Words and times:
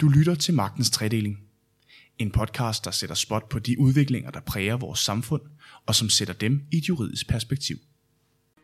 Du 0.00 0.08
lytter 0.08 0.34
til 0.34 0.54
Magtens 0.54 0.90
Tredeling. 0.90 1.38
En 2.18 2.30
podcast, 2.30 2.84
der 2.84 2.90
sætter 2.90 3.14
spot 3.14 3.48
på 3.48 3.58
de 3.58 3.80
udviklinger, 3.80 4.30
der 4.30 4.40
præger 4.40 4.76
vores 4.76 4.98
samfund, 4.98 5.42
og 5.86 5.94
som 5.94 6.08
sætter 6.08 6.34
dem 6.34 6.62
i 6.72 6.76
et 6.76 6.88
juridisk 6.88 7.28
perspektiv. 7.28 7.76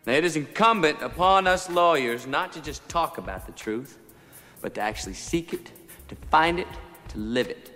Now, 0.07 0.17
it 0.17 0.25
is 0.25 0.37
incumbent 0.37 0.97
upon 1.05 1.47
us 1.47 1.69
lawyers 1.75 2.27
not 2.27 2.51
to 2.53 2.61
just 2.67 2.83
talk 2.89 3.19
about 3.19 3.41
the 3.43 3.53
truth, 3.57 3.91
but 4.63 4.73
to 4.73 4.81
actually 4.81 5.17
seek 5.17 5.53
it, 5.53 5.75
to 6.09 6.17
find 6.31 6.59
it, 6.59 6.67
to 7.09 7.19
live 7.19 7.47
it. 7.51 7.73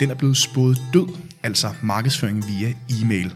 Den 0.00 0.10
er 0.10 0.14
blevet 0.14 0.36
spået 0.36 0.78
død, 0.92 1.08
altså 1.42 1.74
markedsføring 1.82 2.44
via 2.48 2.74
e-mail. 2.90 3.34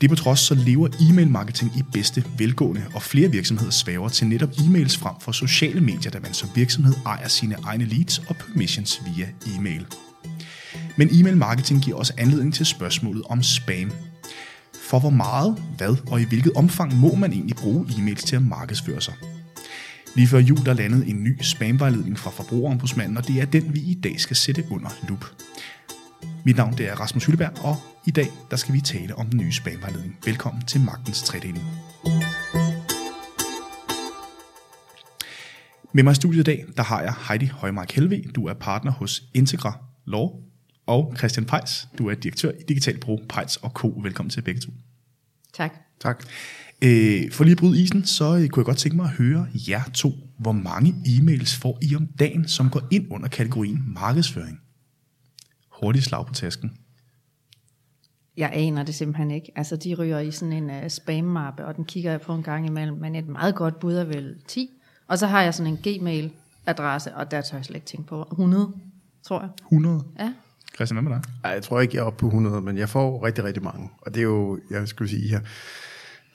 Det 0.00 0.10
på 0.10 0.16
trods 0.16 0.40
så 0.40 0.54
lever 0.54 0.88
e-mail 1.10 1.30
marketing 1.30 1.72
i 1.76 1.82
bedste 1.92 2.24
velgående, 2.38 2.84
og 2.94 3.02
flere 3.02 3.30
virksomheder 3.30 3.70
svæver 3.70 4.08
til 4.08 4.26
netop 4.26 4.50
e-mails 4.50 4.98
frem 4.98 5.14
for 5.20 5.32
sociale 5.32 5.80
medier, 5.80 6.10
da 6.10 6.20
man 6.20 6.34
som 6.34 6.48
virksomhed 6.54 6.94
ejer 7.06 7.28
sine 7.28 7.56
egne 7.64 7.84
leads 7.84 8.18
og 8.18 8.36
permissions 8.36 9.02
via 9.06 9.28
e-mail. 9.56 9.86
Men 10.96 11.08
e-mail 11.12 11.36
marketing 11.36 11.82
giver 11.82 11.96
også 11.96 12.12
anledning 12.18 12.54
til 12.54 12.66
spørgsmålet 12.66 13.22
om 13.28 13.42
spam. 13.42 13.92
For 14.88 14.98
hvor 14.98 15.10
meget, 15.10 15.62
hvad 15.76 15.96
og 16.10 16.20
i 16.20 16.24
hvilket 16.24 16.52
omfang 16.52 16.94
må 16.94 17.14
man 17.14 17.32
egentlig 17.32 17.56
bruge 17.56 17.86
e-mails 17.86 18.26
til 18.26 18.36
at 18.36 18.42
markedsføre 18.42 19.00
sig? 19.00 19.14
Lige 20.14 20.26
før 20.26 20.38
jul 20.38 20.64
der 20.64 20.74
landede 20.74 21.06
en 21.06 21.24
ny 21.24 21.42
spamvejledning 21.42 22.18
fra 22.18 22.30
Forbrugerombudsmanden, 22.30 23.16
og 23.16 23.28
det 23.28 23.40
er 23.40 23.44
den, 23.44 23.74
vi 23.74 23.80
i 23.80 23.94
dag 23.94 24.20
skal 24.20 24.36
sætte 24.36 24.64
under 24.70 24.90
lup. 25.08 25.24
Mit 26.44 26.56
navn 26.56 26.78
det 26.78 26.88
er 26.88 26.94
Rasmus 26.94 27.24
Hylleberg, 27.24 27.64
og 27.64 27.76
i 28.06 28.10
dag 28.10 28.28
der 28.50 28.56
skal 28.56 28.74
vi 28.74 28.80
tale 28.80 29.14
om 29.14 29.26
den 29.26 29.40
nye 29.40 29.52
spamvejledning. 29.52 30.18
Velkommen 30.24 30.64
til 30.66 30.80
Magtens 30.80 31.22
Tredeling. 31.22 31.64
Med 35.92 36.02
mig 36.02 36.12
i 36.12 36.14
studiet 36.14 36.40
i 36.40 36.44
dag, 36.44 36.64
der 36.76 36.82
har 36.82 37.02
jeg 37.02 37.14
Heidi 37.28 37.46
Højmark 37.46 37.92
Helve. 37.92 38.22
Du 38.34 38.46
er 38.46 38.54
partner 38.54 38.92
hos 38.92 39.22
Integra 39.34 39.78
Law. 40.06 40.28
Og 40.86 41.14
Christian 41.18 41.46
Pejs, 41.46 41.88
du 41.98 42.08
er 42.08 42.14
direktør 42.14 42.50
i 42.50 42.62
Digital 42.68 42.98
Pro, 42.98 43.20
Pejs 43.28 43.56
og 43.56 43.70
Co. 43.70 44.00
Velkommen 44.02 44.30
til 44.30 44.42
begge 44.42 44.60
to. 44.60 44.70
Tak. 45.54 45.72
Tak. 46.00 46.24
Øh, 46.82 47.32
for 47.32 47.44
lige 47.44 47.52
at 47.52 47.58
bryde 47.58 47.82
isen, 47.82 48.04
så 48.04 48.24
øh, 48.36 48.48
kunne 48.48 48.60
jeg 48.60 48.66
godt 48.66 48.76
tænke 48.76 48.96
mig 48.96 49.04
at 49.04 49.10
høre 49.10 49.46
jer 49.68 49.82
to. 49.94 50.12
Hvor 50.38 50.52
mange 50.52 50.94
e-mails 51.06 51.60
får 51.60 51.78
I 51.82 51.96
om 51.96 52.06
dagen, 52.06 52.48
som 52.48 52.70
går 52.70 52.82
ind 52.90 53.06
under 53.10 53.28
kategorien 53.28 53.82
markedsføring? 53.86 54.60
Hurtigt 55.80 56.04
slag 56.04 56.26
på 56.26 56.34
tasken. 56.34 56.72
Jeg 58.36 58.50
aner 58.52 58.82
det 58.82 58.94
simpelthen 58.94 59.30
ikke. 59.30 59.52
Altså, 59.56 59.76
de 59.76 59.94
ryger 59.94 60.18
i 60.18 60.30
sådan 60.30 60.52
en 60.52 60.70
uh, 60.70 60.88
spam-mappe, 60.88 61.64
og 61.64 61.76
den 61.76 61.84
kigger 61.84 62.10
jeg 62.10 62.20
på 62.20 62.34
en 62.34 62.42
gang 62.42 62.66
imellem, 62.66 62.96
men 62.96 63.14
et 63.14 63.28
meget 63.28 63.54
godt 63.54 63.80
bud 63.80 63.94
er 63.94 64.04
vel 64.04 64.36
10. 64.48 64.70
Og 65.08 65.18
så 65.18 65.26
har 65.26 65.42
jeg 65.42 65.54
sådan 65.54 65.72
en 65.72 65.78
gmail-adresse, 65.82 67.14
og 67.14 67.30
der 67.30 67.40
tør 67.40 67.56
jeg 67.56 67.64
slet 67.64 67.76
ikke 67.76 67.86
tænke 67.86 68.06
på. 68.06 68.28
100, 68.32 68.72
tror 69.26 69.40
jeg. 69.40 69.48
100. 69.62 70.04
Ja. 70.18 70.32
Christian, 70.74 71.02
hvad 71.04 71.10
med 71.12 71.20
dig? 71.22 71.30
Ej, 71.44 71.50
jeg 71.50 71.62
tror 71.62 71.80
ikke, 71.80 71.96
jeg 71.96 72.02
er 72.02 72.06
oppe 72.06 72.18
på 72.18 72.26
100, 72.26 72.60
men 72.60 72.78
jeg 72.78 72.88
får 72.88 73.24
rigtig, 73.26 73.44
rigtig 73.44 73.62
mange. 73.62 73.90
Og 74.02 74.14
det 74.14 74.20
er 74.20 74.24
jo, 74.24 74.60
jeg 74.70 74.88
skulle 74.88 75.10
sige 75.10 75.28
her, 75.28 75.40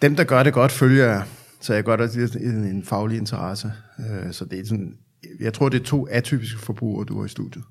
dem, 0.02 0.16
der 0.16 0.24
gør 0.24 0.44
det 0.44 0.54
godt, 0.54 0.72
følger 0.72 1.06
jeg. 1.06 1.24
Så 1.62 1.74
jeg 1.74 1.84
gør 1.84 1.96
det 1.96 2.36
en, 2.36 2.64
en 2.64 2.84
faglig 2.84 3.18
interesse. 3.18 3.72
Øh, 4.00 4.34
Så 4.34 4.46
det 4.46 4.60
er 4.60 4.66
sådan, 4.66 4.98
jeg 5.40 5.54
tror, 5.54 5.70
det 5.70 5.82
er 5.82 5.86
to 5.86 6.08
atypiske 6.12 6.60
forbrugere, 6.60 7.06
du 7.06 7.20
har 7.20 7.26
i 7.26 7.30
studiet. 7.30 7.64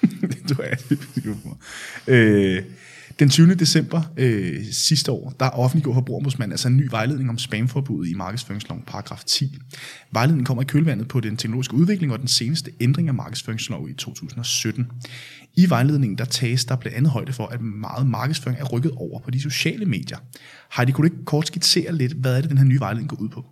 du 0.48 0.54
er 0.62 0.74
øh, 2.06 2.62
Den 3.18 3.28
20. 3.28 3.54
december 3.54 4.02
øh, 4.16 4.64
sidste 4.72 5.12
år, 5.12 5.34
der 5.40 5.48
offentliggjorde 5.48 5.96
Forbrugerombudsmanden 5.96 6.52
altså 6.52 6.68
en 6.68 6.76
ny 6.76 6.88
vejledning 6.90 7.30
om 7.30 7.38
spamforbuddet 7.38 8.10
i 8.10 8.14
markedsføringsloven, 8.14 8.82
paragraf 8.86 9.24
10. 9.26 9.58
Vejledningen 10.12 10.44
kommer 10.44 10.62
i 10.62 10.66
kølvandet 10.66 11.08
på 11.08 11.20
den 11.20 11.36
teknologiske 11.36 11.74
udvikling 11.74 12.12
og 12.12 12.18
den 12.18 12.28
seneste 12.28 12.70
ændring 12.80 13.08
af 13.08 13.14
markedsføringsloven 13.14 13.90
i 13.90 13.94
2017. 13.94 14.86
I 15.54 15.70
vejledningen 15.70 16.18
der 16.18 16.24
tages 16.24 16.64
der 16.64 16.76
blandt 16.76 16.96
andet 16.96 17.12
højde 17.12 17.32
for, 17.32 17.46
at 17.46 17.60
meget 17.60 18.06
markedsføring 18.06 18.60
er 18.60 18.64
rykket 18.64 18.92
over 18.96 19.20
på 19.20 19.30
de 19.30 19.40
sociale 19.40 19.86
medier. 19.86 20.18
Heidi, 20.76 20.92
kunne 20.92 21.08
du 21.08 21.14
ikke 21.14 21.24
kort 21.24 21.46
skitsere 21.46 21.92
lidt, 21.92 22.12
hvad 22.12 22.36
er 22.36 22.40
det, 22.40 22.50
den 22.50 22.58
her 22.58 22.64
nye 22.64 22.80
vejledning 22.80 23.08
går 23.08 23.16
ud 23.16 23.28
på? 23.28 23.44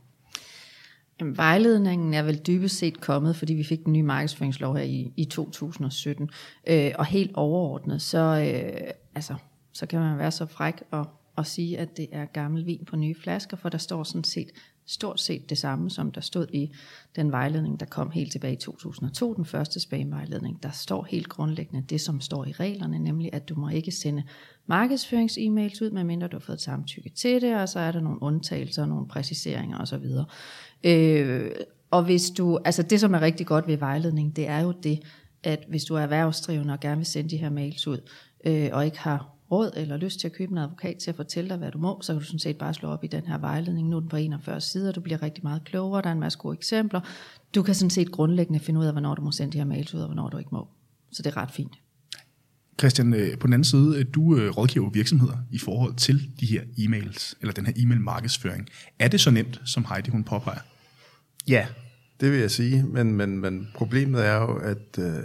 Jamen, 1.20 1.36
vejledningen 1.36 2.14
er 2.14 2.22
vel 2.22 2.40
dybest 2.46 2.78
set 2.78 3.00
kommet, 3.00 3.36
fordi 3.36 3.54
vi 3.54 3.64
fik 3.64 3.84
den 3.84 3.92
nye 3.92 4.02
markedsføringslov 4.02 4.76
her 4.76 4.82
i, 4.82 5.12
i 5.16 5.24
2017. 5.24 6.30
Øh, 6.66 6.92
og 6.98 7.06
helt 7.06 7.30
overordnet, 7.34 8.02
så, 8.02 8.18
øh, 8.18 8.90
altså, 9.14 9.34
så 9.72 9.86
kan 9.86 10.00
man 10.00 10.18
være 10.18 10.30
så 10.30 10.46
fræk 10.46 10.82
og, 10.90 11.06
og 11.36 11.46
sige, 11.46 11.78
at 11.78 11.96
det 11.96 12.08
er 12.12 12.24
gammel 12.24 12.66
vin 12.66 12.84
på 12.86 12.96
nye 12.96 13.14
flasker, 13.14 13.56
for 13.56 13.68
der 13.68 13.78
står 13.78 14.02
sådan 14.02 14.24
set 14.24 14.50
stort 14.86 15.20
set 15.20 15.50
det 15.50 15.58
samme, 15.58 15.90
som 15.90 16.12
der 16.12 16.20
stod 16.20 16.46
i 16.52 16.72
den 17.16 17.32
vejledning, 17.32 17.80
der 17.80 17.86
kom 17.86 18.10
helt 18.10 18.32
tilbage 18.32 18.52
i 18.52 18.56
2002, 18.56 19.34
den 19.34 19.44
første 19.44 19.80
spamvejledning. 19.80 20.62
Der 20.62 20.70
står 20.70 21.06
helt 21.10 21.28
grundlæggende 21.28 21.86
det, 21.88 22.00
som 22.00 22.20
står 22.20 22.44
i 22.44 22.52
reglerne, 22.52 22.98
nemlig 22.98 23.30
at 23.32 23.48
du 23.48 23.54
må 23.54 23.68
ikke 23.68 23.92
sende 23.92 24.22
markedsførings-e-mails 24.66 25.82
ud, 25.82 25.90
medmindre 25.90 26.28
du 26.28 26.36
har 26.36 26.40
fået 26.40 26.60
samtykke 26.60 27.08
til 27.08 27.40
det, 27.40 27.56
og 27.56 27.68
så 27.68 27.80
er 27.80 27.92
der 27.92 28.00
nogle 28.00 28.22
undtagelser, 28.22 28.86
nogle 28.86 29.08
præciseringer 29.08 29.78
osv. 29.78 30.04
Øh, 30.84 31.50
og 31.90 32.04
hvis 32.04 32.30
du, 32.30 32.58
altså 32.64 32.82
det, 32.82 33.00
som 33.00 33.14
er 33.14 33.20
rigtig 33.20 33.46
godt 33.46 33.66
ved 33.66 33.76
vejledning, 33.76 34.36
det 34.36 34.48
er 34.48 34.60
jo 34.60 34.72
det, 34.82 35.00
at 35.42 35.64
hvis 35.68 35.84
du 35.84 35.94
er 35.94 36.00
erhvervsdrivende 36.00 36.72
og 36.72 36.80
gerne 36.80 36.96
vil 36.96 37.06
sende 37.06 37.30
de 37.30 37.36
her 37.36 37.50
mails 37.50 37.86
ud, 37.86 37.98
øh, 38.46 38.68
og 38.72 38.84
ikke 38.84 38.98
har 38.98 39.34
råd 39.50 39.70
eller 39.76 39.96
lyst 39.96 40.20
til 40.20 40.28
at 40.28 40.32
købe 40.32 40.52
en 40.52 40.58
advokat 40.58 40.96
til 40.96 41.10
at 41.10 41.16
fortælle 41.16 41.50
dig, 41.50 41.56
hvad 41.56 41.70
du 41.70 41.78
må, 41.78 41.98
så 42.02 42.12
kan 42.12 42.20
du 42.20 42.26
sådan 42.26 42.38
set 42.38 42.58
bare 42.58 42.74
slå 42.74 42.88
op 42.88 43.04
i 43.04 43.06
den 43.06 43.22
her 43.26 43.38
vejledning. 43.38 43.88
Nu 43.88 43.96
er 43.96 44.00
den 44.00 44.08
på 44.08 44.16
41 44.16 44.60
sider, 44.60 44.92
du 44.92 45.00
bliver 45.00 45.22
rigtig 45.22 45.44
meget 45.44 45.64
klogere, 45.64 46.02
der 46.02 46.08
er 46.08 46.12
en 46.12 46.20
masse 46.20 46.38
gode 46.38 46.54
eksempler. 46.54 47.00
Du 47.54 47.62
kan 47.62 47.74
sådan 47.74 47.90
set 47.90 48.10
grundlæggende 48.10 48.60
finde 48.60 48.80
ud 48.80 48.84
af, 48.84 48.92
hvornår 48.92 49.14
du 49.14 49.22
må 49.22 49.32
sende 49.32 49.52
de 49.52 49.58
her 49.58 49.64
mails 49.64 49.94
ud, 49.94 50.00
og 50.00 50.06
hvornår 50.06 50.28
du 50.28 50.38
ikke 50.38 50.50
må. 50.52 50.68
Så 51.12 51.22
det 51.22 51.30
er 51.30 51.36
ret 51.36 51.50
fint. 51.50 51.72
Christian, 52.78 53.14
øh, 53.14 53.38
på 53.38 53.46
den 53.46 53.54
anden 53.54 53.64
side, 53.64 53.98
øh, 53.98 54.04
du 54.14 54.36
øh, 54.36 54.50
rådgiver 54.50 54.90
virksomheder 54.90 55.36
i 55.50 55.58
forhold 55.58 55.94
til 55.94 56.30
de 56.40 56.46
her 56.46 56.62
e-mails, 56.62 57.34
eller 57.40 57.52
den 57.52 57.66
her 57.66 57.72
e-mail 57.76 58.00
markedsføring. 58.00 58.68
Er 58.98 59.08
det 59.08 59.20
så 59.20 59.30
nemt, 59.30 59.60
som 59.64 59.86
Heidi 59.88 60.10
hun 60.10 60.24
påpeger? 60.24 60.60
Ja, 61.48 61.66
det 62.20 62.32
vil 62.32 62.40
jeg 62.40 62.50
sige, 62.50 62.82
men, 62.82 63.14
men, 63.14 63.40
men 63.40 63.68
problemet 63.74 64.26
er 64.26 64.36
jo, 64.36 64.56
at 64.56 64.98
øh, 64.98 65.22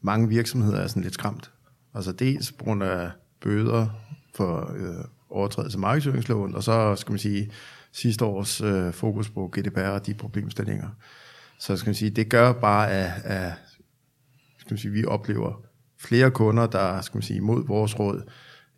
mange 0.00 0.28
virksomheder 0.28 0.78
er 0.78 0.86
sådan 0.86 1.02
lidt 1.02 1.14
skræmt. 1.14 1.50
Altså 1.94 2.12
dels 2.12 2.52
på 2.52 2.64
grund 2.64 2.82
af 2.82 3.10
bøder 3.40 3.88
for 4.34 4.72
øh, 4.76 5.04
overtrædelse 5.30 5.76
af 5.76 5.80
markedsføringsloven, 5.80 6.54
og 6.54 6.62
så 6.62 6.96
skal 6.96 7.12
man 7.12 7.18
sige 7.18 7.50
sidste 7.92 8.24
års 8.24 8.60
øh, 8.60 8.92
fokus 8.92 9.30
på 9.30 9.52
GDPR 9.56 9.80
og 9.80 10.06
de 10.06 10.14
problemstillinger. 10.14 10.88
Så 11.58 11.76
skal 11.76 11.88
man 11.88 11.94
sige, 11.94 12.10
det 12.10 12.28
gør 12.28 12.52
bare, 12.52 12.90
at, 12.90 13.12
at 13.24 13.52
skal 14.58 14.72
man 14.72 14.78
sige, 14.78 14.92
vi 14.92 15.04
oplever 15.04 15.62
flere 15.98 16.30
kunder, 16.30 16.66
der 16.66 17.00
skal 17.00 17.16
man 17.16 17.22
sige, 17.22 17.36
imod 17.36 17.66
vores 17.66 17.98
råd, 17.98 18.22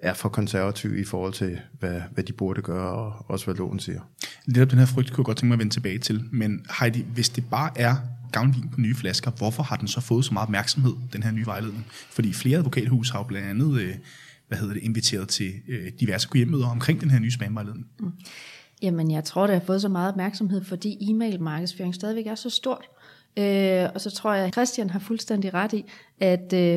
er 0.01 0.15
for 0.15 0.29
konservative 0.29 1.01
i 1.01 1.05
forhold 1.05 1.33
til, 1.33 1.61
hvad, 1.79 2.01
hvad 2.11 2.25
de 2.25 2.33
burde 2.33 2.63
gøre, 2.63 2.93
og 2.93 3.13
også 3.29 3.45
hvad 3.45 3.55
loven 3.55 3.79
siger. 3.79 4.01
Lidt 4.47 4.71
den 4.71 4.79
her 4.79 4.87
frygt 4.87 5.13
kunne 5.13 5.23
jeg 5.23 5.25
godt 5.25 5.37
tænke 5.37 5.47
mig 5.47 5.55
at 5.55 5.59
vende 5.59 5.75
tilbage 5.75 5.99
til. 5.99 6.25
Men 6.33 6.67
Heidi, 6.81 7.05
hvis 7.15 7.29
det 7.29 7.45
bare 7.51 7.71
er 7.77 7.97
gavnvin 8.33 8.69
på 8.69 8.81
nye 8.81 8.95
flasker, 8.95 9.31
hvorfor 9.31 9.63
har 9.63 9.77
den 9.77 9.89
så 9.89 10.01
fået 10.01 10.25
så 10.25 10.35
meget 10.35 10.47
opmærksomhed, 10.47 10.93
den 11.13 11.23
her 11.23 11.31
nye 11.31 11.47
vejledning? 11.47 11.87
Fordi 11.89 12.33
flere 12.33 12.59
advokathus 12.59 13.11
har 13.11 13.19
jo 13.19 13.25
blandt 13.25 13.49
andet 13.49 13.81
øh, 13.81 13.95
hvad 14.49 14.59
hedder 14.59 14.75
det, 14.75 14.83
inviteret 14.83 15.29
til 15.29 15.53
øh, 15.69 15.93
diverse 16.01 16.29
hjemmøder 16.35 16.67
omkring 16.67 17.01
den 17.01 17.11
her 17.11 17.19
nye 17.19 17.31
spamvejledning. 17.31 17.87
Mm. 18.01 18.13
Jamen, 18.83 19.11
jeg 19.11 19.25
tror, 19.25 19.47
det 19.47 19.55
har 19.55 19.67
fået 19.67 19.83
så 19.83 19.89
meget 19.89 20.09
opmærksomhed, 20.09 20.65
fordi 20.65 21.11
e-mail-markedsføring 21.11 21.95
stadigvæk 21.95 22.27
er 22.27 22.35
så 22.35 22.51
stort. 22.51 22.85
Øh, 23.39 23.89
og 23.95 24.01
så 24.01 24.11
tror 24.11 24.35
jeg, 24.35 24.47
at 24.47 24.53
Christian 24.53 24.91
har 24.91 24.99
fuldstændig 24.99 25.55
ret 25.55 25.73
i, 25.73 25.85
at, 26.21 26.53
øh, 26.53 26.75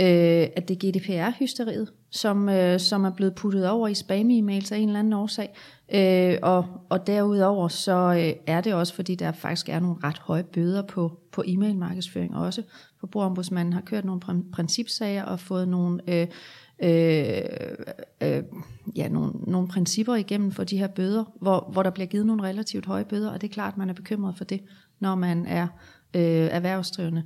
øh, 0.00 0.48
at 0.56 0.68
det 0.68 0.84
er 0.84 0.90
GDPR-hysteriet, 0.90 1.88
som, 2.10 2.48
øh, 2.48 2.80
som 2.80 3.04
er 3.04 3.10
blevet 3.10 3.34
puttet 3.34 3.68
over 3.68 3.88
i 3.88 3.94
spam-e-mails 3.94 4.72
af 4.72 4.78
en 4.78 4.88
eller 4.88 4.98
anden 4.98 5.12
årsag. 5.12 5.54
Øh, 5.94 6.38
og, 6.42 6.66
og 6.88 7.06
derudover 7.06 7.68
så 7.68 8.14
øh, 8.18 8.32
er 8.46 8.60
det 8.60 8.74
også, 8.74 8.94
fordi 8.94 9.14
der 9.14 9.32
faktisk 9.32 9.68
er 9.68 9.80
nogle 9.80 9.96
ret 10.04 10.18
høje 10.18 10.44
bøder 10.44 10.82
på, 10.82 11.18
på 11.32 11.42
e-mail-markedsføring 11.46 12.36
også. 12.36 12.62
Forbrugerombudsmanden 13.00 13.72
har 13.72 13.80
kørt 13.80 14.04
nogle 14.04 14.44
principsager 14.52 15.24
og 15.24 15.40
fået 15.40 15.68
nogle... 15.68 16.00
Øh, 16.08 16.26
øh, 16.82 17.42
øh, 18.20 18.42
ja, 18.96 19.08
nogle, 19.08 19.32
nogle 19.46 19.68
principper 19.68 20.14
igennem 20.14 20.52
for 20.52 20.64
de 20.64 20.78
her 20.78 20.86
bøder, 20.86 21.24
hvor, 21.40 21.68
hvor 21.72 21.82
der 21.82 21.90
bliver 21.90 22.06
givet 22.06 22.26
nogle 22.26 22.42
relativt 22.42 22.86
høje 22.86 23.04
bøder, 23.04 23.30
og 23.30 23.40
det 23.40 23.48
er 23.48 23.52
klart, 23.52 23.72
at 23.72 23.78
man 23.78 23.90
er 23.90 23.94
bekymret 23.94 24.36
for 24.36 24.44
det, 24.44 24.60
når 25.00 25.14
man 25.14 25.46
er 25.46 25.66
øh, 26.14 26.22
erhvervsdrivende. 26.50 27.22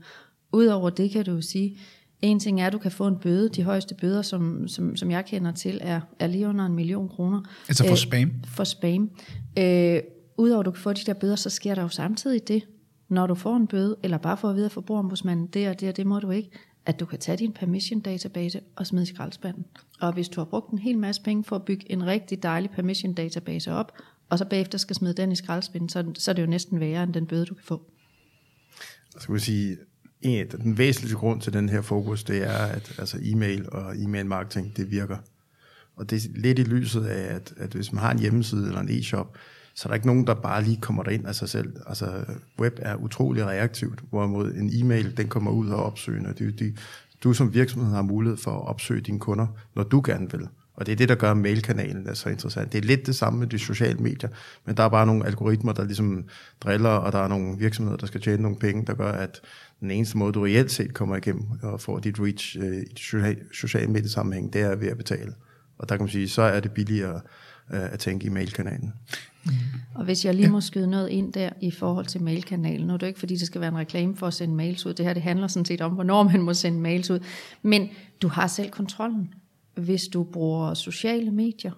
Udover 0.52 0.90
det 0.90 1.10
kan 1.10 1.24
du 1.24 1.32
jo 1.32 1.40
sige, 1.40 1.78
en 2.22 2.40
ting 2.40 2.60
er, 2.60 2.66
at 2.66 2.72
du 2.72 2.78
kan 2.78 2.90
få 2.90 3.06
en 3.06 3.16
bøde. 3.16 3.48
De 3.48 3.62
højeste 3.62 3.94
bøder, 3.94 4.22
som, 4.22 4.68
som, 4.68 4.96
som 4.96 5.10
jeg 5.10 5.26
kender 5.26 5.52
til, 5.52 5.78
er, 5.82 6.00
er 6.18 6.26
lige 6.26 6.48
under 6.48 6.66
en 6.66 6.74
million 6.74 7.08
kroner. 7.08 7.42
Altså 7.68 7.88
for 7.88 7.94
spam? 7.94 8.20
Øh, 8.20 8.30
for 8.46 8.64
spam. 8.64 9.10
Øh, 9.58 10.00
Udover 10.40 10.60
at 10.60 10.66
du 10.66 10.70
kan 10.70 10.80
få 10.80 10.92
de 10.92 11.04
der 11.06 11.14
bøder, 11.14 11.36
så 11.36 11.50
sker 11.50 11.74
der 11.74 11.82
jo 11.82 11.88
samtidig 11.88 12.48
det, 12.48 12.68
når 13.08 13.26
du 13.26 13.34
får 13.34 13.56
en 13.56 13.66
bøde, 13.66 13.96
eller 14.02 14.18
bare 14.18 14.36
for 14.36 14.48
at 14.48 14.56
vide 14.56 14.64
af 14.64 14.72
forbrugerombudsmanden, 14.72 15.46
det 15.46 15.68
og 15.68 15.80
det 15.80 15.88
og 15.88 15.96
det 15.96 16.06
må 16.06 16.20
du 16.20 16.30
ikke, 16.30 16.50
at 16.86 17.00
du 17.00 17.06
kan 17.06 17.18
tage 17.18 17.36
din 17.36 17.52
permission 17.52 18.00
database 18.00 18.60
og 18.76 18.86
smide 18.86 19.02
i 19.02 19.06
skraldespanden. 19.06 19.64
Og 20.00 20.12
hvis 20.12 20.28
du 20.28 20.40
har 20.40 20.44
brugt 20.44 20.70
en 20.70 20.78
hel 20.78 20.98
masse 20.98 21.22
penge 21.22 21.44
for 21.44 21.56
at 21.56 21.64
bygge 21.64 21.92
en 21.92 22.06
rigtig 22.06 22.42
dejlig 22.42 22.70
permission 22.70 23.14
database 23.14 23.72
op, 23.72 23.92
og 24.28 24.38
så 24.38 24.44
bagefter 24.44 24.78
skal 24.78 24.96
smide 24.96 25.14
den 25.14 25.32
i 25.32 25.36
skraldespanden, 25.36 25.88
så, 25.88 26.04
så 26.14 26.30
er 26.30 26.32
det 26.32 26.42
jo 26.42 26.46
næsten 26.46 26.80
værre 26.80 27.02
end 27.02 27.14
den 27.14 27.26
bøde, 27.26 27.46
du 27.46 27.54
kan 27.54 27.64
få. 27.64 27.82
Skal 29.18 29.34
vi 29.34 29.40
sige, 29.40 29.76
en, 30.22 30.46
den 30.48 30.78
væsentligste 30.78 31.18
grund 31.18 31.40
til 31.40 31.52
den 31.52 31.68
her 31.68 31.82
fokus, 31.82 32.24
det 32.24 32.42
er, 32.42 32.66
at 32.66 32.94
altså, 32.98 33.18
e-mail 33.22 33.72
og 33.72 33.96
e-mail 33.96 34.26
marketing, 34.26 34.76
det 34.76 34.90
virker. 34.90 35.16
Og 35.96 36.10
det 36.10 36.24
er 36.24 36.28
lidt 36.34 36.58
i 36.58 36.62
lyset 36.62 37.04
af, 37.04 37.34
at, 37.34 37.52
at 37.56 37.72
hvis 37.72 37.92
man 37.92 38.02
har 38.02 38.10
en 38.10 38.18
hjemmeside 38.18 38.66
eller 38.66 38.80
en 38.80 38.88
e-shop, 38.90 39.36
så 39.74 39.88
er 39.88 39.90
der 39.90 39.94
ikke 39.94 40.06
nogen, 40.06 40.26
der 40.26 40.34
bare 40.34 40.64
lige 40.64 40.80
kommer 40.80 41.02
derind 41.02 41.26
af 41.26 41.34
sig 41.34 41.48
selv. 41.48 41.72
Altså, 41.86 42.24
web 42.60 42.78
er 42.82 42.94
utrolig 42.94 43.44
reaktivt, 43.44 44.00
hvorimod 44.10 44.52
en 44.52 44.70
e-mail, 44.72 45.16
den 45.16 45.28
kommer 45.28 45.50
ud 45.50 45.68
og 45.68 45.82
opsøgende. 45.82 46.34
Det, 46.38 46.58
de, 46.58 46.76
du 47.24 47.32
som 47.32 47.54
virksomhed 47.54 47.94
har 47.94 48.02
mulighed 48.02 48.36
for 48.36 48.50
at 48.50 48.66
opsøge 48.66 49.00
dine 49.00 49.18
kunder, 49.20 49.46
når 49.74 49.82
du 49.82 50.02
gerne 50.04 50.30
vil. 50.30 50.48
Og 50.80 50.86
det 50.86 50.92
er 50.92 50.96
det, 50.96 51.08
der 51.08 51.14
gør 51.14 51.34
mailkanalen 51.34 52.06
er 52.06 52.14
så 52.14 52.28
interessant. 52.28 52.72
Det 52.72 52.78
er 52.78 52.86
lidt 52.86 53.06
det 53.06 53.16
samme 53.16 53.38
med 53.38 53.46
de 53.46 53.58
sociale 53.58 53.98
medier, 53.98 54.30
men 54.64 54.76
der 54.76 54.82
er 54.82 54.88
bare 54.88 55.06
nogle 55.06 55.26
algoritmer, 55.26 55.72
der 55.72 55.84
ligesom 55.84 56.24
driller, 56.60 56.90
og 56.90 57.12
der 57.12 57.18
er 57.18 57.28
nogle 57.28 57.58
virksomheder, 57.58 57.96
der 57.96 58.06
skal 58.06 58.20
tjene 58.20 58.42
nogle 58.42 58.58
penge, 58.58 58.86
der 58.86 58.94
gør, 58.94 59.12
at 59.12 59.40
den 59.80 59.90
eneste 59.90 60.18
måde, 60.18 60.32
du 60.32 60.44
reelt 60.44 60.72
set 60.72 60.94
kommer 60.94 61.16
igennem 61.16 61.44
og 61.62 61.80
får 61.80 61.98
dit 61.98 62.20
reach 62.20 62.56
øh, 62.60 62.76
i 62.76 62.84
de 62.84 63.36
sociale 63.52 63.90
mediesammenhæng, 63.90 64.52
det 64.52 64.60
er 64.60 64.76
ved 64.76 64.88
at 64.88 64.96
betale. 64.96 65.32
Og 65.78 65.88
der 65.88 65.96
kan 65.96 66.02
man 66.04 66.10
sige, 66.10 66.28
så 66.28 66.42
er 66.42 66.60
det 66.60 66.72
billigere 66.72 67.20
øh, 67.72 67.92
at 67.92 67.98
tænke 67.98 68.26
i 68.26 68.30
mailkanalen. 68.30 68.92
Mm. 69.44 69.52
Og 69.94 70.04
hvis 70.04 70.24
jeg 70.24 70.34
lige 70.34 70.48
må 70.48 70.60
skyde 70.60 70.86
noget 70.86 71.08
ind 71.08 71.32
der 71.32 71.50
i 71.60 71.70
forhold 71.70 72.06
til 72.06 72.22
mailkanalen, 72.22 72.86
nu 72.86 72.92
er 72.92 72.96
det 72.96 73.06
ikke 73.06 73.18
fordi, 73.18 73.36
det 73.36 73.46
skal 73.46 73.60
være 73.60 73.70
en 73.70 73.78
reklame 73.78 74.16
for 74.16 74.26
at 74.26 74.34
sende 74.34 74.54
mails 74.54 74.86
ud, 74.86 74.94
det 74.94 75.06
her 75.06 75.14
det 75.14 75.22
handler 75.22 75.46
sådan 75.46 75.64
set 75.64 75.80
om, 75.80 75.92
hvornår 75.92 76.22
man 76.22 76.42
må 76.42 76.54
sende 76.54 76.80
mails 76.80 77.10
ud, 77.10 77.18
men 77.62 77.88
du 78.22 78.28
har 78.28 78.46
selv 78.46 78.70
kontrollen. 78.70 79.34
Hvis 79.74 80.08
du 80.08 80.24
bruger 80.24 80.74
sociale 80.74 81.30
medier, 81.30 81.72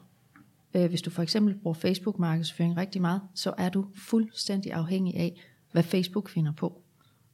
øh, 0.74 0.88
hvis 0.88 1.02
du 1.02 1.10
for 1.10 1.22
eksempel 1.22 1.54
bruger 1.62 1.74
Facebook-markedsføring 1.74 2.76
rigtig 2.76 3.00
meget, 3.00 3.20
så 3.34 3.54
er 3.58 3.68
du 3.68 3.86
fuldstændig 3.94 4.72
afhængig 4.72 5.16
af, 5.16 5.40
hvad 5.72 5.82
Facebook 5.82 6.30
finder 6.30 6.52
på. 6.52 6.82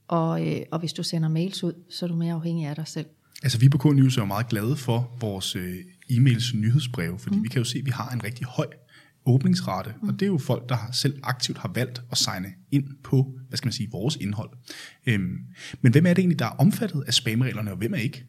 Og, 0.08 0.49
øh, 0.49 0.62
og 0.70 0.78
hvis 0.78 0.93
du 0.93 1.02
sender 1.02 1.28
mails 1.28 1.64
ud, 1.64 1.72
så 1.90 2.06
er 2.06 2.08
du 2.08 2.16
mere 2.16 2.34
afhængig 2.34 2.66
af 2.66 2.75
dig 2.75 2.88
selv. 2.88 3.06
Altså 3.43 3.58
vi 3.58 3.69
på 3.69 3.78
K-News 3.78 4.16
er 4.16 4.22
jo 4.22 4.26
meget 4.26 4.49
glade 4.49 4.76
for 4.76 5.16
vores 5.20 5.56
øh, 5.56 5.76
e-mails 6.10 6.56
nyhedsbreve, 6.56 7.19
fordi 7.19 7.37
mm. 7.37 7.43
vi 7.43 7.49
kan 7.49 7.58
jo 7.58 7.64
se, 7.64 7.78
at 7.78 7.87
vi 7.87 7.90
har 7.90 8.11
en 8.11 8.25
rigtig 8.25 8.46
høj 8.46 8.66
åbningsrate, 9.26 9.94
mm. 10.02 10.08
og 10.08 10.14
det 10.14 10.22
er 10.22 10.26
jo 10.26 10.38
folk, 10.38 10.69
der 10.69 10.76
selv 10.93 11.20
aktivt 11.22 11.58
har 11.58 11.70
valgt 11.75 12.02
at 12.11 12.19
signe 12.19 12.49
ind 12.70 12.84
på, 13.04 13.38
hvad 13.49 13.56
skal 13.56 13.66
man 13.66 13.72
sige, 13.72 13.90
vores 13.90 14.16
indhold. 14.16 14.50
Øhm, 15.06 15.38
men 15.81 15.93
hvem 15.93 16.06
er 16.06 16.14
det 16.14 16.19
egentlig, 16.19 16.38
der 16.38 16.44
er 16.46 16.56
omfattet 16.58 17.04
af 17.06 17.14
spamreglerne, 17.14 17.70
og 17.70 17.76
hvem 17.76 17.94
er 17.94 17.99
ikke? 17.99 18.26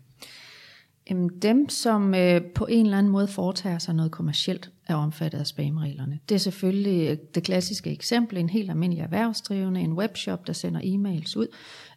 Dem, 1.42 1.70
som 1.70 2.16
øh, 2.16 2.42
på 2.42 2.66
en 2.66 2.86
eller 2.86 2.98
anden 2.98 3.12
måde 3.12 3.28
foretager 3.28 3.80
sig 3.80 3.96
noget 3.96 4.12
kommercielt, 4.12 4.72
er 4.88 4.96
omfattet 4.96 5.40
af 5.40 5.48
spamreglerne. 5.48 6.20
Det 6.30 6.36
er 6.36 6.40
selvfølgelig 6.40 7.10
øh, 7.10 7.18
det 7.36 7.44
klassiske 7.44 7.92
eksempel, 7.92 8.38
en 8.38 8.50
helt 8.50 8.70
almindelig 8.70 9.02
erhvervsdrivende, 9.02 9.82
en 9.82 9.94
webshop, 9.94 10.48
der 10.48 10.54
sender 10.54 10.82
e-mails 10.82 11.38
ud, 11.38 11.48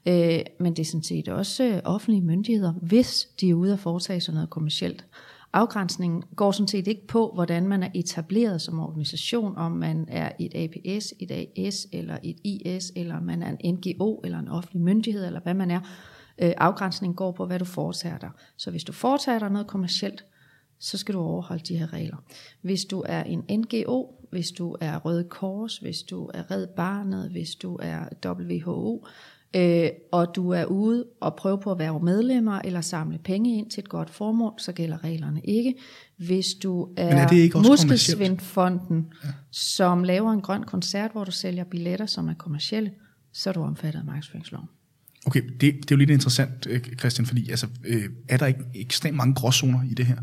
øh, 0.07 0.41
men 0.61 0.77
det 0.77 0.83
er 0.83 0.87
sådan 0.87 1.03
set 1.03 1.29
også 1.29 1.65
øh, 1.65 1.81
offentlige 1.85 2.23
myndigheder, 2.23 2.73
hvis 2.73 3.29
de 3.41 3.51
er 3.51 3.55
ude 3.55 3.73
at 3.73 3.79
foretage 3.79 4.21
sig 4.21 4.35
noget 4.35 4.51
kommercielt. 4.51 5.07
Afgrænsningen 5.53 6.23
går 6.37 6.51
sådan 6.51 6.69
set 6.69 6.87
ikke 6.87 7.07
på, 7.07 7.31
hvordan 7.35 7.69
man 7.69 7.83
er 7.83 7.89
etableret 7.95 8.63
som 8.63 8.81
organisation, 8.81 9.57
om 9.57 9.73
man 9.73 10.05
er 10.09 10.33
et 10.39 10.55
APS, 10.55 11.15
et 11.21 11.49
AS 11.57 11.87
eller 11.93 12.19
et 12.23 12.37
IS, 12.45 12.93
eller 12.97 13.21
man 13.21 13.43
er 13.43 13.57
en 13.61 13.75
NGO 13.75 14.21
eller 14.25 14.39
en 14.39 14.49
offentlig 14.49 14.83
myndighed, 14.83 15.27
eller 15.27 15.41
hvad 15.41 15.55
man 15.55 15.71
er. 15.71 15.81
Øh, 16.39 16.53
afgrænsningen 16.57 17.17
går 17.17 17.33
på, 17.33 17.47
hvad 17.47 17.59
du 17.59 17.65
foretager 17.65 18.19
dig. 18.19 18.31
Så 18.57 18.71
hvis 18.71 18.85
du 18.85 18.93
foretager 18.93 19.39
dig 19.39 19.51
noget 19.51 19.67
kommercielt, 19.67 20.25
så 20.83 20.99
skal 20.99 21.15
du 21.15 21.21
overholde 21.21 21.65
de 21.69 21.77
her 21.77 21.93
regler. 21.93 22.17
Hvis 22.63 22.85
du 22.85 23.05
er 23.07 23.23
en 23.23 23.45
NGO, 23.51 24.07
hvis 24.31 24.51
du 24.51 24.77
er 24.81 24.99
Røde 24.99 25.25
Kors, 25.25 25.79
hvis 25.79 26.03
du 26.03 26.31
er 26.35 26.51
Red 26.51 26.67
Barnet, 26.67 27.31
hvis 27.31 27.55
du 27.55 27.79
er 27.83 28.05
WHO, 28.27 29.07
øh, 29.57 29.89
og 30.13 30.37
du 30.37 30.51
er 30.51 30.65
ude 30.65 31.07
og 31.21 31.37
prøve 31.37 31.59
på 31.59 31.73
at 31.73 31.79
være 31.79 32.01
medlemmer 32.01 32.61
eller 32.65 32.81
samle 32.81 33.19
penge 33.19 33.59
ind 33.59 33.71
til 33.71 33.81
et 33.81 33.89
godt 33.89 34.11
formål, 34.11 34.53
så 34.59 34.73
gælder 34.73 35.05
reglerne 35.05 35.41
ikke. 35.45 35.75
Hvis 36.17 36.47
du 36.63 36.89
er, 36.97 37.17
er 37.17 37.27
det 37.29 37.37
ikke 37.37 37.59
Muskelsvindfonden, 37.59 39.13
ja. 39.25 39.29
som 39.51 40.05
laver 40.05 40.33
en 40.33 40.41
grøn 40.41 40.63
koncert, 40.63 41.13
hvor 41.13 41.25
du 41.25 41.31
sælger 41.31 41.65
billetter, 41.65 42.07
som 42.07 42.29
er 42.29 42.35
kommercielle, 42.35 42.93
så 43.33 43.51
er 43.51 43.55
du 43.55 43.63
omfattet 43.63 44.01
af 44.01 44.07
markedsføringsloven. 44.07 44.69
Okay, 45.27 45.43
det, 45.43 45.61
det 45.61 45.71
er 45.71 45.87
jo 45.91 45.97
lidt 45.97 46.11
interessant, 46.11 46.67
øh, 46.71 46.81
Christian, 46.99 47.27
fordi 47.27 47.51
altså, 47.51 47.67
øh, 47.85 48.05
er 48.29 48.37
der 48.37 48.47
ikke 48.47 48.65
ekstremt 48.75 49.17
mange 49.17 49.35
gråzoner 49.35 49.83
i 49.91 49.95
det 49.95 50.07
her? 50.07 50.17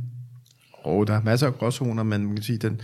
Og 0.84 1.07
der 1.07 1.13
er 1.13 1.22
masser 1.22 1.48
af 1.48 1.54
gråzoner, 1.54 2.04
men 2.04 2.25
man 2.25 2.36
kan 2.36 2.44
sige, 2.44 2.57
den, 2.57 2.81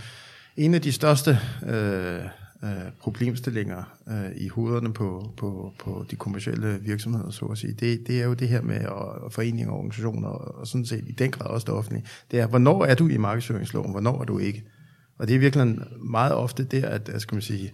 en 0.56 0.74
af 0.74 0.82
de 0.82 0.92
største 0.92 1.38
øh, 1.66 2.20
øh, 2.64 2.70
problemstillinger 3.00 3.96
øh, 4.08 4.36
i 4.36 4.48
hovederne 4.48 4.92
på, 4.92 5.32
på, 5.36 5.72
på 5.78 6.04
de 6.10 6.16
kommersielle 6.16 6.78
virksomheder, 6.82 7.30
så 7.30 7.44
at 7.44 7.58
sige, 7.58 7.72
det, 7.72 8.06
det 8.06 8.20
er 8.20 8.24
jo 8.24 8.34
det 8.34 8.48
her 8.48 8.62
med 8.62 8.86
og, 8.86 9.32
foreninger 9.32 9.70
og 9.70 9.78
organisationer, 9.78 10.28
og, 10.28 10.66
sådan 10.66 10.86
set 10.86 11.04
i 11.06 11.12
den 11.12 11.30
grad 11.30 11.46
også 11.46 11.64
det 11.64 11.74
offentlige. 11.74 12.06
Det 12.30 12.40
er, 12.40 12.46
hvornår 12.46 12.84
er 12.84 12.94
du 12.94 13.08
i 13.08 13.16
markedsføringsloven, 13.16 13.90
hvornår 13.90 14.20
er 14.20 14.24
du 14.24 14.38
ikke? 14.38 14.64
Og 15.18 15.28
det 15.28 15.34
er 15.34 15.38
virkelig 15.38 15.78
meget 16.10 16.32
ofte 16.32 16.64
der, 16.64 16.88
at, 16.88 17.08
at, 17.08 17.22
skal 17.22 17.34
man 17.34 17.42
sige, 17.42 17.72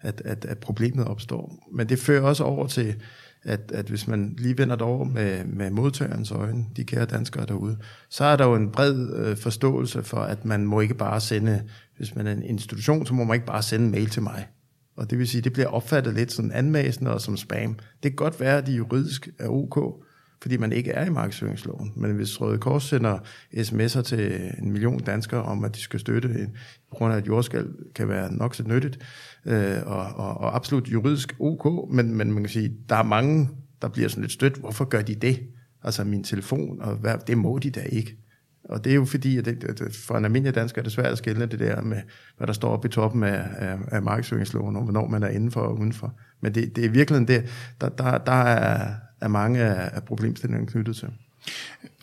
at, 0.00 0.22
at, 0.24 0.44
at 0.44 0.58
problemet 0.58 1.04
opstår. 1.04 1.68
Men 1.72 1.88
det 1.88 1.98
fører 1.98 2.22
også 2.22 2.44
over 2.44 2.66
til, 2.66 2.94
at, 3.44 3.72
at 3.74 3.86
hvis 3.86 4.08
man 4.08 4.34
lige 4.38 4.58
vender 4.58 4.76
det 4.76 4.82
over 4.82 5.04
med, 5.04 5.44
med 5.44 5.70
modtagerens 5.70 6.30
øjne, 6.30 6.64
de 6.76 6.84
kære 6.84 7.04
danskere 7.04 7.46
derude, 7.46 7.76
så 8.08 8.24
er 8.24 8.36
der 8.36 8.46
jo 8.46 8.54
en 8.54 8.70
bred 8.70 9.16
øh, 9.16 9.36
forståelse 9.36 10.02
for, 10.02 10.20
at 10.20 10.44
man 10.44 10.66
må 10.66 10.80
ikke 10.80 10.94
bare 10.94 11.20
sende, 11.20 11.62
hvis 11.96 12.14
man 12.14 12.26
er 12.26 12.32
en 12.32 12.42
institution, 12.42 13.06
så 13.06 13.14
må 13.14 13.24
man 13.24 13.34
ikke 13.34 13.46
bare 13.46 13.62
sende 13.62 13.86
en 13.86 13.92
mail 13.92 14.10
til 14.10 14.22
mig. 14.22 14.48
Og 14.96 15.10
det 15.10 15.18
vil 15.18 15.28
sige, 15.28 15.42
det 15.42 15.52
bliver 15.52 15.68
opfattet 15.68 16.14
lidt 16.14 16.32
sådan 16.32 16.52
anmæsende 16.52 17.12
og 17.14 17.20
som 17.20 17.36
spam. 17.36 17.74
Det 17.74 18.10
kan 18.10 18.16
godt 18.16 18.40
være, 18.40 18.58
at 18.58 18.66
de 18.66 18.72
juridisk 18.72 19.28
er 19.38 19.48
ok, 19.48 20.04
fordi 20.42 20.56
man 20.56 20.72
ikke 20.72 20.90
er 20.90 21.04
i 21.04 21.10
markedsføringsloven. 21.10 21.92
Men 21.96 22.10
hvis 22.10 22.40
Røde 22.40 22.58
Kors 22.58 22.84
sender 22.84 23.18
sms'er 23.54 24.02
til 24.02 24.52
en 24.58 24.72
million 24.72 24.98
danskere 24.98 25.42
om, 25.42 25.64
at 25.64 25.74
de 25.74 25.80
skal 25.80 26.00
støtte, 26.00 26.28
en, 26.28 26.56
på 26.90 26.96
grund 26.96 27.14
af 27.14 27.16
at 27.16 27.26
jordskal 27.26 27.66
kan 27.94 28.08
være 28.08 28.32
nok 28.32 28.54
så 28.54 28.62
nyttigt, 28.62 28.98
øh, 29.46 29.76
og, 29.86 30.06
og, 30.06 30.38
og 30.38 30.56
absolut 30.56 30.88
juridisk 30.88 31.36
ok, 31.40 31.94
men, 31.94 32.14
men 32.14 32.32
man 32.32 32.42
kan 32.42 32.50
sige, 32.50 32.76
der 32.88 32.96
er 32.96 33.02
mange, 33.02 33.48
der 33.82 33.88
bliver 33.88 34.08
sådan 34.08 34.22
lidt 34.22 34.32
stødt. 34.32 34.56
Hvorfor 34.56 34.84
gør 34.84 35.02
de 35.02 35.14
det? 35.14 35.40
Altså 35.84 36.04
min 36.04 36.24
telefon, 36.24 36.80
og 36.80 36.94
hvad, 36.94 37.14
det 37.26 37.38
må 37.38 37.58
de 37.58 37.70
da 37.70 37.80
ikke. 37.80 38.16
Og 38.64 38.84
det 38.84 38.90
er 38.90 38.94
jo 38.94 39.04
fordi, 39.04 39.38
at 39.38 39.44
det, 39.44 39.78
det, 39.78 39.96
for 40.06 40.14
en 40.14 40.24
almindelig 40.24 40.54
dansker 40.54 40.80
er 40.80 40.82
det 40.82 40.92
svært 40.92 41.12
at 41.12 41.18
skille 41.18 41.46
det 41.46 41.58
der 41.58 41.82
med, 41.82 42.00
hvad 42.36 42.46
der 42.46 42.52
står 42.52 42.72
oppe 42.72 42.88
i 42.88 42.90
toppen 42.90 43.22
af, 43.22 43.44
af, 43.56 43.78
af 43.88 44.02
markedsføringsloven, 44.02 44.76
og 44.76 44.82
hvornår 44.82 45.08
man 45.08 45.22
er 45.22 45.28
indenfor 45.28 45.60
og 45.60 45.78
udenfor. 45.78 46.14
Men 46.40 46.54
det, 46.54 46.76
det 46.76 46.84
er 46.84 46.88
virkelig 46.88 47.28
det, 47.28 47.44
der, 47.80 47.88
der, 47.88 48.18
der 48.18 48.32
er, 48.32 48.94
er 49.22 49.28
mange 49.28 49.60
af, 49.60 49.90
af 49.92 50.02
problemstillingerne 50.02 50.66
knyttet 50.66 50.96
til. 50.96 51.08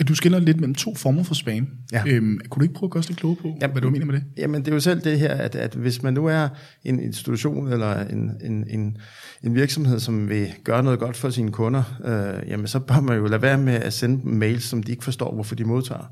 Du 0.08 0.16
skiller 0.16 0.40
lidt 0.40 0.60
mellem 0.60 0.76
to 0.76 0.96
former 0.96 1.24
for 1.24 1.34
spam. 1.34 1.68
Ja. 1.92 2.04
Øhm, 2.08 2.40
kunne 2.50 2.60
du 2.60 2.64
ikke 2.64 2.74
prøve 2.74 2.88
at 2.88 2.92
gøre 2.92 3.00
os 3.00 3.10
lidt 3.10 3.20
klogere 3.20 3.42
på, 3.42 3.58
ja, 3.62 3.68
hvad 3.68 3.82
du 3.82 3.90
mener 3.90 4.06
med 4.06 4.16
det? 4.16 4.24
Jamen, 4.38 4.62
det 4.62 4.68
er 4.68 4.76
jo 4.76 4.80
selv 4.80 5.02
det 5.02 5.20
her, 5.20 5.34
at, 5.34 5.56
at 5.56 5.76
hvis 5.76 6.04
man 6.04 6.14
nu 6.14 6.26
er 6.26 6.50
en 6.84 7.00
institution 7.00 7.68
eller 7.68 8.08
en, 8.08 8.32
en, 8.42 8.66
en, 8.70 8.98
en 9.44 9.56
virksomhed, 9.56 10.00
som 10.00 10.30
vil 10.30 10.54
gøre 10.64 10.84
noget 10.84 11.00
godt 11.00 11.18
for 11.18 11.30
sine 11.30 11.52
kunder, 11.52 11.84
øh, 12.06 12.50
jamen 12.50 12.68
så 12.68 12.80
bør 12.80 13.00
man 13.00 13.18
jo 13.18 13.28
lade 13.28 13.42
være 13.42 13.58
med 13.58 13.74
at 13.74 13.94
sende 13.94 14.30
mails, 14.30 14.64
som 14.64 14.84
de 14.84 14.92
ikke 14.92 15.04
forstår, 15.04 15.34
hvorfor 15.34 15.56
de 15.56 15.64
modtager. 15.64 16.12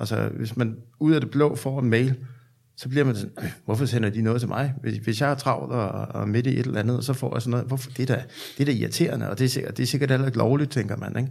Altså, 0.00 0.28
hvis 0.36 0.56
man 0.56 0.76
ud 1.00 1.12
af 1.12 1.20
det 1.20 1.30
blå 1.30 1.56
får 1.56 1.80
en 1.80 1.90
mail, 1.90 2.14
så 2.78 2.88
bliver 2.88 3.04
man 3.04 3.16
sådan, 3.16 3.32
øh, 3.42 3.52
hvorfor 3.64 3.86
sender 3.86 4.10
de 4.10 4.22
noget 4.22 4.40
til 4.40 4.48
mig? 4.48 4.74
Hvis, 4.80 4.96
hvis 4.96 5.20
jeg 5.20 5.30
er 5.30 5.34
travlt 5.34 5.72
og, 5.72 5.90
og 5.90 6.28
midt 6.28 6.46
i 6.46 6.58
et 6.58 6.66
eller 6.66 6.80
andet, 6.80 7.04
så 7.04 7.12
får 7.12 7.34
jeg 7.34 7.42
sådan 7.42 7.50
noget, 7.50 7.66
hvorfor? 7.66 7.90
Det 7.90 8.10
er 8.10 8.14
da, 8.14 8.24
det 8.58 8.60
er 8.60 8.72
da 8.72 8.78
irriterende, 8.78 9.30
og 9.30 9.38
det 9.38 9.44
er 9.44 9.48
sikkert, 9.48 9.76
det 9.76 9.82
er 9.82 9.86
sikkert 9.86 10.10
heller 10.10 10.26
ikke 10.26 10.38
lovligt, 10.38 10.70
tænker 10.70 10.96
man. 10.96 11.16
Ikke? 11.16 11.30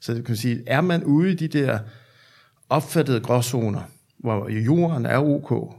Så 0.00 0.14
det 0.14 0.24
kan 0.24 0.36
sige, 0.36 0.62
er 0.66 0.80
man 0.80 1.04
ude 1.04 1.32
i 1.32 1.34
de 1.34 1.48
der 1.48 1.78
opfattede 2.68 3.20
gråzoner, 3.20 3.80
hvor 4.18 4.48
jorden 4.48 5.06
er 5.06 5.18
ok, 5.18 5.74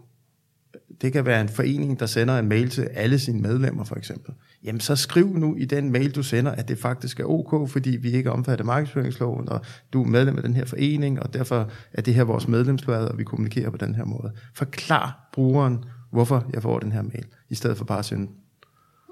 det 1.02 1.14
kan 1.14 1.26
være 1.26 1.42
en 1.42 1.50
forening, 1.50 2.00
der 2.00 2.06
sender 2.06 2.40
en 2.40 2.48
mail 2.48 2.70
til 2.70 2.82
alle 2.82 3.20
sine 3.20 3.42
medlemmer 3.42 3.84
for 3.84 3.96
eksempel, 3.96 4.34
jamen 4.64 4.80
så 4.80 4.96
skriv 4.96 5.28
nu 5.28 5.56
i 5.56 5.66
den 5.66 5.92
mail, 5.92 6.16
du 6.16 6.24
sender, 6.24 6.52
at 6.52 6.68
det 6.68 6.78
faktisk 6.78 7.20
er 7.20 7.26
ok, 7.26 7.70
fordi 7.70 7.90
vi 7.90 8.12
ikke 8.12 8.32
omfatter 8.32 8.66
markedsføringsloven, 8.66 9.50
og 9.50 9.62
du 9.94 10.04
er 10.04 10.08
medlem 10.08 10.38
af 10.38 10.44
den 10.44 10.54
her 10.54 10.66
forening, 10.66 11.24
og 11.24 11.34
derfor 11.34 11.70
er 11.94 12.02
det 12.02 12.14
her 12.14 12.24
vores 12.24 12.48
medlemsblad, 12.48 13.06
og 13.06 13.18
vi 13.18 13.24
kommunikerer 13.24 13.70
på 13.70 13.78
den 13.78 13.96
her 13.96 14.06
måde. 14.06 14.32
Forklar 14.54 15.30
brugeren, 15.34 15.84
hvorfor 16.12 16.46
jeg 16.54 16.62
får 16.62 16.80
den 16.80 16.92
her 16.92 17.02
mail, 17.02 17.26
i 17.50 17.56
stedet 17.56 17.78
for 17.78 17.86
bare 17.86 18.00
at 18.00 18.06
sende 18.06 18.32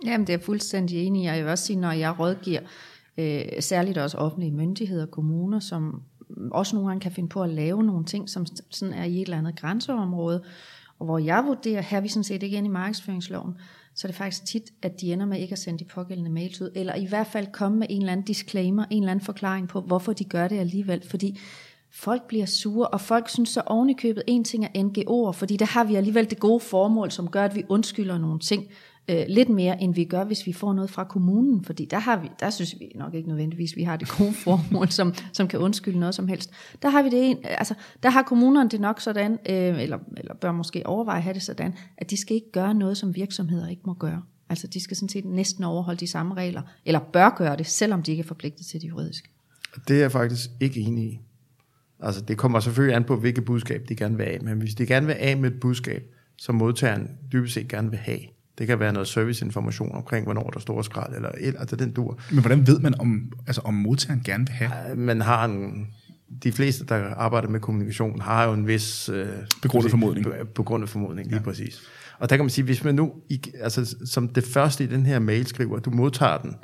Jamen 0.05 0.27
det 0.27 0.33
er 0.33 0.37
jeg 0.37 0.45
fuldstændig 0.45 0.97
enig 0.97 1.23
i. 1.23 1.25
Jeg 1.25 1.43
vil 1.43 1.51
også 1.51 1.65
sige, 1.65 1.79
når 1.79 1.91
jeg 1.91 2.19
rådgiver, 2.19 2.59
øh, 3.17 3.41
særligt 3.59 3.97
også 3.97 4.17
offentlige 4.17 4.51
myndigheder, 4.51 5.05
kommuner, 5.05 5.59
som 5.59 6.01
også 6.51 6.75
nogle 6.75 6.89
gange 6.89 7.01
kan 7.01 7.11
finde 7.11 7.29
på 7.29 7.43
at 7.43 7.49
lave 7.49 7.83
nogle 7.83 8.05
ting, 8.05 8.29
som 8.29 8.45
sådan 8.71 8.93
er 8.93 9.03
i 9.03 9.15
et 9.15 9.21
eller 9.21 9.37
andet 9.37 9.59
grænseområde, 9.59 10.43
og 10.99 11.05
hvor 11.05 11.17
jeg 11.17 11.43
vurderer, 11.45 11.81
her 11.81 12.01
vi 12.01 12.07
sådan 12.07 12.23
set 12.23 12.43
ikke 12.43 12.57
inde 12.57 12.67
i 12.67 12.71
markedsføringsloven, 12.71 13.53
så 13.95 14.07
er 14.07 14.09
det 14.09 14.17
faktisk 14.17 14.45
tit, 14.45 14.73
at 14.81 15.01
de 15.01 15.13
ender 15.13 15.25
med 15.25 15.39
ikke 15.39 15.51
at 15.51 15.59
sende 15.59 15.79
de 15.79 15.85
pågældende 15.85 16.29
mails 16.29 16.61
ud, 16.61 16.71
eller 16.75 16.95
i 16.95 17.05
hvert 17.05 17.27
fald 17.27 17.47
komme 17.51 17.77
med 17.77 17.87
en 17.89 18.01
eller 18.01 18.11
anden 18.11 18.25
disclaimer, 18.25 18.85
en 18.89 19.03
eller 19.03 19.11
anden 19.11 19.25
forklaring 19.25 19.67
på, 19.67 19.81
hvorfor 19.81 20.13
de 20.13 20.23
gør 20.23 20.47
det 20.47 20.59
alligevel, 20.59 21.09
fordi 21.09 21.39
Folk 21.97 22.27
bliver 22.27 22.45
sure, 22.45 22.87
og 22.87 23.01
folk 23.01 23.29
synes 23.29 23.49
så 23.49 23.61
ovenikøbet, 23.65 24.15
købet, 24.15 24.23
en 24.27 24.43
ting 24.43 24.65
er 24.65 24.69
NGO'er, 24.69 25.31
fordi 25.31 25.57
der 25.57 25.65
har 25.65 25.83
vi 25.83 25.95
alligevel 25.95 26.29
det 26.29 26.39
gode 26.39 26.59
formål, 26.59 27.11
som 27.11 27.27
gør, 27.27 27.45
at 27.45 27.55
vi 27.55 27.63
undskylder 27.69 28.17
nogle 28.17 28.39
ting 28.39 28.67
øh, 29.07 29.25
lidt 29.27 29.50
mere, 29.50 29.81
end 29.81 29.95
vi 29.95 30.03
gør, 30.03 30.24
hvis 30.24 30.45
vi 30.45 30.53
får 30.53 30.74
noget 30.74 30.89
fra 30.89 31.03
kommunen, 31.03 31.63
fordi 31.63 31.85
der, 31.85 32.00
har 32.00 32.19
vi, 32.19 32.29
der 32.39 32.50
synes 32.50 32.75
vi 32.79 32.91
nok 32.95 33.13
ikke 33.13 33.27
nødvendigvis, 33.29 33.75
vi 33.75 33.83
har 33.83 33.97
det 33.97 34.09
gode 34.17 34.33
formål, 34.43 34.91
som, 34.91 35.13
som 35.33 35.47
kan 35.47 35.59
undskylde 35.59 36.00
noget 36.00 36.15
som 36.15 36.27
helst. 36.27 36.51
Der 36.81 36.89
har 36.89 37.03
vi 37.03 37.09
det 37.09 37.29
en, 37.29 37.38
altså, 37.43 37.74
der 38.03 38.09
har 38.09 38.21
kommunerne 38.21 38.69
det 38.69 38.81
nok 38.81 39.01
sådan, 39.01 39.31
øh, 39.31 39.81
eller, 39.81 39.97
eller 40.17 40.33
bør 40.33 40.51
måske 40.51 40.88
overveje 40.88 41.17
at 41.17 41.24
have 41.24 41.33
det 41.33 41.41
sådan, 41.41 41.74
at 41.97 42.09
de 42.09 42.17
skal 42.17 42.35
ikke 42.35 42.51
gøre 42.51 42.74
noget, 42.74 42.97
som 42.97 43.15
virksomheder 43.15 43.67
ikke 43.67 43.81
må 43.85 43.93
gøre. 43.93 44.21
Altså 44.50 44.67
de 44.67 44.79
skal 44.79 44.97
sådan 44.97 45.09
set 45.09 45.25
næsten 45.25 45.63
overholde 45.63 46.00
de 46.00 46.07
samme 46.07 46.35
regler, 46.35 46.62
eller 46.85 47.00
bør 47.00 47.35
gøre 47.38 47.57
det, 47.57 47.67
selvom 47.67 48.03
de 48.03 48.12
ikke 48.12 48.21
er 48.21 48.27
forpligtet 48.27 48.65
til 48.65 48.81
det 48.81 48.89
juridiske. 48.89 49.29
Det 49.88 49.95
er 49.95 50.01
jeg 50.01 50.12
faktisk 50.12 50.50
ikke 50.59 50.79
enig 50.79 51.03
i. 51.03 51.19
Altså 52.00 52.21
det 52.21 52.38
kommer 52.38 52.59
selvfølgelig 52.59 52.95
an 52.95 53.03
på, 53.03 53.15
hvilket 53.15 53.45
budskab 53.45 53.85
de 53.89 53.95
gerne 53.95 54.17
vil 54.17 54.24
af. 54.24 54.39
Men 54.41 54.57
hvis 54.57 54.75
de 54.75 54.85
gerne 54.85 55.07
vil 55.07 55.15
af 55.19 55.38
med 55.38 55.51
et 55.51 55.59
budskab, 55.59 56.03
som 56.38 56.55
modtageren 56.55 57.09
dybest 57.31 57.53
set 57.53 57.67
gerne 57.67 57.89
vil 57.89 58.00
have, 58.00 58.19
det 58.57 58.67
kan 58.67 58.79
være 58.79 58.93
noget 58.93 59.07
serviceinformation 59.07 59.95
omkring, 59.95 60.24
hvornår 60.25 60.50
der 60.50 60.59
står 60.59 60.81
skrald, 60.81 61.15
eller 61.15 61.29
el, 61.38 61.55
altså 61.57 61.75
den 61.75 61.91
dur. 61.91 62.19
Men 62.31 62.39
hvordan 62.39 62.67
ved 62.67 62.79
man, 62.79 63.00
om, 63.00 63.31
altså, 63.47 63.62
om 63.62 63.74
modtageren 63.74 64.21
gerne 64.25 64.45
vil 64.45 64.53
have? 64.53 64.95
Man 64.95 65.21
har 65.21 65.45
en, 65.45 65.88
de 66.43 66.51
fleste, 66.51 66.85
der 66.85 67.13
arbejder 67.15 67.47
med 67.50 67.59
kommunikation, 67.59 68.21
har 68.21 68.43
jo 68.45 68.53
en 68.53 68.67
vis... 68.67 69.09
Øh, 69.09 69.27
Begrundet 69.62 69.91
formodning. 69.91 70.27
Begrundet 70.55 70.89
formodning, 70.89 71.27
lige 71.27 71.38
ja. 71.38 71.43
præcis. 71.43 71.81
Og 72.19 72.29
der 72.29 72.35
kan 72.35 72.45
man 72.45 72.50
sige, 72.50 72.65
hvis 72.65 72.83
man 72.83 72.95
nu, 72.95 73.13
altså 73.59 73.95
som 74.05 74.29
det 74.29 74.43
første 74.43 74.83
i 74.83 74.88
den 74.88 75.05
her 75.05 75.19
mail 75.19 75.47
skriver, 75.47 75.79
du 75.79 75.89
modtager 75.89 76.38
den, 76.38 76.55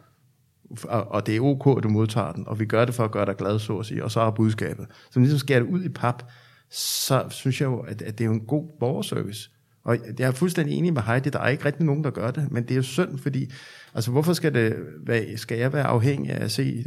og 0.87 1.25
det 1.27 1.35
er 1.35 1.41
ok, 1.41 1.77
at 1.77 1.83
du 1.83 1.89
modtager 1.89 2.31
den, 2.31 2.47
og 2.47 2.59
vi 2.59 2.65
gør 2.65 2.85
det 2.85 2.95
for 2.95 3.03
at 3.03 3.11
gøre 3.11 3.25
dig 3.25 3.35
glad, 3.37 3.59
så 3.59 3.77
at 3.77 3.85
sige, 3.85 4.03
og 4.03 4.11
så 4.11 4.19
er 4.19 4.31
budskabet. 4.31 4.85
Så 5.11 5.19
ligesom 5.19 5.39
skærer 5.39 5.59
det 5.59 5.69
ud 5.69 5.83
i 5.83 5.89
pap, 5.89 6.23
så 6.69 7.25
synes 7.29 7.61
jeg 7.61 7.67
jo, 7.67 7.79
at, 7.79 8.01
at 8.01 8.17
det 8.17 8.23
er 8.23 8.27
jo 8.27 8.33
en 8.33 8.45
god 8.45 8.69
borgerservice. 8.79 9.49
Og 9.83 9.97
jeg 10.19 10.27
er 10.27 10.31
fuldstændig 10.31 10.77
enig 10.77 10.93
med 10.93 11.01
Heidi, 11.01 11.29
der 11.29 11.39
er 11.39 11.47
ikke 11.47 11.65
rigtig 11.65 11.85
nogen, 11.85 12.03
der 12.03 12.09
gør 12.09 12.31
det, 12.31 12.51
men 12.51 12.63
det 12.63 12.71
er 12.71 12.75
jo 12.75 12.81
synd, 12.81 13.17
fordi, 13.17 13.51
altså 13.93 14.11
hvorfor 14.11 14.33
skal, 14.33 14.53
det 14.53 14.75
hvad, 15.03 15.21
skal 15.37 15.57
jeg 15.57 15.73
være 15.73 15.83
afhængig 15.83 16.31
af 16.31 16.43
at 16.43 16.51
se 16.51 16.85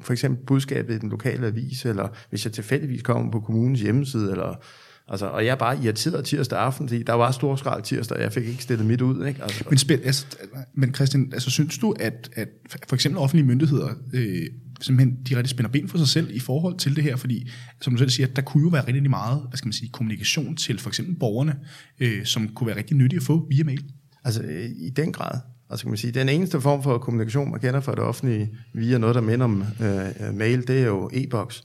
for 0.00 0.12
eksempel 0.12 0.46
budskabet 0.46 0.94
i 0.94 0.98
den 0.98 1.08
lokale 1.08 1.46
avis, 1.46 1.84
eller 1.84 2.08
hvis 2.30 2.44
jeg 2.44 2.52
tilfældigvis 2.52 3.02
kommer 3.02 3.32
på 3.32 3.40
kommunens 3.40 3.80
hjemmeside, 3.80 4.30
eller 4.30 4.64
Altså, 5.08 5.26
og 5.26 5.44
jeg 5.44 5.50
er 5.50 5.56
bare 5.56 5.78
irriteret 5.82 6.24
tirsdag 6.24 6.58
aften, 6.58 6.88
fordi 6.88 7.02
der 7.02 7.12
var 7.12 7.30
stor 7.30 7.56
skrald 7.56 7.82
tirsdag, 7.82 8.16
og 8.16 8.22
jeg 8.22 8.32
fik 8.32 8.46
ikke 8.46 8.62
stillet 8.62 8.86
mit 8.86 9.00
ud. 9.00 9.26
Ikke? 9.26 9.42
Altså. 9.42 9.64
Men, 9.68 9.78
spil, 9.78 10.00
altså, 10.04 10.26
men 10.74 10.94
Christian, 10.94 11.30
altså, 11.32 11.50
synes 11.50 11.78
du, 11.78 11.94
at, 12.00 12.30
at 12.32 12.48
for 12.88 12.94
eksempel 12.94 13.18
offentlige 13.18 13.46
myndigheder 13.46 13.88
øh, 14.12 14.46
simpelthen 14.80 15.38
rigtig 15.38 15.50
spænder 15.50 15.70
ben 15.70 15.88
for 15.88 15.98
sig 15.98 16.08
selv 16.08 16.30
i 16.30 16.38
forhold 16.38 16.78
til 16.78 16.96
det 16.96 17.04
her? 17.04 17.16
Fordi, 17.16 17.48
som 17.80 17.92
du 17.92 17.98
selv 17.98 18.10
siger, 18.10 18.26
der 18.26 18.42
kunne 18.42 18.62
jo 18.62 18.68
være 18.68 18.86
rigtig 18.86 19.10
meget 19.10 19.42
hvad 19.48 19.56
skal 19.56 19.66
man 19.66 19.72
sige, 19.72 19.88
kommunikation 19.88 20.56
til 20.56 20.78
for 20.78 20.90
eksempel 20.90 21.14
borgerne, 21.14 21.56
øh, 22.00 22.24
som 22.24 22.48
kunne 22.48 22.66
være 22.66 22.76
rigtig 22.76 22.96
nyttige 22.96 23.16
at 23.16 23.22
få 23.22 23.46
via 23.50 23.64
mail. 23.64 23.84
Altså, 24.24 24.42
øh, 24.42 24.70
i 24.76 24.90
den 24.90 25.12
grad. 25.12 25.40
Altså 25.70 25.84
kan 25.84 25.90
man 25.90 25.98
sige, 25.98 26.12
den 26.12 26.28
eneste 26.28 26.60
form 26.60 26.82
for 26.82 26.98
kommunikation, 26.98 27.50
man 27.50 27.60
kender 27.60 27.80
fra 27.80 27.92
det 27.92 28.00
offentlige 28.00 28.50
via 28.74 28.98
noget, 28.98 29.14
der 29.14 29.20
minder 29.20 29.44
om 29.44 29.64
øh, 29.80 30.28
øh 30.28 30.34
mail, 30.34 30.68
det 30.68 30.78
er 30.78 30.86
jo 30.86 31.10
e-boks. 31.12 31.64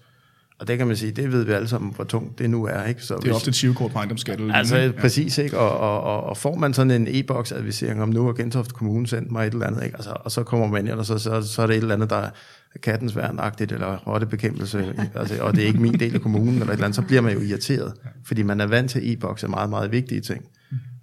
Og 0.62 0.68
det 0.68 0.78
kan 0.78 0.88
man 0.88 0.96
sige, 0.96 1.12
det 1.12 1.32
ved 1.32 1.44
vi 1.44 1.52
alle 1.52 1.68
sammen, 1.68 1.94
hvor 1.96 2.04
tungt 2.04 2.40
det 2.40 2.50
nu 2.50 2.66
er. 2.66 2.84
Ikke? 2.84 3.04
Så 3.04 3.14
det 3.14 3.20
er 3.20 3.24
hvis, 3.24 3.36
ofte 3.36 3.50
et 3.50 3.56
sivkort 3.56 3.92
på 3.92 3.98
ejendomsskat. 3.98 4.40
Altså 4.54 4.78
ja. 4.78 4.92
præcis, 4.92 5.38
ikke? 5.38 5.58
Og, 5.58 5.78
og, 5.78 6.02
og, 6.02 6.24
og, 6.24 6.38
får 6.38 6.56
man 6.56 6.74
sådan 6.74 6.92
en 6.92 7.08
e-boks 7.10 7.52
advisering 7.52 8.02
om 8.02 8.10
nu 8.10 8.26
har 8.26 8.34
Gentofte 8.34 8.74
Kommune 8.74 9.08
sendt 9.08 9.32
mig 9.32 9.48
et 9.48 9.54
eller 9.54 9.68
andet, 9.68 9.84
ikke? 9.84 9.96
Altså, 9.96 10.14
og 10.16 10.32
så 10.32 10.44
kommer 10.44 10.68
man 10.68 10.88
ind, 10.88 10.94
og 10.94 11.06
så, 11.06 11.18
så, 11.18 11.42
så 11.42 11.62
er 11.62 11.68
det 11.68 11.76
et 11.76 11.82
eller 11.82 11.96
andet, 11.96 12.10
der 12.10 12.16
er 12.16 12.30
kattens 12.84 13.16
værnagtigt, 13.16 13.72
eller 13.72 13.98
rottebekæmpelse, 14.08 14.94
altså, 15.16 15.44
og 15.44 15.56
det 15.56 15.64
er 15.64 15.68
ikke 15.68 15.82
min 15.82 16.00
del 16.00 16.16
af 16.16 16.22
kommunen, 16.22 16.54
eller 16.54 16.66
et 16.66 16.72
eller 16.72 16.86
andet, 16.86 16.96
så 16.96 17.02
bliver 17.02 17.22
man 17.22 17.34
jo 17.34 17.40
irriteret, 17.40 17.94
fordi 18.26 18.44
man 18.44 18.62
er 18.62 18.68
vant 18.68 18.92
til 18.92 19.14
e-boks 19.14 19.44
er 19.44 19.48
meget, 19.48 19.70
meget 19.70 19.92
vigtige 19.92 20.22
ting. 20.22 20.46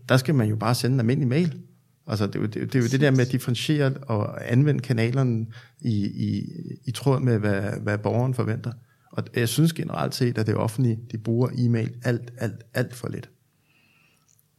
Der 0.08 0.16
skal 0.16 0.34
man 0.34 0.48
jo 0.48 0.56
bare 0.56 0.74
sende 0.74 0.94
en 0.94 1.00
almindelig 1.00 1.28
mail. 1.28 1.54
Altså, 2.06 2.26
det, 2.26 2.34
det, 2.34 2.54
det, 2.54 2.72
det 2.72 2.74
er 2.74 2.82
jo 2.82 2.88
det 2.88 3.00
der 3.00 3.10
med 3.10 3.20
at 3.20 3.32
differentiere 3.32 3.92
og 4.02 4.52
anvende 4.52 4.80
kanalerne 4.80 5.46
i, 5.80 6.06
i, 6.06 6.44
i 6.84 6.90
tråd 6.90 7.20
med, 7.20 7.38
hvad, 7.38 7.62
hvad 7.82 7.98
borgeren 7.98 8.34
forventer. 8.34 8.72
Og 9.18 9.24
jeg 9.34 9.48
synes 9.48 9.72
generelt 9.72 10.14
set, 10.14 10.38
at 10.38 10.46
det 10.46 10.56
offentlige, 10.56 10.98
de 11.12 11.18
bruger 11.18 11.48
e-mail 11.58 11.94
alt, 12.04 12.32
alt, 12.38 12.64
alt 12.74 12.94
for 12.94 13.08
lidt. 13.08 13.30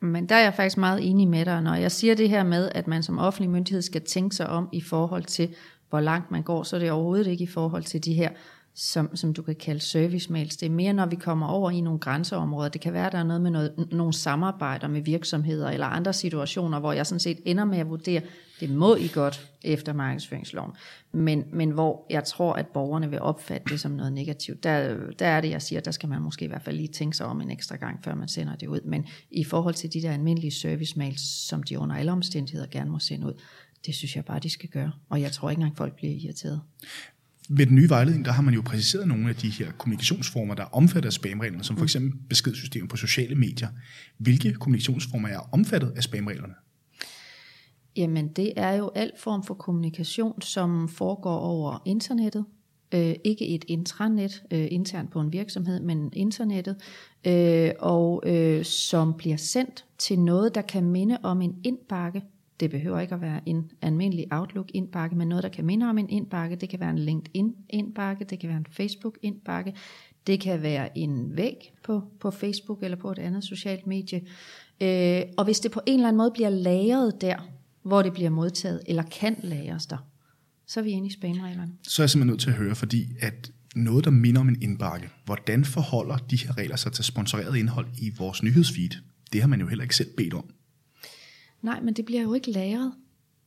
Men 0.02 0.30
der 0.30 0.36
er 0.36 0.44
jeg 0.44 0.54
faktisk 0.54 0.78
meget 0.78 1.10
enig 1.10 1.28
med 1.28 1.46
dig. 1.46 1.62
Når 1.62 1.76
jeg 1.76 1.92
siger 1.92 2.16
det 2.16 2.30
her 2.30 2.44
med, 2.44 2.70
at 2.76 2.88
man 2.88 3.04
som 3.04 3.20
offentlig 3.20 3.50
myndighed 3.50 3.82
skal 3.82 4.02
tænke 4.02 4.36
sig 4.36 4.50
om 4.50 4.70
i 4.72 4.82
forhold 4.82 5.24
til, 5.24 5.50
hvor 5.90 6.00
langt 6.00 6.32
man 6.32 6.44
går, 6.44 6.64
så 6.64 6.76
er 6.76 6.80
det 6.80 6.92
overhovedet 6.92 7.28
ikke 7.28 7.44
i 7.44 7.48
forhold 7.48 7.84
til 7.84 8.06
de 8.06 8.14
her 8.14 8.30
som, 8.76 9.16
som 9.16 9.34
du 9.34 9.42
kan 9.42 9.56
kalde 9.56 9.80
service 9.80 10.32
mails. 10.32 10.58
Det 10.58 10.66
er 10.66 10.70
mere, 10.70 10.94
når 10.94 11.06
vi 11.06 11.16
kommer 11.16 11.48
over 11.48 11.72
i 11.72 11.82
nogle 11.82 12.00
grænseområder. 12.00 12.70
Det 12.70 12.82
kan 12.82 12.94
være, 12.94 13.10
der 13.12 13.18
er 13.18 13.24
noget 13.24 13.42
med 13.42 13.52
noget, 13.52 13.88
nogle 13.92 14.14
samarbejder 14.14 14.88
med 14.88 15.02
virksomheder 15.02 15.70
eller 15.70 15.88
andre 15.88 16.14
situationer, 16.14 16.80
hvor 16.80 16.94
jeg 16.94 17.06
sådan 17.06 17.20
set 17.20 17.40
ender 17.46 17.66
med 17.66 17.78
at 17.78 17.90
vurdere, 17.90 18.22
det 18.60 18.70
må 18.70 18.96
I 18.96 19.08
godt 19.08 19.52
efter 19.62 19.94
markedsføringsloven. 19.94 20.72
Men, 21.12 21.44
men 21.54 21.70
hvor 21.72 22.06
jeg 22.10 22.24
tror, 22.24 22.54
at 22.54 22.68
borgerne 22.68 23.10
vil 23.10 23.20
opfatte 23.20 23.70
det 23.70 23.80
som 23.80 23.92
noget 23.92 24.14
negativt. 24.14 24.64
Der, 24.64 24.98
der 25.20 25.26
er 25.26 25.42
det, 25.42 25.50
jeg 25.50 25.62
siger, 25.62 25.82
der 25.82 25.92
skal 25.92 26.10
man 26.10 26.22
måske 26.22 26.46
i 26.46 26.48
hvert 26.48 26.62
fald 26.62 26.78
lige 26.78 26.88
tænke 26.88 27.18
sig 27.18 27.26
om 27.26 27.42
en 27.42 27.52
ekstra 27.52 27.76
gang, 27.76 28.04
før 28.04 28.16
man 28.16 28.28
sender 28.28 28.56
det 28.56 28.68
ud. 28.68 28.82
Men 28.86 29.06
i 29.32 29.44
forhold 29.44 29.74
til 29.74 29.94
de 29.94 30.02
der 30.02 30.12
almindelige 30.12 30.52
service 30.52 30.98
mails, 30.98 31.22
som 31.22 31.64
de 31.64 31.80
under 31.80 31.96
alle 31.96 32.12
omstændigheder 32.12 32.68
gerne 32.68 32.92
må 32.92 33.00
sende 33.00 33.28
ud, 33.28 33.34
det 33.86 33.96
synes 33.96 34.16
jeg 34.16 34.26
bare, 34.26 34.40
de 34.40 34.50
skal 34.50 34.70
gøre. 34.70 34.92
Og 35.10 35.22
jeg 35.22 35.32
tror 35.32 35.50
ikke 35.50 35.60
engang, 35.60 35.78
folk 35.78 35.96
bliver 35.96 36.14
irriteret. 36.14 36.62
Med 37.50 37.66
den 37.66 37.76
nye 37.76 37.90
vejledning, 37.90 38.26
der 38.26 38.32
har 38.32 38.42
man 38.42 38.54
jo 38.54 38.62
præciseret 38.62 39.08
nogle 39.08 39.30
af 39.30 39.36
de 39.36 39.50
her 39.50 39.72
kommunikationsformer, 39.72 40.56
der 40.56 40.64
er 40.64 40.68
omfattet 40.68 41.10
af 41.10 41.14
spamreglerne, 41.14 41.64
som 41.64 41.78
for 41.78 41.84
eksempel 41.84 42.20
beskedssystemet 42.30 42.90
på 42.90 42.98
sociale 42.98 43.36
medier. 43.36 43.68
Hvilke 44.18 44.54
kommunikationsformer 44.54 45.30
er 45.30 45.40
omfattet 45.52 45.94
af 45.96 46.04
spamreglerne? 46.04 46.54
Jamen, 47.96 48.28
det 48.28 48.54
er 48.56 48.72
jo 48.72 48.92
al 48.96 49.12
form 49.18 49.44
for 49.44 49.54
kommunikation, 49.54 50.42
som 50.42 50.90
foregår 50.90 51.38
over 51.38 51.82
internettet. 51.86 52.46
Øh, 52.94 53.16
ikke 53.24 53.48
et 53.48 53.66
intranet 53.68 54.44
øh, 54.52 54.68
internt 54.72 55.12
på 55.12 55.20
en 55.20 55.34
virksomhed, 55.34 55.80
men 55.80 56.10
internettet. 56.14 56.76
Øh, 57.28 57.72
og 57.80 58.24
øh, 58.26 58.66
som 58.66 59.14
bliver 59.14 59.38
sendt 59.38 59.86
til 59.98 60.20
noget, 60.20 60.56
der 60.56 60.62
kan 60.62 60.84
minde 60.84 61.18
om 61.24 61.42
en 61.42 61.56
indbakke 61.64 62.24
det 62.60 62.72
behøver 62.72 63.00
ikke 63.00 63.16
at 63.16 63.22
være 63.22 63.42
en 63.46 63.72
almindelig 63.82 64.28
Outlook-indbakke, 64.32 65.16
men 65.16 65.28
noget, 65.28 65.44
der 65.44 65.50
kan 65.50 65.66
minde 65.66 65.90
om 65.90 65.98
en 65.98 66.10
indbakke. 66.10 66.56
Det 66.56 66.70
kan 66.70 66.80
være 66.80 66.90
en 66.90 67.00
LinkedIn-indbakke, 67.00 68.26
det 68.26 68.40
kan 68.40 68.50
være 68.50 68.58
en 68.58 68.66
Facebook-indbakke, 68.70 69.76
det 70.28 70.40
kan 70.40 70.62
være 70.62 70.98
en 70.98 71.38
væg 71.38 71.74
på, 71.84 72.02
på 72.20 72.32
Facebook 72.32 72.84
eller 72.84 72.98
på 72.98 73.12
et 73.12 73.20
andet 73.20 73.44
socialt 73.44 73.88
medie. 73.88 74.22
Øh, 74.82 75.22
og 75.38 75.46
hvis 75.46 75.60
det 75.60 75.72
på 75.72 75.82
en 75.86 75.94
eller 75.94 76.08
anden 76.08 76.18
måde 76.18 76.32
bliver 76.32 76.50
lagret 76.50 77.22
der, 77.22 77.50
hvor 77.84 78.02
det 78.02 78.14
bliver 78.14 78.30
modtaget, 78.30 78.82
eller 78.88 79.04
kan 79.04 79.36
lagres 79.44 79.86
der, 79.86 79.98
så 80.68 80.80
er 80.80 80.84
vi 80.84 80.90
inde 80.90 81.08
i 81.08 81.12
spamreglerne. 81.12 81.72
Så 81.84 82.02
er 82.02 82.04
jeg 82.04 82.10
simpelthen 82.10 82.32
nødt 82.32 82.42
til 82.42 82.50
at 82.50 82.56
høre, 82.56 82.76
fordi 82.76 83.08
at 83.20 83.52
noget, 83.76 84.06
der 84.06 84.12
minder 84.12 84.42
om 84.42 84.50
en 84.50 84.62
indbakke, 84.62 85.10
hvordan 85.26 85.66
forholder 85.66 86.18
de 86.18 86.38
her 86.38 86.58
regler 86.58 86.76
sig 86.76 86.92
til 86.92 87.04
sponsoreret 87.04 87.58
indhold 87.58 87.88
i 88.02 88.12
vores 88.18 88.44
nyhedsfeed? 88.44 88.90
Det 89.34 89.42
har 89.42 89.48
man 89.48 89.60
jo 89.60 89.68
heller 89.68 89.84
ikke 89.84 89.96
selv 89.96 90.10
bedt 90.18 90.34
om. 90.34 90.50
Nej, 91.62 91.82
men 91.82 91.94
det 91.94 92.06
bliver 92.06 92.22
jo 92.22 92.34
ikke 92.34 92.52
lagret. 92.52 92.94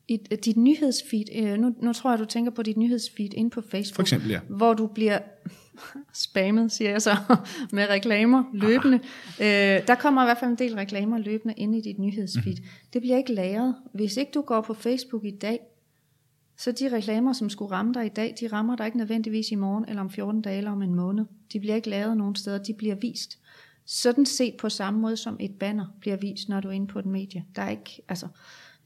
I 0.08 0.16
dit 0.44 0.56
nyhedsfeed, 0.56 1.24
øh, 1.34 1.58
nu, 1.58 1.74
nu 1.82 1.92
tror 1.92 2.10
jeg, 2.10 2.18
du 2.18 2.24
tænker 2.24 2.50
på 2.50 2.62
dit 2.62 2.76
nyhedsfeed 2.76 3.34
inde 3.34 3.50
på 3.50 3.62
Facebook. 3.70 3.94
For 3.94 4.02
eksempel, 4.02 4.30
ja. 4.30 4.40
Hvor 4.48 4.74
du 4.74 4.86
bliver 4.86 5.18
spammet, 6.12 6.72
siger 6.72 6.90
jeg 6.90 7.02
så, 7.02 7.16
med 7.72 7.88
reklamer 7.90 8.44
løbende. 8.52 9.00
Øh, 9.40 9.86
der 9.86 9.94
kommer 9.94 10.22
i 10.22 10.26
hvert 10.26 10.38
fald 10.38 10.50
en 10.50 10.58
del 10.58 10.74
reklamer 10.74 11.18
løbende 11.18 11.54
ind 11.56 11.76
i 11.76 11.80
dit 11.80 11.98
nyhedsfeed. 11.98 12.56
Mm. 12.56 12.68
Det 12.92 13.00
bliver 13.00 13.16
ikke 13.16 13.34
lagret. 13.34 13.74
Hvis 13.94 14.16
ikke 14.16 14.32
du 14.34 14.40
går 14.40 14.60
på 14.60 14.74
Facebook 14.74 15.24
i 15.24 15.30
dag, 15.30 15.60
så 16.56 16.72
de 16.72 16.96
reklamer, 16.96 17.32
som 17.32 17.50
skulle 17.50 17.72
ramme 17.72 17.94
dig 17.94 18.06
i 18.06 18.08
dag, 18.08 18.34
de 18.40 18.46
rammer 18.46 18.76
dig 18.76 18.86
ikke 18.86 18.98
nødvendigvis 18.98 19.50
i 19.50 19.54
morgen, 19.54 19.84
eller 19.88 20.00
om 20.00 20.10
14 20.10 20.42
dage, 20.42 20.58
eller 20.58 20.70
om 20.70 20.82
en 20.82 20.94
måned. 20.94 21.24
De 21.52 21.60
bliver 21.60 21.74
ikke 21.74 21.90
lavet 21.90 22.16
nogen 22.16 22.34
steder, 22.34 22.58
de 22.58 22.74
bliver 22.74 22.94
vist 22.94 23.38
sådan 23.86 24.26
set 24.26 24.54
på 24.56 24.68
samme 24.68 25.00
måde 25.00 25.16
som 25.16 25.36
et 25.40 25.58
banner 25.60 25.86
bliver 26.00 26.16
vist, 26.16 26.48
når 26.48 26.60
du 26.60 26.68
er 26.68 26.72
inde 26.72 26.86
på 26.86 26.98
et 26.98 27.06
medie. 27.06 27.44
Der 27.56 27.62
er 27.62 27.70
ikke, 27.70 28.02
altså, 28.08 28.28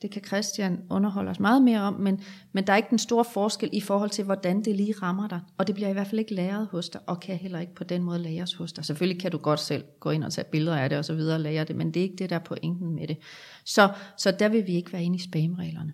det 0.03 0.11
kan 0.11 0.25
Christian 0.25 0.81
underholde 0.91 1.31
os 1.31 1.41
meget 1.41 1.63
mere 1.63 1.81
om, 1.81 1.95
men, 1.95 2.21
men 2.53 2.67
der 2.67 2.73
er 2.73 2.77
ikke 2.77 2.91
den 2.91 2.99
store 2.99 3.25
forskel 3.25 3.71
i 3.73 3.81
forhold 3.81 4.11
til, 4.11 4.25
hvordan 4.25 4.65
det 4.65 4.77
lige 4.77 4.95
rammer 5.03 5.29
dig. 5.29 5.41
Og 5.59 5.67
det 5.67 5.75
bliver 5.75 5.89
i 5.89 5.93
hvert 5.93 6.07
fald 6.07 6.19
ikke 6.19 6.35
læret 6.35 6.67
hos 6.67 6.89
dig, 6.89 7.01
og 7.07 7.21
kan 7.21 7.37
heller 7.37 7.61
ikke 7.61 7.75
på 7.75 7.85
den 7.85 8.03
måde 8.03 8.19
læres 8.19 8.55
hos 8.55 8.73
dig. 8.73 8.85
Selvfølgelig 8.85 9.21
kan 9.21 9.31
du 9.31 9.39
godt 9.39 9.61
selv 9.61 9.85
gå 10.01 10.11
ind 10.11 10.25
og 10.25 10.33
tage 10.33 10.45
billeder 10.53 10.77
af 10.77 10.89
det 10.89 10.99
og 10.99 11.05
så 11.05 11.15
videre 11.15 11.37
og 11.37 11.41
lære 11.41 11.65
det, 11.65 11.77
men 11.77 11.95
det 11.95 12.01
er 12.01 12.05
ikke 12.05 12.17
det, 12.17 12.31
der 12.31 12.37
er 12.37 12.45
pointen 12.45 12.95
med 12.95 13.07
det. 13.07 13.17
Så, 13.65 13.93
så 14.19 14.37
der 14.39 14.49
vil 14.49 14.67
vi 14.67 14.73
ikke 14.73 14.93
være 14.93 15.05
inde 15.05 15.17
i 15.17 15.21
spamreglerne. 15.21 15.93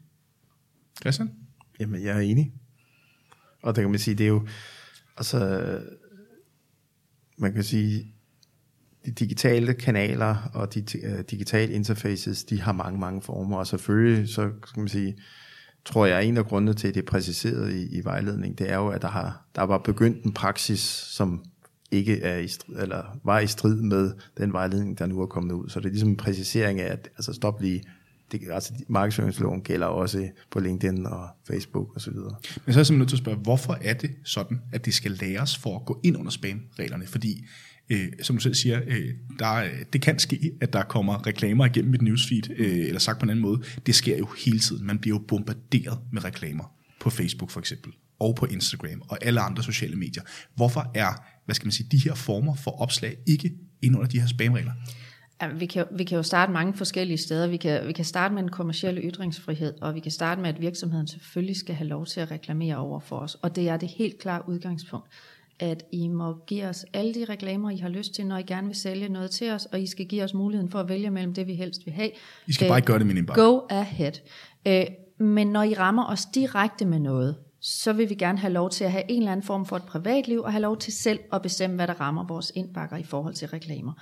Christian? 1.00 1.30
Jamen, 1.80 2.02
jeg 2.02 2.16
er 2.16 2.20
enig. 2.20 2.52
Og 3.62 3.76
der 3.76 3.82
kan 3.82 3.90
man 3.90 4.00
sige, 4.00 4.14
det 4.14 4.24
er 4.24 4.28
jo, 4.28 4.46
altså, 5.16 5.38
man 7.38 7.52
kan 7.52 7.64
sige, 7.64 8.14
de 9.06 9.10
digitale 9.10 9.74
kanaler 9.74 10.50
og 10.54 10.74
de 10.74 10.84
uh, 11.04 11.20
digitale 11.30 11.72
interfaces, 11.72 12.44
de 12.44 12.60
har 12.60 12.72
mange, 12.72 13.00
mange 13.00 13.22
former, 13.22 13.56
og 13.56 13.66
selvfølgelig, 13.66 14.28
så 14.28 14.50
skal 14.66 14.80
man 14.80 14.88
sige, 14.88 15.16
tror 15.84 16.06
jeg, 16.06 16.24
en 16.24 16.36
af 16.36 16.46
grundene 16.46 16.74
til, 16.74 16.88
at 16.88 16.94
det 16.94 17.02
er 17.02 17.06
præciseret 17.06 17.72
i, 17.72 17.98
i 17.98 18.04
vejledning, 18.04 18.58
det 18.58 18.70
er 18.70 18.76
jo, 18.76 18.88
at 18.88 19.02
der, 19.02 19.08
har, 19.08 19.46
der 19.56 19.62
var 19.62 19.78
begyndt 19.78 20.24
en 20.24 20.32
praksis, 20.32 20.80
som 21.10 21.44
ikke 21.90 22.22
er 22.22 22.38
i 22.38 22.48
strid, 22.48 22.76
eller 22.76 23.18
var 23.24 23.40
i 23.40 23.46
strid 23.46 23.82
med 23.82 24.12
den 24.38 24.52
vejledning, 24.52 24.98
der 24.98 25.06
nu 25.06 25.20
er 25.20 25.26
kommet 25.26 25.52
ud. 25.54 25.68
Så 25.68 25.80
det 25.80 25.86
er 25.86 25.90
ligesom 25.90 26.08
en 26.08 26.16
præcisering 26.16 26.80
af, 26.80 26.92
at 26.92 27.08
altså 27.16 27.32
stop 27.32 27.60
lige, 27.60 27.82
det, 28.32 28.40
altså 28.50 28.72
markedsføringsloven 28.88 29.60
gælder 29.60 29.86
også 29.86 30.28
på 30.50 30.60
LinkedIn 30.60 31.06
og 31.06 31.28
Facebook 31.48 31.96
osv. 31.96 32.12
Men 32.12 32.24
så 32.24 32.32
er 32.32 32.64
jeg 32.66 32.86
simpelthen 32.86 32.98
nødt 32.98 33.08
til 33.08 33.16
at 33.16 33.22
spørge, 33.22 33.38
hvorfor 33.38 33.78
er 33.80 33.94
det 33.94 34.10
sådan, 34.24 34.60
at 34.72 34.84
det 34.84 34.94
skal 34.94 35.10
læres 35.10 35.58
for 35.58 35.76
at 35.76 35.84
gå 35.84 36.00
ind 36.02 36.16
under 36.16 36.30
spam-reglerne? 36.30 37.06
Fordi 37.06 37.44
øh, 37.92 38.08
som 38.22 38.36
du 38.36 38.42
selv 38.42 38.54
siger, 38.54 38.80
øh, 38.86 39.08
der, 39.38 39.68
det 39.92 40.02
kan 40.02 40.18
ske, 40.18 40.52
at 40.60 40.72
der 40.72 40.82
kommer 40.82 41.26
reklamer 41.26 41.66
igennem 41.66 41.90
mit 41.90 42.02
newsfeed, 42.02 42.50
øh, 42.50 42.86
eller 42.86 43.00
sagt 43.00 43.18
på 43.18 43.26
en 43.26 43.30
anden 43.30 43.42
måde, 43.42 43.62
det 43.86 43.94
sker 43.94 44.18
jo 44.18 44.28
hele 44.44 44.58
tiden. 44.58 44.86
Man 44.86 44.98
bliver 44.98 45.18
jo 45.18 45.24
bombarderet 45.28 45.98
med 46.12 46.24
reklamer 46.24 46.64
på 47.00 47.10
Facebook 47.10 47.50
for 47.50 47.60
eksempel, 47.60 47.92
og 48.20 48.36
på 48.36 48.46
Instagram 48.46 49.02
og 49.08 49.18
alle 49.24 49.40
andre 49.40 49.62
sociale 49.62 49.96
medier. 49.96 50.22
Hvorfor 50.54 50.90
er, 50.94 51.24
hvad 51.44 51.54
skal 51.54 51.66
man 51.66 51.72
sige, 51.72 51.88
de 51.92 51.98
her 51.98 52.14
former 52.14 52.54
for 52.54 52.70
opslag 52.82 53.16
ikke 53.26 53.52
ind 53.82 53.96
under 53.96 54.08
de 54.08 54.20
her 54.20 54.26
spamregler? 54.26 54.72
Vi, 55.58 55.66
kan, 55.66 55.84
vi 55.96 56.04
kan 56.04 56.16
jo 56.16 56.22
starte 56.22 56.52
mange 56.52 56.74
forskellige 56.74 57.18
steder. 57.18 57.46
Vi 57.46 57.56
kan, 57.56 57.86
vi 57.86 57.92
kan 57.92 58.04
starte 58.04 58.34
med 58.34 58.42
en 58.42 58.48
kommersielle 58.48 59.00
ytringsfrihed, 59.00 59.74
og 59.80 59.94
vi 59.94 60.00
kan 60.00 60.12
starte 60.12 60.40
med, 60.40 60.48
at 60.48 60.60
virksomheden 60.60 61.06
selvfølgelig 61.06 61.56
skal 61.56 61.74
have 61.74 61.88
lov 61.88 62.06
til 62.06 62.20
at 62.20 62.30
reklamere 62.30 62.76
over 62.76 63.00
for 63.00 63.18
os. 63.18 63.34
Og 63.34 63.56
det 63.56 63.68
er 63.68 63.76
det 63.76 63.88
helt 63.88 64.18
klare 64.18 64.48
udgangspunkt 64.48 65.08
at 65.58 65.84
I 65.92 66.08
må 66.08 66.36
give 66.46 66.64
os 66.64 66.86
alle 66.92 67.14
de 67.14 67.24
reklamer, 67.24 67.70
I 67.70 67.76
har 67.76 67.88
lyst 67.88 68.14
til, 68.14 68.26
når 68.26 68.38
I 68.38 68.42
gerne 68.42 68.66
vil 68.66 68.76
sælge 68.76 69.08
noget 69.08 69.30
til 69.30 69.50
os, 69.50 69.66
og 69.66 69.80
I 69.80 69.86
skal 69.86 70.06
give 70.06 70.24
os 70.24 70.34
muligheden 70.34 70.70
for 70.70 70.80
at 70.80 70.88
vælge 70.88 71.10
mellem 71.10 71.34
det, 71.34 71.46
vi 71.46 71.54
helst 71.54 71.86
vil 71.86 71.94
have. 71.94 72.10
I 72.46 72.52
skal 72.52 72.68
bare 72.68 72.78
ikke 72.78 72.86
gøre 72.86 72.98
det 72.98 73.06
med 73.06 73.14
en 73.14 73.26
Go 73.26 73.60
ahead. 73.70 74.12
Øh, 74.66 74.86
men 75.18 75.46
når 75.46 75.62
I 75.62 75.74
rammer 75.74 76.06
os 76.06 76.24
direkte 76.34 76.84
med 76.84 76.98
noget, 76.98 77.36
så 77.60 77.92
vil 77.92 78.10
vi 78.10 78.14
gerne 78.14 78.38
have 78.38 78.52
lov 78.52 78.70
til 78.70 78.84
at 78.84 78.92
have 78.92 79.04
en 79.08 79.18
eller 79.18 79.32
anden 79.32 79.46
form 79.46 79.66
for 79.66 79.76
et 79.76 79.82
privatliv, 79.82 80.40
og 80.40 80.52
have 80.52 80.62
lov 80.62 80.78
til 80.78 80.92
selv 80.92 81.18
at 81.32 81.42
bestemme, 81.42 81.76
hvad 81.76 81.86
der 81.86 82.00
rammer 82.00 82.26
vores 82.26 82.52
indbakker 82.54 82.96
i 82.96 83.02
forhold 83.02 83.34
til 83.34 83.48
reklamer. 83.48 83.92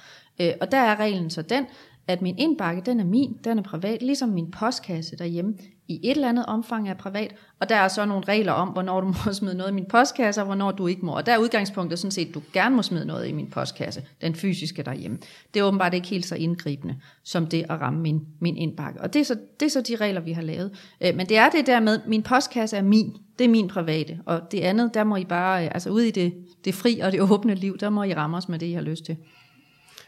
Øh, 0.40 0.52
og 0.60 0.72
der 0.72 0.78
er 0.78 0.96
reglen 0.96 1.30
så 1.30 1.42
den, 1.42 1.66
at 2.10 2.22
min 2.22 2.38
indbakke, 2.38 2.82
den 2.86 3.00
er 3.00 3.04
min, 3.04 3.36
den 3.44 3.58
er 3.58 3.62
privat, 3.62 4.02
ligesom 4.02 4.28
min 4.28 4.50
postkasse 4.50 5.16
derhjemme 5.16 5.54
i 5.90 6.00
et 6.02 6.10
eller 6.10 6.28
andet 6.28 6.46
omfang 6.46 6.88
er 6.88 6.94
privat, 6.94 7.34
og 7.60 7.68
der 7.68 7.76
er 7.76 7.88
så 7.88 8.06
nogle 8.06 8.24
regler 8.28 8.52
om, 8.52 8.68
hvornår 8.68 9.00
du 9.00 9.06
må 9.26 9.32
smide 9.32 9.56
noget 9.56 9.70
i 9.70 9.74
min 9.74 9.86
postkasse, 9.88 10.40
og 10.40 10.44
hvornår 10.44 10.72
du 10.72 10.86
ikke 10.86 11.06
må. 11.06 11.12
Og 11.12 11.26
der 11.26 11.32
er 11.32 11.38
udgangspunktet 11.38 11.98
sådan 11.98 12.10
set, 12.10 12.28
at 12.28 12.34
du 12.34 12.42
gerne 12.52 12.76
må 12.76 12.82
smide 12.82 13.04
noget 13.06 13.28
i 13.28 13.32
min 13.32 13.50
postkasse, 13.50 14.02
den 14.20 14.34
fysiske 14.34 14.82
derhjemme. 14.82 15.18
Det 15.54 15.60
er 15.60 15.64
åbenbart 15.64 15.94
ikke 15.94 16.08
helt 16.08 16.26
så 16.26 16.34
indgribende, 16.34 16.96
som 17.24 17.46
det 17.46 17.64
at 17.68 17.80
ramme 17.80 18.00
min, 18.00 18.20
min 18.40 18.56
indbakke. 18.56 19.00
Og 19.00 19.12
det 19.12 19.20
er, 19.20 19.24
så, 19.24 19.36
det 19.60 19.66
er 19.66 19.70
så 19.70 19.80
de 19.80 19.96
regler, 19.96 20.20
vi 20.20 20.32
har 20.32 20.42
lavet. 20.42 20.70
Øh, 21.00 21.16
men 21.16 21.28
det 21.28 21.36
er 21.36 21.48
det 21.50 21.66
der 21.66 21.80
med, 21.80 22.00
min 22.06 22.22
postkasse 22.22 22.76
er 22.76 22.82
min, 22.82 23.16
det 23.38 23.44
er 23.44 23.48
min 23.48 23.68
private, 23.68 24.18
og 24.26 24.40
det 24.52 24.60
andet, 24.60 24.94
der 24.94 25.04
må 25.04 25.16
I 25.16 25.24
bare, 25.24 25.64
øh, 25.64 25.70
altså 25.74 25.90
ud 25.90 26.00
i 26.00 26.10
det, 26.10 26.34
det 26.64 26.74
fri 26.74 27.00
og 27.00 27.12
det 27.12 27.20
åbne 27.30 27.54
liv, 27.54 27.78
der 27.78 27.90
må 27.90 28.02
I 28.02 28.14
ramme 28.14 28.36
os 28.36 28.48
med 28.48 28.58
det, 28.58 28.66
I 28.66 28.72
har 28.72 28.82
lyst 28.82 29.04
til. 29.04 29.16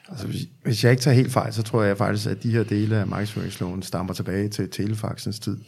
Altså, 0.08 0.26
hvis, 0.62 0.84
jeg 0.84 0.90
ikke 0.90 1.02
tager 1.02 1.14
helt 1.14 1.32
fejl, 1.32 1.52
så 1.52 1.62
tror 1.62 1.82
jeg 1.82 1.98
faktisk, 1.98 2.26
at 2.26 2.42
de 2.42 2.50
her 2.50 2.64
dele 2.64 2.96
af 2.96 3.06
markedsføringsloven 3.06 3.82
stammer 3.82 4.12
tilbage 4.12 4.48
til 4.48 4.70
telefaxens 4.70 5.38
tid, 5.38 5.58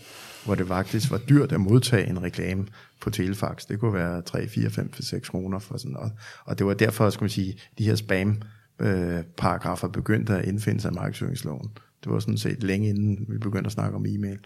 hvor 0.44 0.54
det 0.54 0.66
faktisk 0.66 1.10
var 1.10 1.18
dyrt 1.18 1.52
at 1.52 1.60
modtage 1.60 2.08
en 2.08 2.22
reklame 2.22 2.66
på 3.00 3.10
telefax. 3.10 3.66
Det 3.66 3.80
kunne 3.80 3.94
være 3.94 4.22
3, 4.22 4.48
4, 4.48 4.70
5, 4.70 4.92
6 5.00 5.28
kroner 5.28 5.58
for 5.58 5.76
sådan 5.78 5.92
noget. 5.92 6.12
Og 6.44 6.58
det 6.58 6.66
var 6.66 6.74
derfor, 6.74 7.10
skulle 7.10 7.24
man 7.24 7.30
sige, 7.30 7.58
de 7.78 7.84
her 7.84 7.94
spam 7.94 8.42
øh, 8.80 9.22
paragrafer 9.36 9.88
begyndte 9.88 10.34
at 10.34 10.44
indfinde 10.44 10.80
sig 10.80 10.90
i 10.90 10.94
markedsføringsloven. 10.94 11.70
Det 12.04 12.12
var 12.12 12.18
sådan 12.18 12.38
set 12.38 12.62
længe 12.62 12.88
inden 12.88 13.26
vi 13.28 13.38
begyndte 13.38 13.66
at 13.66 13.72
snakke 13.72 13.96
om 13.96 14.06
e-mail. 14.08 14.38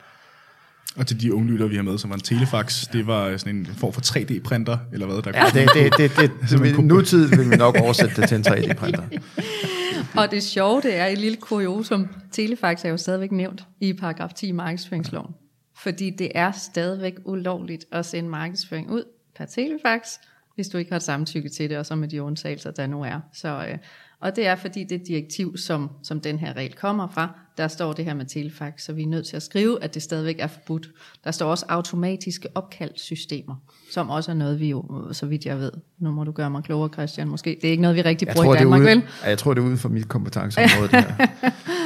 Og 0.97 1.07
til 1.07 1.21
de 1.21 1.35
unge 1.35 1.49
lytter, 1.49 1.66
vi 1.66 1.76
har 1.76 1.83
med, 1.83 1.99
som 1.99 2.11
var 2.11 2.16
en 2.16 2.23
telefax, 2.23 2.88
det 2.92 3.07
var 3.07 3.37
sådan 3.37 3.57
en 3.57 3.66
form 3.66 3.92
for 3.92 4.00
3D-printer, 4.00 4.78
eller 4.92 5.07
hvad 5.07 5.23
der 5.23 5.30
Ja, 5.35 5.45
det, 5.54 5.68
det, 5.75 5.92
det, 5.99 6.16
det, 6.50 6.61
det 6.76 6.85
nutid 6.85 7.26
vil 7.26 7.50
vi 7.50 7.57
nok 7.57 7.76
oversætte 7.80 8.21
det 8.21 8.28
til 8.28 8.37
en 8.37 8.47
3D-printer. 8.47 9.02
og 10.17 10.31
det 10.31 10.43
sjove, 10.43 10.81
det 10.81 10.97
er 10.97 11.07
et 11.07 11.19
lille 11.19 11.37
kuriosum. 11.37 12.09
Telefax 12.33 12.85
er 12.85 12.88
jo 12.88 12.97
stadigvæk 12.97 13.33
nævnt 13.33 13.65
i 13.81 13.93
paragraf 13.93 14.33
10 14.33 14.47
i 14.49 14.53
markedsføringsloven. 14.53 15.35
Fordi 15.77 16.11
det 16.11 16.33
er 16.35 16.53
stadigvæk 16.53 17.15
ulovligt 17.25 17.85
at 17.93 18.07
sende 18.07 18.31
markedsføring 18.31 18.91
ud 18.91 19.05
per 19.37 19.45
telefax, 19.45 20.09
hvis 20.55 20.68
du 20.68 20.79
ikke 20.79 20.92
har 20.92 20.99
samtykke 20.99 21.49
til 21.49 21.71
det, 21.71 21.79
og 21.79 21.87
så 21.87 21.94
med 21.94 22.09
de 22.09 22.23
undtagelser, 22.23 22.71
der 22.71 22.87
nu 22.87 23.03
er. 23.03 23.21
Så, 23.33 23.66
øh, 23.68 23.79
og 24.20 24.37
det 24.37 24.46
er 24.46 24.57
fordi 24.57 24.85
det 24.85 25.07
direktiv, 25.07 25.57
som, 25.57 25.90
som 26.02 26.20
den 26.20 26.38
her 26.38 26.57
regel 26.57 26.72
kommer 26.74 27.09
fra, 27.09 27.28
der 27.57 27.68
står 27.68 27.92
det 27.92 28.04
her 28.04 28.14
med 28.14 28.26
telefax, 28.26 28.83
så 28.83 28.92
vi 28.92 29.02
er 29.02 29.07
nødt 29.07 29.26
til 29.26 29.37
at 29.37 29.42
skrive, 29.42 29.85
at 29.85 29.94
det 29.94 30.02
stadigvæk 30.02 30.37
er 30.38 30.46
forbudt. 30.46 30.88
Der 31.24 31.31
står 31.31 31.50
også 31.50 31.66
automatiske 31.68 32.48
opkaldssystemer, 32.54 33.54
som 33.92 34.11
også 34.11 34.31
er 34.31 34.35
noget, 34.35 34.61
vi 34.61 34.68
jo, 34.70 35.09
så 35.12 35.26
vidt 35.26 35.46
jeg 35.46 35.59
ved, 35.59 35.72
nu 35.98 36.11
må 36.11 36.24
du 36.24 36.33
gøre 36.33 36.50
mig 36.50 36.64
klogere, 36.64 36.90
Christian, 36.92 37.28
måske. 37.28 37.59
Det 37.61 37.68
er 37.68 37.70
ikke 37.70 37.83
noget, 37.83 37.96
vi 37.96 38.02
rigtig 38.02 38.28
bruger 38.28 38.54
i 38.54 38.59
Danmark, 38.59 38.81
ude, 38.81 38.88
vel? 38.88 39.02
Jeg 39.26 39.38
tror, 39.38 39.54
det 39.54 39.61
er 39.61 39.66
uden 39.66 39.78
for 39.78 39.88
mit 39.88 40.09
kompetenceområde, 40.09 40.88
det 40.88 41.04
her. 41.04 41.26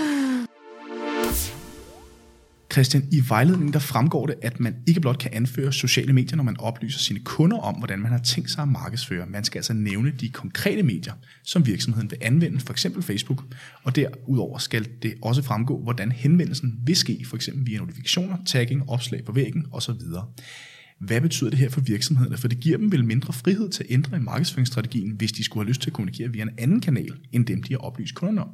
Christian, 2.73 3.09
i 3.13 3.23
vejledningen 3.29 3.73
der 3.73 3.79
fremgår 3.79 4.27
det, 4.27 4.35
at 4.43 4.61
man 4.61 4.75
ikke 4.87 5.01
blot 5.01 5.19
kan 5.19 5.31
anføre 5.35 5.73
sociale 5.73 6.13
medier, 6.13 6.37
når 6.37 6.45
man 6.45 6.61
oplyser 6.61 6.99
sine 6.99 7.21
kunder 7.21 7.57
om, 7.57 7.75
hvordan 7.75 7.99
man 7.99 8.11
har 8.13 8.19
tænkt 8.19 8.51
sig 8.51 8.63
at 8.63 8.69
markedsføre. 8.69 9.27
Man 9.27 9.45
skal 9.45 9.59
altså 9.59 9.73
nævne 9.73 10.13
de 10.21 10.29
konkrete 10.29 10.83
medier, 10.83 11.13
som 11.45 11.67
virksomheden 11.67 12.11
vil 12.11 12.19
anvende, 12.21 12.61
for 12.61 12.73
eksempel 12.73 13.03
Facebook. 13.03 13.45
Og 13.83 13.97
derudover 13.97 14.59
skal 14.59 14.89
det 15.03 15.15
også 15.23 15.43
fremgå, 15.43 15.83
hvordan 15.83 16.13
henvendelsen 16.13 16.81
vil 16.85 16.97
ske, 16.97 17.25
for 17.27 17.37
eksempel 17.37 17.67
via 17.67 17.79
notifikationer, 17.79 18.37
tagging, 18.47 18.91
opslag 18.91 19.25
på 19.25 19.33
væggen 19.33 19.67
osv. 19.73 19.93
Hvad 20.99 21.21
betyder 21.21 21.51
det 21.51 21.59
her 21.59 21.71
for 21.71 21.81
virksomhederne? 21.81 22.37
For 22.37 22.49
det 22.49 22.61
giver 22.61 22.79
dem 22.79 22.93
vel 22.93 23.05
mindre 23.05 23.33
frihed 23.33 23.71
til 23.71 23.85
at 23.85 23.91
ændre 23.91 24.17
i 24.17 24.21
markedsføringsstrategien, 24.21 25.11
hvis 25.11 25.33
de 25.33 25.45
skulle 25.45 25.65
have 25.65 25.69
lyst 25.69 25.81
til 25.81 25.91
at 25.91 25.95
kommunikere 25.95 26.29
via 26.29 26.43
en 26.43 26.51
anden 26.59 26.81
kanal, 26.81 27.13
end 27.33 27.47
dem 27.47 27.63
de 27.63 27.73
har 27.73 27.79
oplyst 27.79 28.15
kunderne 28.15 28.41
om. 28.41 28.49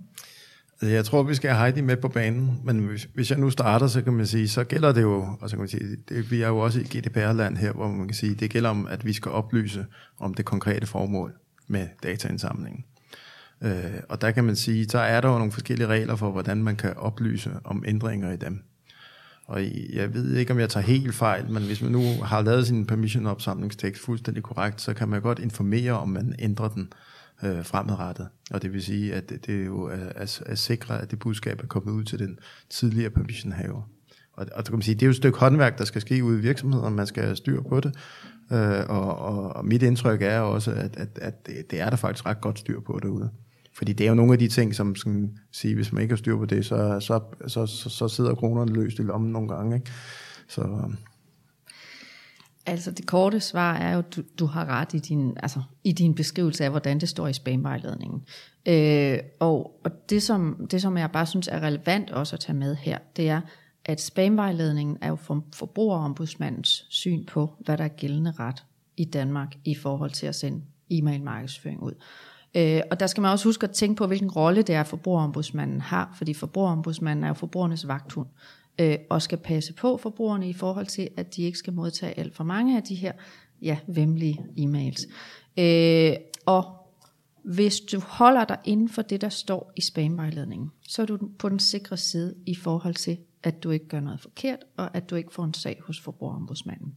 Altså, 0.82 0.94
jeg 0.94 1.04
tror, 1.04 1.22
vi 1.22 1.34
skal 1.34 1.50
have 1.50 1.60
Heidi 1.60 1.80
med 1.80 1.96
på 1.96 2.08
banen, 2.08 2.60
men 2.64 2.78
hvis, 2.78 3.08
hvis 3.14 3.30
jeg 3.30 3.38
nu 3.38 3.50
starter, 3.50 3.86
så 3.86 4.02
kan 4.02 4.12
man 4.12 4.26
sige, 4.26 4.48
så 4.48 4.64
gælder 4.64 4.92
det 4.92 5.02
jo, 5.02 5.36
altså 5.42 5.56
kan 5.56 5.62
man 5.62 5.68
sige, 5.68 5.96
det, 6.08 6.30
vi 6.30 6.42
er 6.42 6.48
jo 6.48 6.58
også 6.58 6.80
i 6.80 6.82
GDPR-land 6.82 7.56
her, 7.56 7.72
hvor 7.72 7.88
man 7.88 8.08
kan 8.08 8.14
sige, 8.14 8.34
det 8.34 8.50
gælder 8.50 8.70
om, 8.70 8.86
at 8.86 9.04
vi 9.04 9.12
skal 9.12 9.32
oplyse 9.32 9.86
om 10.18 10.34
det 10.34 10.44
konkrete 10.44 10.86
formål 10.86 11.32
med 11.68 11.88
dataindsamlingen. 12.02 12.84
Øh, 13.62 14.00
og 14.08 14.20
der 14.20 14.30
kan 14.30 14.44
man 14.44 14.56
sige, 14.56 14.88
så 14.88 14.98
er 14.98 15.20
der 15.20 15.28
jo 15.28 15.38
nogle 15.38 15.52
forskellige 15.52 15.86
regler 15.86 16.16
for, 16.16 16.30
hvordan 16.30 16.62
man 16.62 16.76
kan 16.76 16.96
oplyse 16.96 17.50
om 17.64 17.84
ændringer 17.86 18.32
i 18.32 18.36
dem. 18.36 18.62
Og 19.46 19.62
jeg 19.92 20.14
ved 20.14 20.34
ikke, 20.34 20.52
om 20.52 20.58
jeg 20.58 20.68
tager 20.68 20.86
helt 20.86 21.14
fejl, 21.14 21.50
men 21.50 21.62
hvis 21.62 21.82
man 21.82 21.92
nu 21.92 22.02
har 22.22 22.42
lavet 22.42 22.66
sin 22.66 22.86
permission-opsamlingstekst 22.86 24.02
fuldstændig 24.02 24.42
korrekt, 24.42 24.80
så 24.80 24.94
kan 24.94 25.08
man 25.08 25.22
godt 25.22 25.38
informere, 25.38 25.92
om 25.92 26.08
man 26.08 26.34
ændrer 26.38 26.68
den 26.68 26.82
øh, 26.82 27.17
Øh, 27.44 27.64
fremadrettet. 27.64 28.28
Og 28.50 28.62
det 28.62 28.72
vil 28.72 28.82
sige, 28.82 29.14
at 29.14 29.30
det, 29.30 29.46
det 29.46 29.60
er 29.60 29.64
jo 29.64 29.84
at, 29.84 30.42
at 30.46 30.58
sikre, 30.58 31.02
at 31.02 31.10
det 31.10 31.18
budskab 31.18 31.62
er 31.62 31.66
kommet 31.66 31.92
ud 31.92 32.04
til 32.04 32.18
den 32.18 32.38
tidligere 32.70 33.10
permissionhaver. 33.10 33.82
Og, 34.32 34.46
og 34.54 34.64
kan 34.64 34.72
man 34.72 34.82
sige, 34.82 34.94
det 34.94 35.02
er 35.02 35.06
jo 35.06 35.10
et 35.10 35.16
stykke 35.16 35.38
håndværk, 35.38 35.78
der 35.78 35.84
skal 35.84 36.00
ske 36.00 36.24
ude 36.24 36.38
i 36.38 36.42
virksomheden, 36.42 36.94
man 36.94 37.06
skal 37.06 37.22
have 37.22 37.36
styr 37.36 37.62
på 37.62 37.80
det. 37.80 37.96
Øh, 38.52 38.84
og, 38.88 39.18
og, 39.18 39.56
og 39.56 39.64
mit 39.64 39.82
indtryk 39.82 40.22
er 40.22 40.40
også, 40.40 40.70
at, 40.70 40.96
at, 40.96 41.18
at 41.22 41.46
det, 41.46 41.70
det 41.70 41.80
er 41.80 41.90
der 41.90 41.96
faktisk 41.96 42.26
ret 42.26 42.40
godt 42.40 42.58
styr 42.58 42.80
på 42.80 43.00
derude. 43.02 43.30
Fordi 43.74 43.92
det 43.92 44.04
er 44.04 44.08
jo 44.08 44.14
nogle 44.14 44.32
af 44.32 44.38
de 44.38 44.48
ting, 44.48 44.74
som 44.74 44.94
skal 44.94 45.28
sige, 45.52 45.74
hvis 45.74 45.92
man 45.92 46.02
ikke 46.02 46.12
har 46.12 46.16
styr 46.16 46.36
på 46.36 46.44
det, 46.44 46.66
så, 46.66 47.00
så, 47.00 47.20
så, 47.46 47.66
så, 47.66 47.90
så 47.90 48.08
sidder 48.08 48.34
kronerne 48.34 48.72
løst 48.72 48.98
i 48.98 49.02
lommen 49.02 49.32
nogle 49.32 49.48
gange. 49.48 49.76
Ikke? 49.76 49.90
Så, 50.48 50.92
Altså 52.68 52.90
det 52.90 53.06
korte 53.06 53.40
svar 53.40 53.74
er 53.74 53.94
jo, 53.94 54.00
du, 54.00 54.22
du 54.38 54.46
har 54.46 54.64
ret 54.64 54.94
i 54.94 54.98
din, 54.98 55.36
altså, 55.42 55.62
i 55.84 55.92
din 55.92 56.14
beskrivelse 56.14 56.64
af, 56.64 56.70
hvordan 56.70 57.00
det 57.00 57.08
står 57.08 57.28
i 57.28 57.32
spamvejledningen. 57.32 58.22
Øh, 58.66 59.18
og 59.40 59.80
og 59.84 59.90
det, 60.10 60.22
som, 60.22 60.66
det, 60.70 60.82
som 60.82 60.96
jeg 60.96 61.10
bare 61.10 61.26
synes 61.26 61.48
er 61.48 61.60
relevant 61.60 62.10
også 62.10 62.36
at 62.36 62.40
tage 62.40 62.56
med 62.56 62.76
her, 62.76 62.98
det 63.16 63.28
er, 63.28 63.40
at 63.84 64.00
spamvejledningen 64.00 64.98
er 65.00 65.08
jo 65.08 65.16
for, 65.16 65.44
forbrugerombudsmandens 65.54 66.86
syn 66.88 67.24
på, 67.26 67.54
hvad 67.60 67.78
der 67.78 67.84
er 67.84 67.88
gældende 67.88 68.32
ret 68.38 68.64
i 68.96 69.04
Danmark 69.04 69.54
i 69.64 69.74
forhold 69.74 70.10
til 70.10 70.26
at 70.26 70.34
sende 70.34 70.62
e-mail 70.90 71.22
markedsføring 71.22 71.82
ud. 71.82 71.92
Øh, 72.54 72.80
og 72.90 73.00
der 73.00 73.06
skal 73.06 73.20
man 73.20 73.30
også 73.30 73.48
huske 73.48 73.64
at 73.64 73.70
tænke 73.70 73.98
på, 73.98 74.06
hvilken 74.06 74.30
rolle 74.30 74.62
det 74.62 74.74
er, 74.74 74.82
forbrugerombudsmanden 74.82 75.80
har, 75.80 76.14
fordi 76.14 76.34
forbrugerombudsmanden 76.34 77.24
er 77.24 77.28
jo 77.28 77.34
forbrugernes 77.34 77.88
vagthund 77.88 78.28
øh, 78.78 78.98
og 79.10 79.22
skal 79.22 79.38
passe 79.38 79.72
på 79.72 79.96
forbrugerne 79.96 80.48
i 80.48 80.52
forhold 80.52 80.86
til, 80.86 81.08
at 81.16 81.36
de 81.36 81.42
ikke 81.42 81.58
skal 81.58 81.72
modtage 81.72 82.18
alt 82.18 82.36
for 82.36 82.44
mange 82.44 82.76
af 82.76 82.82
de 82.82 82.94
her 82.94 83.12
ja, 83.62 83.78
vemmelige 83.86 84.38
e-mails. 84.58 85.08
Øh, 85.62 86.16
og 86.46 86.74
hvis 87.44 87.80
du 87.80 88.00
holder 88.00 88.44
dig 88.44 88.58
inden 88.64 88.88
for 88.88 89.02
det, 89.02 89.20
der 89.20 89.28
står 89.28 89.72
i 89.76 89.80
spamvejledningen, 89.80 90.70
så 90.88 91.02
er 91.02 91.06
du 91.06 91.18
på 91.38 91.48
den 91.48 91.58
sikre 91.58 91.96
side 91.96 92.34
i 92.46 92.54
forhold 92.54 92.94
til, 92.94 93.18
at 93.42 93.62
du 93.62 93.70
ikke 93.70 93.88
gør 93.88 94.00
noget 94.00 94.20
forkert, 94.20 94.58
og 94.76 94.96
at 94.96 95.10
du 95.10 95.14
ikke 95.14 95.34
får 95.34 95.44
en 95.44 95.54
sag 95.54 95.80
hos 95.86 96.00
forbrugerombudsmanden. 96.00 96.94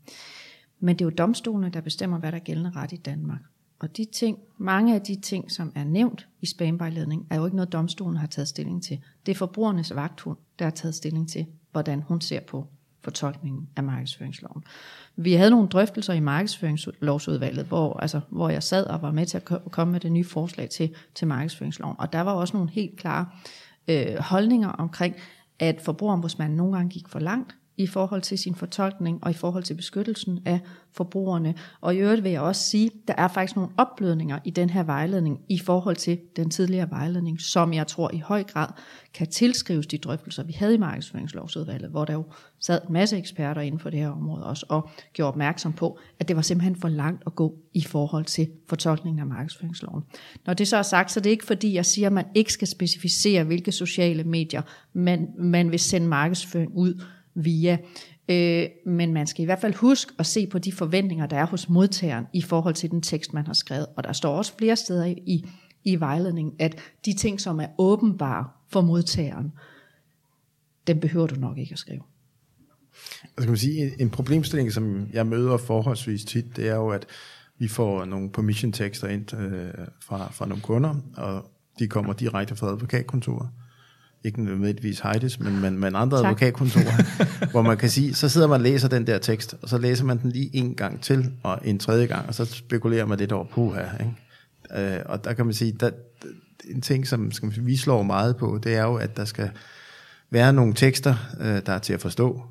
Men 0.80 0.96
det 0.96 1.02
er 1.02 1.06
jo 1.06 1.16
domstolene, 1.18 1.70
der 1.70 1.82
bestemmer, 1.82 2.20
hvad 2.20 2.32
der 2.32 2.38
er 2.38 2.44
gældende 2.44 2.72
ret 2.76 2.92
i 2.92 2.96
Danmark. 2.96 3.42
Og 3.80 3.98
de 3.98 4.06
ting, 4.06 4.38
mange 4.58 4.96
af 4.96 5.02
de 5.02 5.16
ting, 5.16 5.52
som 5.52 5.72
er 5.76 5.84
nævnt 5.84 6.28
i 6.42 6.46
spamvejledningen, 6.46 7.28
er 7.30 7.36
jo 7.36 7.46
ikke 7.46 7.56
noget, 7.56 7.74
domstolen 7.74 8.18
har 8.18 8.28
taget 8.28 8.48
stilling 8.48 8.84
til. 8.84 9.00
Det 9.26 9.32
er 9.32 9.36
forbrugernes 9.36 9.96
vagthund, 9.96 10.38
der 10.60 10.66
har 10.66 10.72
taget 10.72 10.96
stilling 10.96 11.30
til, 11.30 11.46
hvordan 11.72 12.02
hun 12.02 12.22
ser 12.22 12.40
på 12.40 12.68
fortolkningen 13.04 13.70
af 13.76 13.84
markedsføringsloven. 13.84 14.64
Vi 15.16 15.34
havde 15.34 15.50
nogle 15.50 15.68
drøftelser 15.68 16.14
i 16.14 16.20
markedsføringslovsudvalget, 16.20 17.66
hvor, 17.66 18.00
altså, 18.00 18.20
hvor 18.30 18.50
jeg 18.50 18.64
sad 18.64 18.86
og 18.86 19.02
var 19.02 19.12
med 19.12 19.26
til 19.26 19.38
at 19.38 19.72
komme 19.72 19.92
med 19.92 20.00
det 20.00 20.12
nye 20.12 20.24
forslag 20.24 20.70
til, 20.70 20.96
til 21.16 21.28
markedsføringsloven. 21.28 21.96
Og 22.00 22.14
der 22.14 22.22
var 22.22 22.32
også 22.32 22.58
nogle 22.58 22.72
helt 22.72 23.00
klare 23.00 23.26
øh, 23.88 24.18
holdninger 24.20 24.70
omkring, 24.70 25.16
at 25.60 25.82
forbrugerombudsmanden 25.82 26.58
nogle 26.58 26.76
gange 26.76 26.90
gik 26.90 27.08
for 27.08 27.20
langt, 27.20 27.56
i 27.84 27.88
forhold 27.88 28.22
til 28.22 28.38
sin 28.38 28.56
fortolkning 28.56 29.24
og 29.24 29.32
i 29.32 29.34
forhold 29.34 29.64
til 29.64 29.74
beskyttelsen 29.74 30.40
af 30.46 30.60
forbrugerne. 30.92 31.56
Og 31.82 31.96
i 31.96 31.98
øvrigt 31.98 32.24
vil 32.24 32.32
jeg 32.32 32.42
også 32.42 32.64
sige, 32.64 32.92
der 33.08 33.14
er 33.18 33.28
faktisk 33.28 33.56
nogle 33.56 33.72
opblødninger 33.78 34.40
i 34.46 34.50
den 34.50 34.70
her 34.70 34.84
vejledning 34.84 35.40
i 35.50 35.60
forhold 35.60 35.96
til 35.96 36.20
den 36.36 36.50
tidligere 36.50 36.90
vejledning, 36.90 37.42
som 37.42 37.74
jeg 37.74 37.88
tror 37.88 38.12
i 38.14 38.18
høj 38.18 38.44
grad 38.44 38.68
kan 39.14 39.28
tilskrives 39.28 39.88
de 39.88 39.98
drøftelser, 39.98 40.44
vi 40.44 40.54
havde 40.54 40.74
i 40.74 40.78
markedsføringslovsudvalget, 40.78 41.90
hvor 41.90 42.06
der 42.06 42.14
jo 42.14 42.24
sad 42.60 42.80
en 42.88 42.94
masse 42.94 43.18
eksperter 43.18 43.62
inden 43.62 43.80
for 43.80 43.90
det 43.90 44.00
her 44.00 44.10
område 44.10 44.46
også, 44.46 44.66
og 44.70 44.90
gjorde 45.14 45.28
opmærksom 45.28 45.74
på, 45.74 46.00
at 46.20 46.28
det 46.28 46.36
var 46.36 46.42
simpelthen 46.42 46.76
for 46.76 46.88
langt 46.88 47.24
at 47.26 47.36
gå 47.36 47.56
i 47.74 47.82
forhold 47.82 48.26
til 48.26 48.50
fortolkningen 48.70 49.20
af 49.20 49.26
markedsføringsloven. 49.26 50.04
Når 50.46 50.54
det 50.54 50.68
så 50.68 50.78
er 50.78 50.82
sagt, 50.82 51.12
så 51.12 51.20
det 51.20 51.26
er 51.26 51.32
ikke 51.32 51.46
fordi, 51.46 51.74
jeg 51.74 51.86
siger, 51.86 52.08
at 52.08 52.14
man 52.14 52.26
ikke 52.36 52.54
skal 52.54 52.68
specificere, 52.68 53.44
hvilke 53.44 53.72
sociale 53.72 54.24
medier 54.24 54.62
man, 54.94 55.28
man 55.38 55.72
vil 55.72 55.80
sende 55.80 56.08
markedsføring 56.08 56.72
ud 56.76 57.04
via. 57.36 57.78
Øh, 58.30 58.70
men 58.86 59.14
man 59.14 59.28
skal 59.28 59.42
i 59.42 59.46
hvert 59.46 59.62
fald 59.62 59.74
huske 59.76 60.14
at 60.20 60.26
se 60.26 60.48
på 60.48 60.60
de 60.60 60.72
forventninger, 60.72 61.26
der 61.26 61.38
er 61.38 61.46
hos 61.46 61.70
modtageren 61.70 62.26
i 62.34 62.42
forhold 62.42 62.76
til 62.76 62.92
den 62.92 63.02
tekst, 63.02 63.34
man 63.34 63.46
har 63.46 63.54
skrevet. 63.54 63.88
Og 63.98 64.04
der 64.04 64.14
står 64.14 64.38
også 64.38 64.54
flere 64.58 64.76
steder 64.76 65.06
i, 65.06 65.50
i 65.84 66.00
vejledningen, 66.00 66.54
at 66.60 66.80
de 67.06 67.14
ting, 67.14 67.42
som 67.42 67.60
er 67.60 67.68
åbenbare 67.78 68.48
for 68.70 68.82
modtageren, 68.82 69.52
dem 70.88 71.00
behøver 71.00 71.28
du 71.28 71.36
nok 71.36 71.58
ikke 71.58 71.74
at 71.74 71.80
skrive. 71.80 72.02
Altså, 73.24 73.42
skal 73.42 73.50
man 73.50 73.58
sige, 73.58 74.02
en 74.02 74.10
problemstilling, 74.10 74.72
som 74.72 75.08
jeg 75.14 75.28
møder 75.28 75.58
forholdsvis 75.58 76.26
tit, 76.26 76.56
det 76.56 76.70
er 76.70 76.76
jo, 76.76 76.90
at 76.90 77.06
vi 77.58 77.68
får 77.68 78.06
nogle 78.06 78.32
permission 78.32 78.72
tekster 78.72 79.08
ind 79.08 79.34
øh, 79.34 79.74
fra, 80.02 80.32
fra 80.32 80.46
nogle 80.46 80.62
kunder, 80.62 80.96
og 81.18 81.52
de 81.80 81.88
kommer 81.88 82.14
direkte 82.14 82.56
fra 82.56 82.68
advokatkontoret 82.68 83.50
ikke 84.24 84.44
nødvendigvis 84.44 85.00
Heides, 85.00 85.40
men, 85.40 85.62
men, 85.62 85.80
men 85.80 85.96
andre 85.96 86.18
tak. 86.18 86.26
advokatkontorer, 86.26 87.26
hvor 87.52 87.62
man 87.62 87.78
kan 87.78 87.90
sige, 87.90 88.14
så 88.14 88.30
sidder 88.30 88.48
man 88.48 88.56
og 88.56 88.62
læser 88.62 88.88
den 88.88 89.08
der 89.08 89.18
tekst, 89.18 89.56
og 89.62 89.70
så 89.70 89.78
læser 89.78 90.06
man 90.06 90.22
den 90.22 90.32
lige 90.32 90.56
en 90.56 90.76
gang 90.76 91.02
til, 91.02 91.32
og 91.44 91.60
en 91.64 91.80
tredje 91.80 92.06
gang, 92.06 92.28
og 92.28 92.36
så 92.36 92.46
spekulerer 92.46 93.06
man 93.06 93.20
lidt 93.20 93.32
over 93.32 93.46
på 93.46 93.74
her. 93.74 93.98
Ikke? 94.00 94.96
Øh, 94.96 95.02
og 95.06 95.24
der 95.24 95.34
kan 95.34 95.46
man 95.46 95.54
sige, 95.54 95.72
der, 95.72 95.90
en 96.70 96.82
ting, 96.82 97.08
som 97.08 97.32
skal 97.32 97.46
man, 97.46 97.66
vi 97.66 97.78
slår 97.78 98.04
meget 98.04 98.38
på, 98.38 98.60
det 98.64 98.76
er 98.76 98.84
jo, 98.84 98.96
at 98.96 99.18
der 99.18 99.26
skal 99.26 99.50
være 100.30 100.54
nogle 100.54 100.74
tekster, 100.74 101.16
øh, 101.40 101.62
der 101.66 101.74
er 101.74 101.80
til 101.80 101.94
at 101.94 102.02
forstå, 102.02 102.42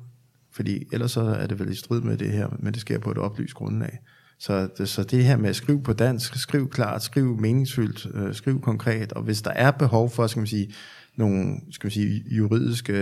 fordi 0.51 0.87
ellers 0.91 1.11
så 1.11 1.21
er 1.21 1.47
det 1.47 1.59
vel 1.59 1.71
i 1.71 1.75
strid 1.75 2.01
med 2.01 2.17
det 2.17 2.31
her, 2.31 2.47
men 2.59 2.73
det 2.73 2.81
sker 2.81 2.99
på 2.99 3.11
et 3.11 3.17
oplyst 3.17 3.53
grundlag. 3.53 3.99
Så 4.39 4.67
det, 4.77 4.89
så 4.89 5.03
det 5.03 5.25
her 5.25 5.37
med 5.37 5.49
at 5.49 5.55
skrive 5.55 5.83
på 5.83 5.93
dansk, 5.93 6.35
skriv 6.35 6.69
klart, 6.69 7.03
skriv 7.03 7.37
meningsfyldt, 7.39 8.07
øh, 8.13 8.35
skriv 8.35 8.61
konkret, 8.61 9.13
og 9.13 9.23
hvis 9.23 9.41
der 9.41 9.51
er 9.51 9.71
behov 9.71 10.09
for, 10.09 10.27
skal 10.27 10.39
man 10.39 10.47
sige, 10.47 10.73
nogle 11.15 11.55
skal 11.71 11.85
man 11.85 11.91
sige, 11.91 12.23
juridiske 12.31 12.93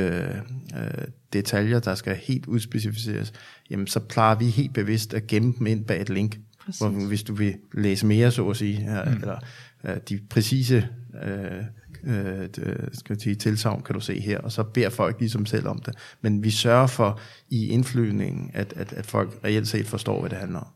øh, 0.78 1.08
detaljer, 1.34 1.80
der 1.80 1.96
skal 1.96 2.16
helt 2.16 2.46
udspecificeres, 2.46 3.34
jamen 3.70 3.88
så 3.88 4.00
plejer 4.00 4.36
vi 4.36 4.46
helt 4.46 4.74
bevidst 4.74 5.14
at 5.14 5.28
gemme 5.28 5.54
dem 5.60 5.68
ind 5.68 5.86
bag 5.86 6.02
et 6.02 6.10
link. 6.10 6.40
Hvor, 6.78 7.08
hvis 7.08 7.24
du 7.24 7.34
vil 7.34 7.56
læse 7.74 8.06
mere, 8.06 8.32
så 8.32 8.50
at 8.50 8.58
sige, 8.58 8.76
her, 8.76 9.06
mm. 9.06 9.12
eller 9.12 9.40
øh, 9.84 9.98
de 10.10 10.20
præcise 10.30 10.88
øh, 11.24 11.64
øh, 12.04 12.50
skal 12.94 13.14
jeg 13.14 13.22
sige, 13.22 13.36
tilsavn 13.36 13.84
kan 13.84 13.94
du 13.94 14.00
se 14.00 14.20
her, 14.20 14.40
og 14.40 14.52
så 14.52 14.64
beder 14.64 14.90
folk 14.90 15.20
ligesom 15.20 15.46
selv 15.46 15.68
om 15.68 15.80
det. 15.80 15.96
Men 16.22 16.44
vi 16.44 16.50
sørger 16.50 16.88
for 16.88 17.20
i 17.50 17.68
indflyvningen, 17.68 18.52
at, 18.54 18.74
at, 18.76 18.94
at 18.94 19.06
folk 19.06 19.40
reelt 19.44 19.68
set 19.68 19.88
forstår, 19.88 20.20
hvad 20.20 20.30
det 20.30 20.38
handler 20.38 20.60
om. 20.60 20.68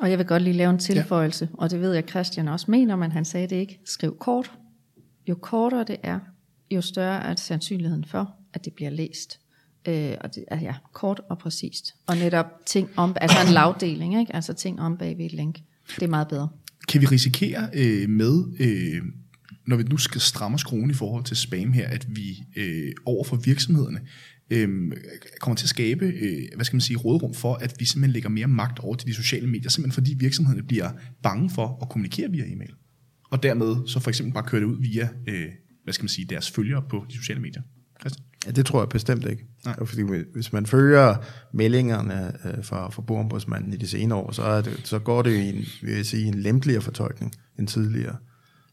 Og 0.00 0.10
jeg 0.10 0.18
vil 0.18 0.26
godt 0.26 0.42
lige 0.42 0.56
lave 0.56 0.70
en 0.70 0.78
tilføjelse, 0.78 1.48
ja. 1.50 1.56
og 1.58 1.70
det 1.70 1.80
ved 1.80 1.92
jeg, 1.94 2.04
Christian 2.10 2.48
også 2.48 2.70
mener, 2.70 2.96
men 2.96 3.12
han 3.12 3.24
sagde 3.24 3.46
det 3.46 3.56
ikke. 3.56 3.80
Skriv 3.84 4.16
kort. 4.18 4.52
Jo 5.28 5.34
kortere 5.34 5.84
det 5.84 5.96
er, 6.02 6.18
jo 6.70 6.80
større 6.80 7.22
er 7.24 7.34
sandsynligheden 7.34 8.04
for, 8.04 8.34
at 8.52 8.64
det 8.64 8.72
bliver 8.72 8.90
læst. 8.90 9.40
Øh, 9.88 10.14
og 10.20 10.34
det 10.34 10.44
er 10.48 10.60
ja, 10.60 10.74
kort 10.92 11.20
og 11.30 11.38
præcist. 11.38 11.94
Og 12.06 12.16
netop 12.16 12.46
ting 12.66 12.88
om, 12.96 13.16
altså 13.20 13.36
en 13.46 13.52
lavdeling, 13.52 14.20
ikke? 14.20 14.36
altså 14.36 14.52
ting 14.52 14.80
om 14.80 14.98
bag 14.98 15.18
ved 15.18 15.24
et 15.24 15.32
link. 15.32 15.58
Det 15.94 16.02
er 16.02 16.08
meget 16.08 16.28
bedre. 16.28 16.48
Kan 16.88 17.00
vi 17.00 17.06
risikere 17.06 17.68
øh, 17.74 18.08
med, 18.08 18.44
øh, 18.58 19.02
når 19.66 19.76
vi 19.76 19.82
nu 19.82 19.96
skal 19.96 20.20
stramme 20.20 20.58
skruen 20.58 20.90
i 20.90 20.94
forhold 20.94 21.24
til 21.24 21.36
spam 21.36 21.72
her, 21.72 21.88
at 21.88 22.06
vi 22.08 22.44
øh, 22.56 22.92
over 23.04 23.24
for 23.24 23.36
virksomhederne 23.36 24.00
øh, 24.50 24.92
kommer 25.40 25.56
til 25.56 25.64
at 25.64 25.68
skabe, 25.68 26.04
øh, 26.04 26.42
hvad 26.54 26.64
skal 26.64 26.76
man 26.76 26.80
sige, 26.80 26.96
rådrum 26.96 27.34
for, 27.34 27.54
at 27.54 27.74
vi 27.78 27.84
simpelthen 27.84 28.12
lægger 28.12 28.28
mere 28.28 28.46
magt 28.46 28.78
over 28.78 28.94
til 28.94 29.08
de 29.08 29.14
sociale 29.14 29.46
medier, 29.46 29.70
simpelthen 29.70 29.94
fordi 29.94 30.14
virksomhederne 30.18 30.62
bliver 30.62 30.90
bange 31.22 31.50
for 31.50 31.78
at 31.82 31.88
kommunikere 31.88 32.30
via 32.30 32.44
e-mail. 32.44 32.74
Og 33.30 33.42
dermed 33.42 33.76
så 33.86 34.00
for 34.00 34.08
eksempel 34.08 34.34
bare 34.34 34.44
køre 34.44 34.60
det 34.60 34.66
ud 34.66 34.80
via 34.80 35.08
øh, 35.28 35.48
hvad 35.86 35.94
skal 35.94 36.02
man 36.02 36.08
sige, 36.08 36.24
deres 36.24 36.50
følgere 36.50 36.82
på 36.88 37.04
de 37.10 37.16
sociale 37.16 37.40
medier? 37.40 37.62
Christian? 38.00 38.24
Ja, 38.46 38.50
det 38.50 38.66
tror 38.66 38.80
jeg 38.80 38.88
bestemt 38.88 39.26
ikke. 39.26 39.44
Nej. 39.64 39.86
Fordi 39.86 40.02
hvis 40.32 40.52
man 40.52 40.66
følger 40.66 41.16
meldingerne 41.52 42.32
øh, 42.44 42.64
fra 42.64 42.90
forbrugerombudsmanden 42.90 43.72
i 43.72 43.76
de 43.76 43.88
senere 43.88 44.18
år, 44.18 44.32
så, 44.32 44.42
er 44.42 44.60
det, 44.62 44.80
så 44.84 44.98
går 44.98 45.22
det 45.22 45.30
i 45.30 45.48
en, 45.48 45.64
vil 45.82 45.96
jeg 45.96 46.06
sige, 46.06 46.26
en 46.26 46.34
lempeligere 46.34 46.82
fortolkning 46.82 47.32
end 47.58 47.68
tidligere. 47.68 48.16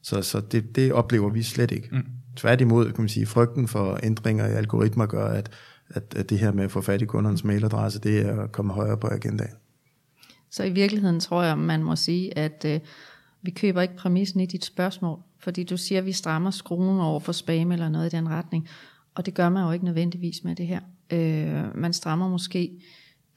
Så, 0.02 0.22
så 0.22 0.40
det, 0.40 0.76
det 0.76 0.94
oplever 0.94 1.30
vi 1.30 1.44
slet 1.44 1.72
ikke. 1.72 1.90
Mm. 1.92 2.06
Tværtimod, 2.36 2.86
kan 2.92 3.02
man 3.02 3.10
sige, 3.10 3.26
frygten 3.26 3.68
for 3.68 4.00
ændringer 4.04 4.48
i 4.48 4.52
algoritmer 4.52 5.06
gør, 5.06 5.28
at, 5.28 5.52
at, 5.90 6.16
at 6.16 6.30
det 6.30 6.40
her 6.40 6.52
med 6.52 6.64
at 6.64 6.72
få 6.72 6.82
fat 6.82 7.02
i 7.02 7.06
kundernes 7.06 7.44
mailadresse, 7.44 8.00
det 8.00 8.20
er 8.20 8.48
kommet 8.48 8.76
højere 8.76 8.98
på 8.98 9.08
agendaen. 9.08 9.56
Så 10.52 10.64
i 10.64 10.70
virkeligheden 10.70 11.20
tror 11.20 11.44
jeg, 11.44 11.58
man 11.58 11.84
må 11.84 11.96
sige, 11.96 12.38
at 12.38 12.66
øh, 12.68 12.80
vi 13.42 13.52
køber 13.52 13.82
ikke 13.82 13.96
præmissen 13.96 14.40
i 14.40 14.46
dit 14.46 14.66
spørgsmål, 14.66 15.20
fordi 15.44 15.64
du 15.64 15.78
siger, 15.78 16.00
at 16.00 16.06
vi 16.06 16.12
strammer 16.12 16.52
skruen 16.52 17.00
over 17.00 17.20
for 17.20 17.32
spam 17.32 17.72
eller 17.72 17.90
noget 17.90 18.14
i 18.14 18.16
den 18.16 18.30
retning, 18.30 18.68
og 19.16 19.26
det 19.26 19.34
gør 19.34 19.50
man 19.50 19.66
jo 19.66 19.72
ikke 19.72 19.86
nødvendigvis 19.86 20.44
med 20.44 20.56
det 20.56 20.68
her. 20.68 20.80
Øh, 21.10 21.78
man 21.78 21.94
strammer 21.94 22.30
måske, 22.30 22.72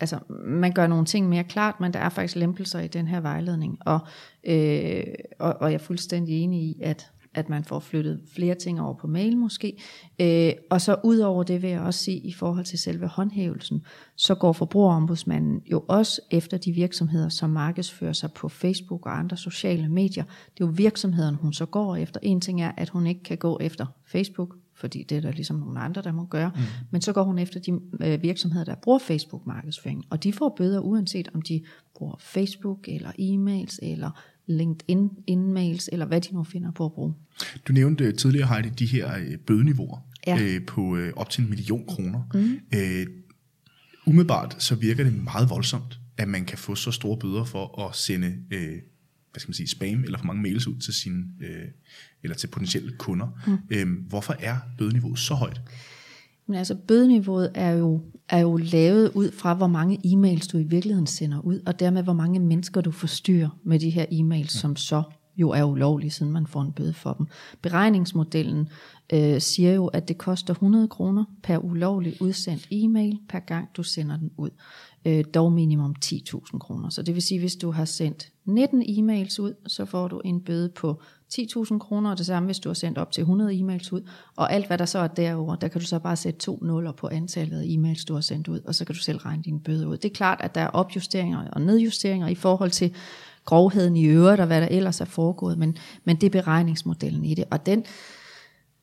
altså 0.00 0.18
man 0.44 0.72
gør 0.72 0.86
nogle 0.86 1.04
ting 1.04 1.28
mere 1.28 1.44
klart, 1.44 1.80
men 1.80 1.92
der 1.92 1.98
er 1.98 2.08
faktisk 2.08 2.36
lempelser 2.36 2.80
i 2.80 2.88
den 2.88 3.08
her 3.08 3.20
vejledning, 3.20 3.78
og, 3.80 4.00
øh, 4.44 5.04
og, 5.38 5.56
og 5.60 5.72
jeg 5.72 5.74
er 5.74 5.84
fuldstændig 5.84 6.42
enig 6.42 6.62
i, 6.62 6.80
at 6.82 7.10
at 7.36 7.48
man 7.48 7.64
får 7.64 7.80
flyttet 7.80 8.20
flere 8.34 8.54
ting 8.54 8.80
over 8.80 8.94
på 8.94 9.06
mail 9.06 9.36
måske. 9.36 9.82
Øh, 10.20 10.52
og 10.70 10.80
så 10.80 10.96
ud 11.04 11.18
over 11.18 11.42
det 11.42 11.62
vil 11.62 11.70
jeg 11.70 11.80
også 11.80 12.00
sige, 12.00 12.18
i 12.18 12.32
forhold 12.32 12.64
til 12.64 12.78
selve 12.78 13.06
håndhævelsen, 13.06 13.82
så 14.16 14.34
går 14.34 14.52
forbrugerombudsmanden 14.52 15.62
jo 15.72 15.84
også 15.88 16.20
efter 16.30 16.56
de 16.56 16.72
virksomheder, 16.72 17.28
som 17.28 17.50
markedsfører 17.50 18.12
sig 18.12 18.32
på 18.32 18.48
Facebook 18.48 19.06
og 19.06 19.18
andre 19.18 19.36
sociale 19.36 19.88
medier. 19.88 20.24
Det 20.24 20.64
er 20.64 20.66
jo 20.66 20.72
virksomheden, 20.76 21.34
hun 21.34 21.52
så 21.52 21.66
går 21.66 21.96
efter. 21.96 22.20
En 22.22 22.40
ting 22.40 22.62
er, 22.62 22.72
at 22.76 22.88
hun 22.88 23.06
ikke 23.06 23.22
kan 23.22 23.38
gå 23.38 23.58
efter 23.60 23.86
Facebook, 24.06 24.54
fordi 24.74 25.02
det 25.02 25.16
er 25.16 25.20
der 25.20 25.32
ligesom 25.32 25.56
nogle 25.56 25.80
andre, 25.80 26.02
der 26.02 26.12
må 26.12 26.24
gøre. 26.24 26.52
Mm. 26.54 26.62
Men 26.90 27.00
så 27.00 27.12
går 27.12 27.22
hun 27.22 27.38
efter 27.38 27.60
de 27.60 27.80
øh, 28.00 28.22
virksomheder, 28.22 28.64
der 28.64 28.74
bruger 28.74 28.98
Facebook-markedsføring, 28.98 30.04
og 30.10 30.22
de 30.22 30.32
får 30.32 30.54
bøder 30.56 30.80
uanset 30.80 31.28
om 31.34 31.42
de 31.42 31.62
bruger 31.94 32.16
Facebook 32.18 32.88
eller 32.88 33.10
e-mails 33.10 33.78
eller 33.82 34.10
LinkedIn 34.46 35.10
e-mails, 35.30 35.88
eller 35.92 36.06
hvad 36.06 36.20
de 36.20 36.34
nu 36.34 36.44
finder 36.44 36.70
på 36.70 36.84
at 36.84 36.92
bruge. 36.92 37.14
Du 37.68 37.72
nævnte 37.72 38.12
tidligere, 38.12 38.48
Heidi, 38.48 38.68
de 38.68 38.86
her 38.86 39.16
øh, 39.16 39.38
bødeniveauer 39.38 39.98
ja. 40.26 40.42
øh, 40.42 40.66
på 40.66 40.96
øh, 40.96 41.12
op 41.16 41.30
til 41.30 41.44
en 41.44 41.50
million 41.50 41.86
kroner. 41.86 42.22
Mm. 42.34 42.60
Øh, 42.78 43.06
umiddelbart 44.06 44.62
så 44.62 44.74
virker 44.74 45.04
det 45.04 45.24
meget 45.24 45.50
voldsomt, 45.50 46.00
at 46.18 46.28
man 46.28 46.44
kan 46.44 46.58
få 46.58 46.74
så 46.74 46.90
store 46.90 47.18
bøder 47.18 47.44
for 47.44 47.86
at 47.88 47.96
sende 47.96 48.36
øh, 48.50 48.78
hvad 49.36 49.40
skal 49.40 49.48
man 49.48 49.54
sige, 49.54 49.68
spam 49.68 50.04
eller 50.04 50.18
for 50.18 50.26
mange 50.26 50.42
mails 50.42 50.66
ud 50.66 50.80
til 50.80 50.94
sine, 50.94 51.24
øh, 51.40 51.68
eller 52.22 52.36
til 52.36 52.46
potentielle 52.46 52.92
kunder. 52.98 53.26
Mm. 53.46 53.58
Øh, 53.70 54.08
hvorfor 54.08 54.36
er 54.38 54.56
bødeniveauet 54.78 55.18
så 55.18 55.34
højt? 55.34 55.60
Men 56.46 56.58
altså 56.58 56.74
bødeniveauet 56.88 57.50
er 57.54 57.70
jo, 57.70 58.00
er 58.28 58.38
jo 58.38 58.56
lavet 58.56 59.10
ud 59.14 59.30
fra, 59.32 59.54
hvor 59.54 59.66
mange 59.66 60.00
e-mails 60.04 60.48
du 60.48 60.58
i 60.58 60.62
virkeligheden 60.62 61.06
sender 61.06 61.40
ud, 61.40 61.60
og 61.66 61.80
dermed 61.80 62.02
hvor 62.02 62.12
mange 62.12 62.40
mennesker 62.40 62.80
du 62.80 62.90
forstyrrer 62.90 63.58
med 63.64 63.78
de 63.78 63.90
her 63.90 64.06
e-mails, 64.10 64.50
som 64.50 64.76
så 64.76 65.02
jo 65.36 65.50
er 65.50 65.64
ulovlige, 65.64 66.10
siden 66.10 66.32
man 66.32 66.46
får 66.46 66.62
en 66.62 66.72
bøde 66.72 66.92
for 66.92 67.12
dem. 67.12 67.26
Beregningsmodellen 67.62 68.68
øh, 69.12 69.40
siger 69.40 69.72
jo, 69.72 69.86
at 69.86 70.08
det 70.08 70.18
koster 70.18 70.54
100 70.54 70.88
kroner 70.88 71.24
per 71.42 71.58
ulovlig 71.58 72.22
udsendt 72.22 72.68
e-mail, 72.70 73.18
per 73.28 73.38
gang 73.38 73.68
du 73.76 73.82
sender 73.82 74.16
den 74.16 74.30
ud. 74.36 74.50
Øh, 75.04 75.24
dog 75.34 75.52
minimum 75.52 75.94
10.000 76.04 76.58
kroner. 76.58 76.88
Så 76.88 77.02
det 77.02 77.14
vil 77.14 77.22
sige, 77.22 77.40
hvis 77.40 77.56
du 77.56 77.70
har 77.70 77.84
sendt 77.84 78.32
19 78.46 78.82
e-mails 78.82 79.40
ud, 79.40 79.54
så 79.66 79.84
får 79.84 80.08
du 80.08 80.20
en 80.24 80.40
bøde 80.40 80.68
på 80.68 81.00
10.000 81.34 81.78
kroner, 81.78 82.10
og 82.10 82.18
det 82.18 82.26
samme 82.26 82.46
hvis 82.46 82.58
du 82.58 82.68
har 82.68 82.74
sendt 82.74 82.98
op 82.98 83.12
til 83.12 83.20
100 83.20 83.52
e-mails 83.52 83.92
ud, 83.92 84.08
og 84.36 84.52
alt 84.52 84.66
hvad 84.66 84.78
der 84.78 84.84
så 84.84 84.98
er 84.98 85.06
derover, 85.06 85.56
der 85.56 85.68
kan 85.68 85.80
du 85.80 85.86
så 85.86 85.98
bare 85.98 86.16
sætte 86.16 86.40
to 86.40 86.58
nuller 86.62 86.92
på 86.92 87.08
antallet 87.08 87.60
af 87.60 87.64
e-mails, 87.64 88.04
du 88.04 88.14
har 88.14 88.20
sendt 88.20 88.48
ud, 88.48 88.60
og 88.60 88.74
så 88.74 88.84
kan 88.84 88.94
du 88.94 89.00
selv 89.00 89.18
regne 89.18 89.42
din 89.42 89.60
bøde 89.60 89.88
ud. 89.88 89.96
Det 89.96 90.10
er 90.10 90.14
klart, 90.14 90.40
at 90.40 90.54
der 90.54 90.60
er 90.60 90.68
opjusteringer 90.68 91.48
og 91.52 91.60
nedjusteringer 91.60 92.28
i 92.28 92.34
forhold 92.34 92.70
til 92.70 92.94
grovheden 93.44 93.96
i 93.96 94.04
øvrigt, 94.04 94.40
og 94.40 94.46
hvad 94.46 94.60
der 94.60 94.68
ellers 94.68 95.00
er 95.00 95.04
foregået, 95.04 95.58
men, 95.58 95.76
men 96.04 96.16
det 96.16 96.26
er 96.26 96.42
beregningsmodellen 96.42 97.24
i 97.24 97.34
det, 97.34 97.44
og 97.50 97.66
den, 97.66 97.84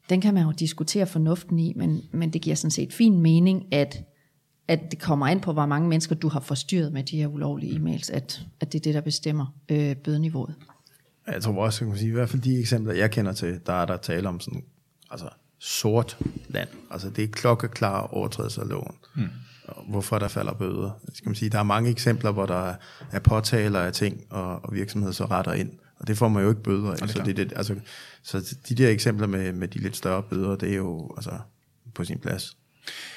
den 0.10 0.22
kan 0.22 0.34
man 0.34 0.44
jo 0.44 0.52
diskutere 0.52 1.06
fornuften 1.06 1.60
i, 1.60 1.74
men, 1.76 2.02
men 2.12 2.30
det 2.30 2.42
giver 2.42 2.56
sådan 2.56 2.72
set 2.72 2.94
fin 2.94 3.20
mening, 3.20 3.74
at 3.74 4.04
at 4.68 4.80
det 4.92 5.00
kommer 5.00 5.28
an 5.28 5.40
på, 5.40 5.54
hvor 5.54 5.66
mange 5.66 5.90
mennesker 5.90 6.16
du 6.16 6.30
har 6.30 6.40
forstyrret 6.40 6.94
med 6.94 7.04
de 7.04 7.18
her 7.18 7.28
ulovlige 7.28 7.76
e-mails, 7.76 8.14
at, 8.14 8.42
at 8.60 8.74
det 8.74 8.80
er 8.80 8.84
det, 8.84 8.94
der 8.94 9.02
bestemmer 9.02 9.46
øh, 9.70 9.96
bødeniveauet. 9.96 10.56
Jeg 11.28 11.42
tror 11.42 11.66
også, 11.66 11.86
jeg 11.86 11.92
kan 11.92 12.00
sige, 12.00 12.10
i 12.10 12.14
hvert 12.14 12.30
fald 12.30 12.42
de 12.42 12.60
eksempler, 12.60 12.94
jeg 12.94 13.12
kender 13.12 13.34
til, 13.34 13.60
der 13.66 13.74
er 13.74 13.86
der 13.86 13.98
tale 13.98 14.30
om 14.30 14.40
sådan, 14.40 14.64
altså 15.12 15.30
sort 15.60 16.18
land. 16.48 16.70
Altså 16.92 17.10
det 17.10 17.24
er 17.24 17.28
klokkeklar 17.28 18.02
overtrædelse 18.02 18.62
af 18.62 18.70
loven. 18.70 18.96
Hmm. 19.16 19.28
Hvorfor 19.90 20.20
der 20.20 20.28
falder 20.28 20.54
bøder. 20.54 20.92
Skal 21.14 21.30
man 21.30 21.36
sige, 21.36 21.50
der 21.50 21.60
er 21.60 21.64
mange 21.64 21.90
eksempler, 21.90 22.32
hvor 22.32 22.46
der 22.46 22.76
er 23.12 23.20
påtaler 23.20 23.80
af 23.80 23.94
ting, 23.94 24.24
og, 24.30 24.66
og 24.66 24.74
virksomheder 24.74 25.14
så 25.14 25.26
retter 25.26 25.54
ind. 25.54 25.72
Og 26.00 26.08
det 26.08 26.18
får 26.18 26.28
man 26.28 26.44
jo 26.44 26.50
ikke 26.50 26.64
bøder 26.64 26.92
af. 26.92 27.10
Så, 27.10 27.22
det, 27.26 27.38
det, 27.38 27.54
altså, 27.56 27.76
så 28.24 28.56
de 28.70 28.76
der 28.76 28.90
eksempler 28.90 29.28
med, 29.28 29.54
med 29.54 29.68
de 29.68 29.80
lidt 29.80 29.96
større 29.96 30.24
bøder, 30.24 30.56
det 30.56 30.72
er 30.72 30.76
jo 30.76 31.14
altså, 31.16 31.32
på 31.96 32.04
sin 32.04 32.20
plads. 32.20 32.58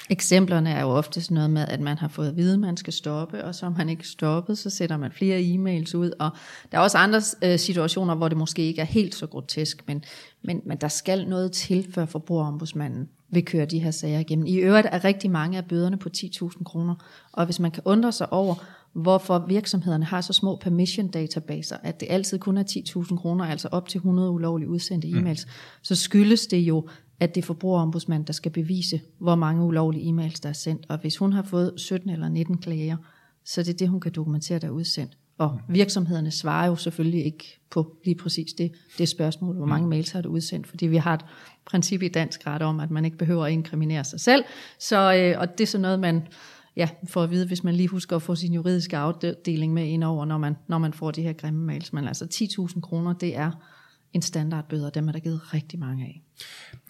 Eksemplerne 0.09 0.69
er 0.69 0.81
jo 0.81 0.89
ofte 0.89 1.21
sådan 1.21 1.35
noget 1.35 1.49
med, 1.49 1.65
at 1.67 1.79
man 1.79 1.97
har 1.97 2.07
fået 2.07 2.27
at 2.27 2.35
vide, 2.35 2.53
at 2.53 2.59
man 2.59 2.77
skal 2.77 2.93
stoppe, 2.93 3.43
og 3.43 3.55
så 3.55 3.65
har 3.65 3.73
man 3.77 3.89
ikke 3.89 4.07
stoppet, 4.07 4.57
så 4.57 4.69
sætter 4.69 4.97
man 4.97 5.11
flere 5.11 5.39
e-mails 5.39 5.95
ud. 5.95 6.11
Og 6.19 6.29
der 6.71 6.77
er 6.77 6.81
også 6.81 6.97
andre 6.97 7.21
øh, 7.43 7.59
situationer, 7.59 8.15
hvor 8.15 8.27
det 8.27 8.37
måske 8.37 8.61
ikke 8.61 8.81
er 8.81 8.85
helt 8.85 9.15
så 9.15 9.27
grotesk, 9.27 9.87
men, 9.87 10.03
men, 10.43 10.61
men 10.65 10.77
der 10.77 10.87
skal 10.87 11.27
noget 11.27 11.51
til, 11.51 11.87
før 11.93 12.05
forbrugerombudsmanden 12.05 13.09
vil 13.29 13.45
køre 13.45 13.65
de 13.65 13.79
her 13.79 13.91
sager 13.91 14.19
igennem. 14.19 14.45
I 14.45 14.55
øvrigt 14.55 14.87
er 14.91 15.03
rigtig 15.03 15.31
mange 15.31 15.57
af 15.57 15.65
bøderne 15.65 15.97
på 15.97 16.09
10.000 16.17 16.63
kroner, 16.63 16.95
og 17.31 17.45
hvis 17.45 17.59
man 17.59 17.71
kan 17.71 17.83
undre 17.85 18.11
sig 18.11 18.33
over, 18.33 18.55
hvorfor 18.93 19.45
virksomhederne 19.47 20.05
har 20.05 20.21
så 20.21 20.33
små 20.33 20.55
permission 20.55 21.07
databaser, 21.07 21.77
at 21.83 21.99
det 21.99 22.07
altid 22.09 22.39
kun 22.39 22.57
er 22.57 22.63
10.000 22.63 23.17
kroner, 23.17 23.45
altså 23.45 23.67
op 23.71 23.89
til 23.89 23.97
100 23.97 24.29
ulovligt 24.29 24.69
udsendte 24.69 25.07
e-mails, 25.07 25.45
mm. 25.45 25.51
så 25.81 25.95
skyldes 25.95 26.47
det 26.47 26.57
jo, 26.57 26.87
at 27.19 27.35
det 27.35 27.41
er 27.41 27.45
forbrugerombudsmand, 27.45 28.25
der 28.25 28.33
skal 28.33 28.51
bevise, 28.51 29.01
hvor 29.19 29.35
mange 29.35 29.63
ulovlige 29.63 30.09
e-mails, 30.09 30.39
der 30.43 30.49
er 30.49 30.53
sendt. 30.53 30.85
Og 30.89 30.97
hvis 30.97 31.17
hun 31.17 31.33
har 31.33 31.43
fået 31.43 31.73
17 31.77 32.09
eller 32.09 32.29
19 32.29 32.57
klager, 32.57 32.97
så 33.45 33.63
det 33.63 33.73
er 33.73 33.77
det, 33.77 33.89
hun 33.89 33.99
kan 33.99 34.11
dokumentere, 34.11 34.59
der 34.59 34.67
er 34.67 34.71
udsendt. 34.71 35.17
Og 35.37 35.59
virksomhederne 35.69 36.31
svarer 36.31 36.67
jo 36.67 36.75
selvfølgelig 36.75 37.25
ikke 37.25 37.59
på 37.69 37.97
lige 38.05 38.15
præcis 38.15 38.53
det, 38.53 38.71
det 38.97 39.09
spørgsmål, 39.09 39.55
hvor 39.55 39.65
mange 39.65 39.87
mails 39.87 40.11
har 40.11 40.21
du 40.21 40.29
udsendt, 40.29 40.67
fordi 40.67 40.87
vi 40.87 40.97
har 40.97 41.13
et 41.13 41.25
princip 41.65 42.01
i 42.01 42.07
dansk 42.07 42.47
ret 42.47 42.61
om, 42.61 42.79
at 42.79 42.91
man 42.91 43.05
ikke 43.05 43.17
behøver 43.17 43.45
at 43.45 43.51
inkriminere 43.51 44.03
sig 44.03 44.19
selv. 44.19 44.43
Så, 44.79 45.13
øh, 45.13 45.39
og 45.39 45.57
det 45.57 45.63
er 45.63 45.67
sådan 45.67 45.81
noget, 45.81 45.99
man 45.99 46.27
ja, 46.75 46.89
får 47.07 47.23
at 47.23 47.31
vide, 47.31 47.47
hvis 47.47 47.63
man 47.63 47.75
lige 47.75 47.87
husker 47.87 48.15
at 48.15 48.21
få 48.21 48.35
sin 48.35 48.53
juridiske 48.53 48.97
afdeling 48.97 49.73
med 49.73 49.85
ind 49.85 50.03
over, 50.03 50.25
når 50.25 50.37
man, 50.37 50.55
når 50.67 50.77
man 50.77 50.93
får 50.93 51.11
de 51.11 51.21
her 51.21 51.33
grimme 51.33 51.65
mails. 51.65 51.93
Men 51.93 52.07
altså 52.07 52.25
10.000 52.33 52.81
kroner, 52.81 53.13
det 53.13 53.35
er 53.37 53.51
en 54.13 54.21
standardbøde, 54.21 54.87
og 54.87 54.95
dem 54.95 55.07
er 55.07 55.11
der 55.11 55.19
givet 55.19 55.53
rigtig 55.53 55.79
mange 55.79 56.05
af. 56.05 56.21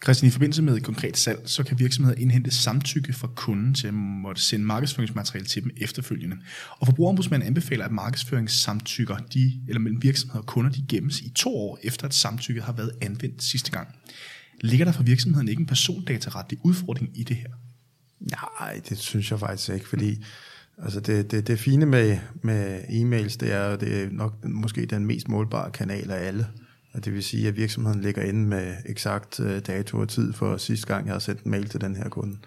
Christian, 0.03 0.27
i 0.27 0.32
forbindelse 0.32 0.62
med 0.62 0.77
et 0.77 0.84
konkret 0.84 1.17
salg, 1.17 1.39
så 1.45 1.63
kan 1.63 1.80
virksomheder 1.80 2.17
indhente 2.17 2.51
samtykke 2.51 3.13
fra 3.13 3.27
kunden 3.27 3.73
til 3.73 3.88
at 3.88 3.93
måtte 3.93 4.41
sende 4.41 4.65
markedsføringsmateriale 4.65 5.47
til 5.47 5.63
dem 5.63 5.71
efterfølgende. 5.77 6.38
Og 6.80 6.88
forbrugerombudsmanden 6.88 7.47
anbefaler, 7.47 7.86
at 7.86 7.91
markedsføringssamtykker 7.91 9.17
de, 9.17 9.62
eller 9.67 9.80
mellem 9.80 10.03
virksomheder 10.03 10.39
og 10.39 10.45
kunder 10.45 10.71
de 10.71 10.86
gemmes 10.89 11.21
i 11.21 11.30
to 11.30 11.56
år 11.56 11.80
efter, 11.84 12.06
at 12.06 12.13
samtykket 12.13 12.63
har 12.63 12.73
været 12.73 12.91
anvendt 13.01 13.43
sidste 13.43 13.71
gang. 13.71 13.88
Ligger 14.62 14.86
der 14.86 14.91
for 14.91 15.03
virksomheden 15.03 15.47
ikke 15.47 15.60
en 15.60 15.65
persondataretlig 15.65 16.60
udfordring 16.63 17.10
i 17.19 17.23
det 17.23 17.36
her? 17.36 17.49
Nej, 18.19 18.82
det 18.89 18.97
synes 18.97 19.32
jeg 19.32 19.39
faktisk 19.39 19.69
ikke, 19.69 19.88
fordi 19.88 20.23
altså 20.77 20.99
det, 20.99 21.32
det, 21.32 21.47
det 21.47 21.60
fine 21.60 21.86
med, 21.86 22.17
med 22.41 22.84
e-mails, 22.84 23.38
det 23.38 23.53
er, 23.53 23.75
det 23.75 24.03
er 24.03 24.10
nok 24.12 24.45
måske 24.45 24.86
den 24.86 25.06
mest 25.06 25.27
målbare 25.27 25.71
kanal 25.71 26.12
af 26.12 26.27
alle. 26.27 26.47
Og 26.98 27.06
det 27.06 27.14
vil 27.14 27.24
sige, 27.24 27.48
at 27.48 27.58
virksomheden 27.58 28.02
ligger 28.02 28.22
inde 28.22 28.46
med 28.46 28.76
eksakt 28.86 29.40
øh, 29.40 29.62
dato 29.68 29.98
og 29.98 30.10
tid 30.10 30.34
for 30.34 30.58
sidste 30.58 30.88
gang, 30.88 31.06
jeg 31.06 31.14
har 31.14 31.20
sendt 31.20 31.44
en 31.44 31.52
mail 31.52 31.70
til 31.70 31.82
den 31.82 31.96
her 31.96 32.10
kunde. 32.10 32.38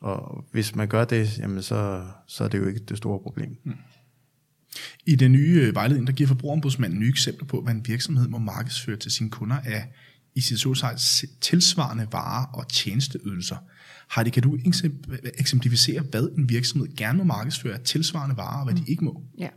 Og 0.00 0.44
hvis 0.52 0.74
man 0.74 0.88
gør 0.88 1.04
det, 1.04 1.38
jamen 1.38 1.62
så, 1.62 2.04
så 2.26 2.44
er 2.44 2.48
det 2.48 2.58
jo 2.58 2.66
ikke 2.66 2.80
det 2.80 2.96
store 2.96 3.18
problem. 3.18 3.56
Mm. 3.64 3.72
I 5.06 5.14
den 5.14 5.32
nye 5.32 5.60
øh, 5.62 5.74
vejledning, 5.74 6.06
der 6.06 6.12
giver 6.12 6.28
forbrugerombudsmanden 6.28 6.98
nye 6.98 7.08
eksempler 7.08 7.46
på, 7.46 7.60
hvad 7.60 7.74
en 7.74 7.86
virksomhed 7.86 8.28
må 8.28 8.38
markedsføre 8.38 8.96
til 8.96 9.10
sine 9.10 9.30
kunder 9.30 9.56
af 9.64 9.92
i 10.34 10.40
sit 10.40 11.30
tilsvarende 11.40 12.06
varer 12.12 12.46
og 12.46 12.68
tjenesteydelser. 12.68 13.56
Heidi, 14.14 14.30
kan 14.30 14.42
du 14.42 14.58
eksemplificere, 15.38 16.02
hvad 16.02 16.28
en 16.38 16.48
virksomhed 16.48 16.96
gerne 16.96 17.18
må 17.18 17.24
markedsføre 17.24 17.74
af 17.74 17.80
tilsvarende 17.80 18.36
varer, 18.36 18.58
og 18.58 18.64
hvad 18.64 18.74
de 18.74 18.90
ikke 18.90 19.04
må? 19.04 19.22
Ja. 19.38 19.48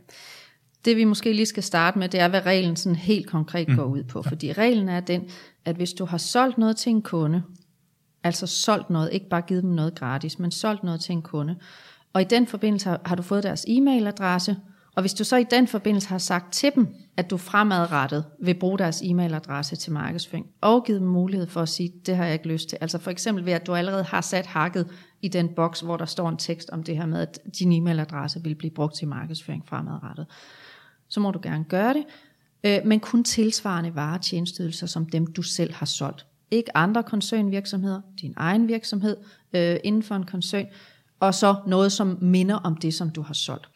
Det 0.84 0.96
vi 0.96 1.04
måske 1.04 1.32
lige 1.32 1.46
skal 1.46 1.62
starte 1.62 1.98
med, 1.98 2.08
det 2.08 2.20
er, 2.20 2.28
hvad 2.28 2.46
reglen 2.46 2.76
sådan 2.76 2.96
helt 2.96 3.26
konkret 3.26 3.68
mm. 3.68 3.76
går 3.76 3.84
ud 3.84 4.02
på. 4.02 4.22
Fordi 4.22 4.52
reglen 4.52 4.88
er 4.88 5.00
den, 5.00 5.28
at 5.64 5.76
hvis 5.76 5.92
du 5.92 6.04
har 6.04 6.18
solgt 6.18 6.58
noget 6.58 6.76
til 6.76 6.90
en 6.90 7.02
kunde, 7.02 7.42
altså 8.24 8.46
solgt 8.46 8.90
noget, 8.90 9.12
ikke 9.12 9.28
bare 9.28 9.42
givet 9.42 9.62
dem 9.62 9.70
noget 9.70 9.94
gratis, 9.94 10.38
men 10.38 10.50
solgt 10.50 10.84
noget 10.84 11.00
til 11.00 11.12
en 11.12 11.22
kunde, 11.22 11.56
og 12.12 12.20
i 12.20 12.24
den 12.24 12.46
forbindelse 12.46 12.88
har, 12.88 13.00
har 13.04 13.16
du 13.16 13.22
fået 13.22 13.42
deres 13.42 13.66
e-mailadresse, 13.68 14.54
og 14.96 15.02
hvis 15.02 15.14
du 15.14 15.24
så 15.24 15.36
i 15.36 15.44
den 15.50 15.66
forbindelse 15.66 16.08
har 16.08 16.18
sagt 16.18 16.52
til 16.52 16.70
dem, 16.74 16.88
at 17.16 17.30
du 17.30 17.36
fremadrettet 17.36 18.24
vil 18.40 18.54
bruge 18.54 18.78
deres 18.78 19.02
e-mailadresse 19.02 19.76
til 19.76 19.92
markedsføring, 19.92 20.46
og 20.60 20.84
givet 20.84 21.00
dem 21.00 21.08
mulighed 21.08 21.46
for 21.46 21.60
at 21.60 21.68
sige, 21.68 21.92
det 22.06 22.16
har 22.16 22.24
jeg 22.24 22.32
ikke 22.32 22.48
lyst 22.48 22.68
til. 22.68 22.78
Altså 22.80 22.98
for 22.98 23.10
eksempel 23.10 23.46
ved, 23.46 23.52
at 23.52 23.66
du 23.66 23.74
allerede 23.74 24.04
har 24.04 24.20
sat 24.20 24.46
hakket 24.46 24.90
i 25.22 25.28
den 25.28 25.48
boks, 25.56 25.80
hvor 25.80 25.96
der 25.96 26.04
står 26.04 26.28
en 26.28 26.36
tekst 26.36 26.70
om 26.70 26.82
det 26.82 26.96
her 26.96 27.06
med, 27.06 27.20
at 27.20 27.38
din 27.58 27.72
e-mailadresse 27.72 28.42
vil 28.42 28.54
blive 28.54 28.70
brugt 28.70 28.96
til 28.98 29.08
markedsføring 29.08 29.66
fremadrettet 29.66 30.26
så 31.12 31.20
må 31.20 31.30
du 31.30 31.40
gerne 31.42 31.64
gøre 31.64 31.94
det, 31.94 32.04
øh, 32.64 32.78
men 32.84 33.00
kun 33.00 33.24
tilsvarende 33.24 33.94
varetjenestydelser 33.94 34.86
som 34.86 35.06
dem, 35.06 35.26
du 35.26 35.42
selv 35.42 35.72
har 35.72 35.86
solgt. 35.86 36.26
Ikke 36.50 36.76
andre 36.76 37.02
koncernvirksomheder, 37.02 38.00
din 38.20 38.34
egen 38.36 38.68
virksomhed 38.68 39.16
øh, 39.52 39.76
inden 39.84 40.02
for 40.02 40.14
en 40.14 40.24
koncern, 40.24 40.66
og 41.20 41.34
så 41.34 41.56
noget, 41.66 41.92
som 41.92 42.18
minder 42.20 42.54
om 42.54 42.76
det, 42.76 42.94
som 42.94 43.10
du 43.10 43.22
har 43.22 43.34
solgt. 43.34 43.68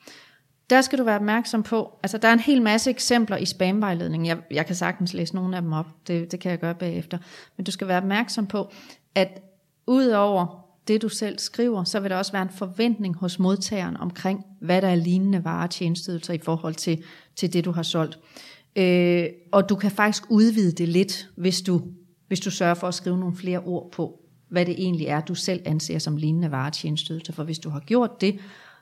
Der 0.70 0.80
skal 0.80 0.98
du 0.98 1.04
være 1.04 1.16
opmærksom 1.16 1.62
på, 1.62 1.98
altså 2.02 2.18
der 2.18 2.28
er 2.28 2.32
en 2.32 2.40
hel 2.40 2.62
masse 2.62 2.90
eksempler 2.90 3.36
i 3.36 3.44
spamvejledningen. 3.44 4.26
Jeg, 4.26 4.38
jeg 4.50 4.66
kan 4.66 4.76
sagtens 4.76 5.14
læse 5.14 5.34
nogle 5.34 5.56
af 5.56 5.62
dem 5.62 5.72
op, 5.72 5.86
det, 6.06 6.32
det 6.32 6.40
kan 6.40 6.50
jeg 6.50 6.58
gøre 6.58 6.74
bagefter. 6.74 7.18
Men 7.56 7.64
du 7.64 7.70
skal 7.70 7.88
være 7.88 7.98
opmærksom 7.98 8.46
på, 8.46 8.72
at 9.14 9.42
udover 9.86 10.65
det, 10.88 11.02
du 11.02 11.08
selv 11.08 11.38
skriver, 11.38 11.84
så 11.84 12.00
vil 12.00 12.10
der 12.10 12.16
også 12.16 12.32
være 12.32 12.42
en 12.42 12.50
forventning 12.58 13.16
hos 13.16 13.38
modtageren 13.38 13.96
omkring, 13.96 14.44
hvad 14.60 14.82
der 14.82 14.88
er 14.88 14.94
lignende 14.94 15.44
varetjenesteydelser 15.44 16.34
i 16.34 16.38
forhold 16.38 16.74
til, 16.74 17.02
til 17.36 17.52
det, 17.52 17.64
du 17.64 17.70
har 17.70 17.82
solgt. 17.82 18.18
Øh, 18.76 19.26
og 19.52 19.68
du 19.68 19.74
kan 19.74 19.90
faktisk 19.90 20.22
udvide 20.30 20.72
det 20.72 20.88
lidt, 20.88 21.28
hvis 21.36 21.62
du, 21.62 21.82
hvis 22.28 22.40
du 22.40 22.50
sørger 22.50 22.74
for 22.74 22.88
at 22.88 22.94
skrive 22.94 23.18
nogle 23.18 23.36
flere 23.36 23.58
ord 23.58 23.90
på, 23.92 24.20
hvad 24.48 24.66
det 24.66 24.74
egentlig 24.78 25.06
er, 25.06 25.20
du 25.20 25.34
selv 25.34 25.62
anser 25.64 25.98
som 25.98 26.16
lignende 26.16 26.50
varetjenesteydelser. 26.50 27.32
For 27.32 27.44
hvis 27.44 27.58
du 27.58 27.70
har 27.70 27.80
gjort 27.80 28.20
det, 28.20 28.38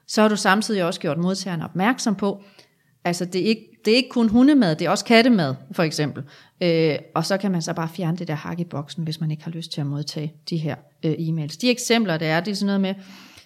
så 0.06 0.22
har 0.22 0.28
du 0.28 0.36
samtidig 0.36 0.84
også 0.84 1.00
gjort 1.00 1.18
modtageren 1.18 1.62
opmærksom 1.62 2.14
på, 2.14 2.42
altså 3.04 3.24
det 3.24 3.40
er 3.40 3.46
ikke, 3.46 3.73
det 3.84 3.92
er 3.92 3.96
ikke 3.96 4.08
kun 4.08 4.28
hundemad, 4.28 4.76
det 4.76 4.84
er 4.86 4.90
også 4.90 5.04
kattemad, 5.04 5.54
for 5.72 5.82
eksempel. 5.82 6.22
Øh, 6.60 6.96
og 7.14 7.26
så 7.26 7.36
kan 7.36 7.50
man 7.50 7.62
så 7.62 7.72
bare 7.72 7.88
fjerne 7.88 8.16
det 8.16 8.28
der 8.28 8.34
hak 8.34 8.60
i 8.60 8.64
boksen, 8.64 9.04
hvis 9.04 9.20
man 9.20 9.30
ikke 9.30 9.44
har 9.44 9.50
lyst 9.50 9.72
til 9.72 9.80
at 9.80 9.86
modtage 9.86 10.34
de 10.50 10.56
her 10.56 10.76
øh, 11.04 11.12
e-mails. 11.12 11.58
De 11.60 11.70
eksempler, 11.70 12.16
der 12.16 12.26
er, 12.26 12.40
det 12.40 12.50
er 12.50 12.54
sådan 12.54 12.66
noget 12.66 12.80
med, 12.80 12.94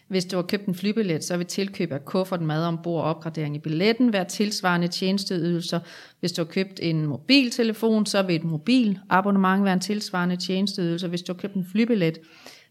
hvis 0.09 0.25
du 0.25 0.37
har 0.37 0.43
købt 0.43 0.67
en 0.67 0.75
flybillet, 0.75 1.25
så 1.25 1.37
vil 1.37 1.47
tilkøb 1.47 1.93
af 1.93 2.05
kuffert, 2.05 2.41
mad 2.41 2.65
ombord 2.65 3.03
og 3.03 3.11
opgradering 3.11 3.57
i 3.57 3.59
billetten 3.59 4.13
være 4.13 4.25
tilsvarende 4.25 4.89
tjenesteydelser. 4.89 5.81
Hvis 6.21 6.33
du 6.33 6.43
har 6.43 6.47
købt 6.47 6.81
en 6.83 7.07
mobiltelefon, 7.07 8.07
så 8.07 8.23
vil 8.23 8.37
et 8.37 8.45
mobilabonnement 8.45 9.65
være 9.65 9.73
en 9.73 9.81
tilsvarende 9.81 10.37
tjenesteydelse. 10.37 11.09
Hvis 11.09 11.23
du 11.23 11.33
har 11.33 11.39
købt 11.39 11.55
en 11.55 11.67
flybillet 11.73 12.19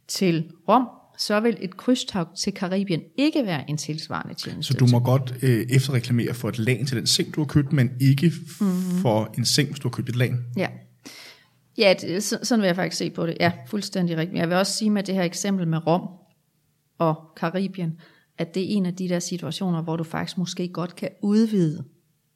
til 0.08 0.51
Rom, 0.67 0.88
så 1.17 1.39
vil 1.39 1.58
et 1.62 1.77
krydstog 1.77 2.27
til 2.38 2.53
Karibien 2.53 3.01
ikke 3.17 3.45
være 3.45 3.69
en 3.69 3.77
tilsvarende 3.77 4.34
tjeneste. 4.34 4.73
Så 4.73 4.80
du 4.80 4.88
må 4.88 4.99
godt 4.99 5.36
øh, 5.41 5.65
efterreklamere 5.69 6.34
for 6.34 6.49
et 6.49 6.60
lag 6.60 6.84
til 6.88 6.97
den 6.97 7.08
seng, 7.08 7.36
du 7.36 7.41
har 7.41 7.45
købt, 7.45 7.73
men 7.73 7.91
ikke 8.01 8.32
mm-hmm. 8.62 9.01
for 9.01 9.34
en 9.38 9.45
seng, 9.45 9.69
hvis 9.69 9.80
du 9.80 9.88
har 9.88 9.91
købt 9.91 10.10
et 10.10 10.15
lag? 10.15 10.34
Ja. 10.58 10.67
Ja, 11.77 11.93
det, 12.01 12.23
sådan 12.23 12.62
vil 12.62 12.67
jeg 12.67 12.75
faktisk 12.75 12.97
se 12.97 13.10
på 13.10 13.25
det. 13.25 13.38
Ja, 13.39 13.51
fuldstændig 13.67 14.17
rigtigt. 14.17 14.39
Jeg 14.39 14.49
vil 14.49 14.58
også 14.58 14.73
sige 14.73 14.89
med 14.89 15.03
det 15.03 15.15
her 15.15 15.23
eksempel 15.23 15.67
med 15.67 15.88
Rom 15.88 16.10
og 16.97 17.15
Karibien, 17.38 17.99
at 18.38 18.56
det 18.56 18.63
er 18.63 18.67
en 18.77 18.86
af 18.86 18.93
de 18.93 19.10
der 19.10 19.19
situationer, 19.19 19.82
hvor 19.82 19.95
du 19.95 20.03
faktisk 20.03 20.38
måske 20.38 20.67
godt 20.67 20.95
kan 20.95 21.10
udvide 21.21 21.84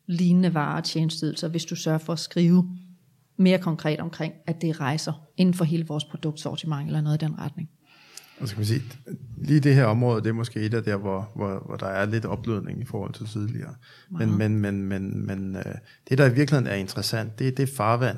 lignende 0.07 0.53
varer 0.53 0.81
og 1.43 1.49
hvis 1.49 1.65
du 1.65 1.75
sørger 1.75 1.97
for 1.97 2.13
at 2.13 2.19
skrive 2.19 2.77
mere 3.37 3.57
konkret 3.57 3.99
omkring, 3.99 4.33
at 4.47 4.61
det 4.61 4.79
rejser 4.79 5.13
inden 5.37 5.53
for 5.53 5.65
hele 5.65 5.87
vores 5.87 6.05
produktsortiment 6.05 6.87
eller 6.87 7.01
noget 7.01 7.21
i 7.21 7.25
den 7.25 7.39
retning. 7.39 7.69
Og 8.41 8.47
så 8.47 8.53
kan 8.53 8.59
man 8.59 8.65
sige, 8.65 8.83
lige 9.37 9.59
det 9.59 9.75
her 9.75 9.85
område, 9.85 10.21
det 10.21 10.29
er 10.29 10.33
måske 10.33 10.59
et 10.59 10.73
af 10.73 10.83
der, 10.83 10.97
hvor, 10.97 11.31
hvor, 11.35 11.63
hvor 11.65 11.75
der 11.75 11.87
er 11.87 12.05
lidt 12.05 12.25
opblødning 12.25 12.81
i 12.81 12.85
forhold 12.85 13.13
til 13.13 13.27
tidligere. 13.27 13.75
Men, 14.09 14.37
men, 14.37 14.57
men, 14.57 14.83
men, 14.83 15.25
men 15.25 15.55
øh, 15.55 15.75
det, 16.09 16.17
der 16.17 16.25
i 16.25 16.33
virkeligheden 16.33 16.67
er 16.67 16.75
interessant, 16.75 17.39
det 17.39 17.47
er 17.47 17.51
det 17.51 17.69
farvand, 17.69 18.17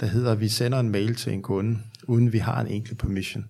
der 0.00 0.06
hedder, 0.06 0.32
at 0.32 0.40
vi 0.40 0.48
sender 0.48 0.80
en 0.80 0.90
mail 0.90 1.14
til 1.14 1.32
en 1.32 1.42
kunde, 1.42 1.78
uden 2.02 2.32
vi 2.32 2.38
har 2.38 2.60
en 2.60 2.66
enkelt 2.66 2.98
permission. 2.98 3.44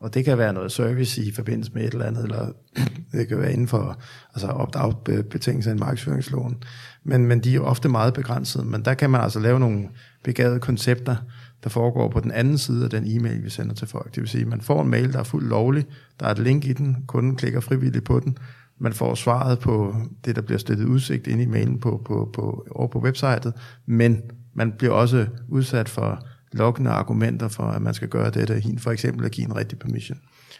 Og 0.00 0.14
det 0.14 0.24
kan 0.24 0.38
være 0.38 0.52
noget 0.52 0.72
service 0.72 1.22
i 1.22 1.32
forbindelse 1.32 1.72
med 1.74 1.84
et 1.84 1.92
eller 1.92 2.06
andet, 2.06 2.24
eller 2.24 2.52
det 3.12 3.28
kan 3.28 3.38
være 3.38 3.52
inden 3.52 3.68
for 3.68 4.00
altså 4.34 4.46
opt-out-betingelser 4.46 5.70
i 5.72 5.76
markedsføringsloven. 5.76 6.62
Men, 7.04 7.26
men 7.26 7.40
de 7.44 7.54
er 7.54 7.60
ofte 7.60 7.88
meget 7.88 8.14
begrænsede. 8.14 8.64
Men 8.64 8.84
der 8.84 8.94
kan 8.94 9.10
man 9.10 9.20
altså 9.20 9.40
lave 9.40 9.60
nogle 9.60 9.88
begavede 10.24 10.60
koncepter, 10.60 11.16
der 11.64 11.70
foregår 11.70 12.08
på 12.08 12.20
den 12.20 12.30
anden 12.30 12.58
side 12.58 12.84
af 12.84 12.90
den 12.90 13.04
e-mail, 13.06 13.44
vi 13.44 13.50
sender 13.50 13.74
til 13.74 13.88
folk. 13.88 14.14
Det 14.14 14.20
vil 14.20 14.28
sige, 14.28 14.42
at 14.42 14.48
man 14.48 14.60
får 14.60 14.82
en 14.82 14.88
mail, 14.88 15.12
der 15.12 15.18
er 15.18 15.24
fuldt 15.24 15.48
lovlig, 15.48 15.86
der 16.20 16.26
er 16.26 16.30
et 16.30 16.38
link 16.38 16.64
i 16.64 16.72
den, 16.72 17.04
kunden 17.06 17.36
klikker 17.36 17.60
frivilligt 17.60 18.04
på 18.04 18.20
den, 18.20 18.38
man 18.78 18.92
får 18.92 19.14
svaret 19.14 19.58
på 19.58 19.96
det, 20.24 20.36
der 20.36 20.42
bliver 20.42 20.58
stillet 20.58 20.86
udsigt 20.86 21.26
ind 21.26 21.40
i 21.40 21.46
mailen 21.46 21.80
på, 21.80 22.02
på, 22.04 22.30
på, 22.34 22.66
over 22.70 22.88
på 22.88 23.00
websitet, 23.00 23.52
men 23.86 24.22
man 24.54 24.72
bliver 24.72 24.92
også 24.92 25.26
udsat 25.48 25.88
for 25.88 26.26
lokkende 26.52 26.90
argumenter 26.90 27.48
for, 27.48 27.62
at 27.62 27.82
man 27.82 27.94
skal 27.94 28.08
gøre 28.08 28.30
dette, 28.30 28.62
for 28.78 28.90
eksempel 28.90 29.24
at 29.24 29.30
give 29.32 29.46
en 29.46 29.56
rigtig 29.56 29.78
permission. 29.78 30.18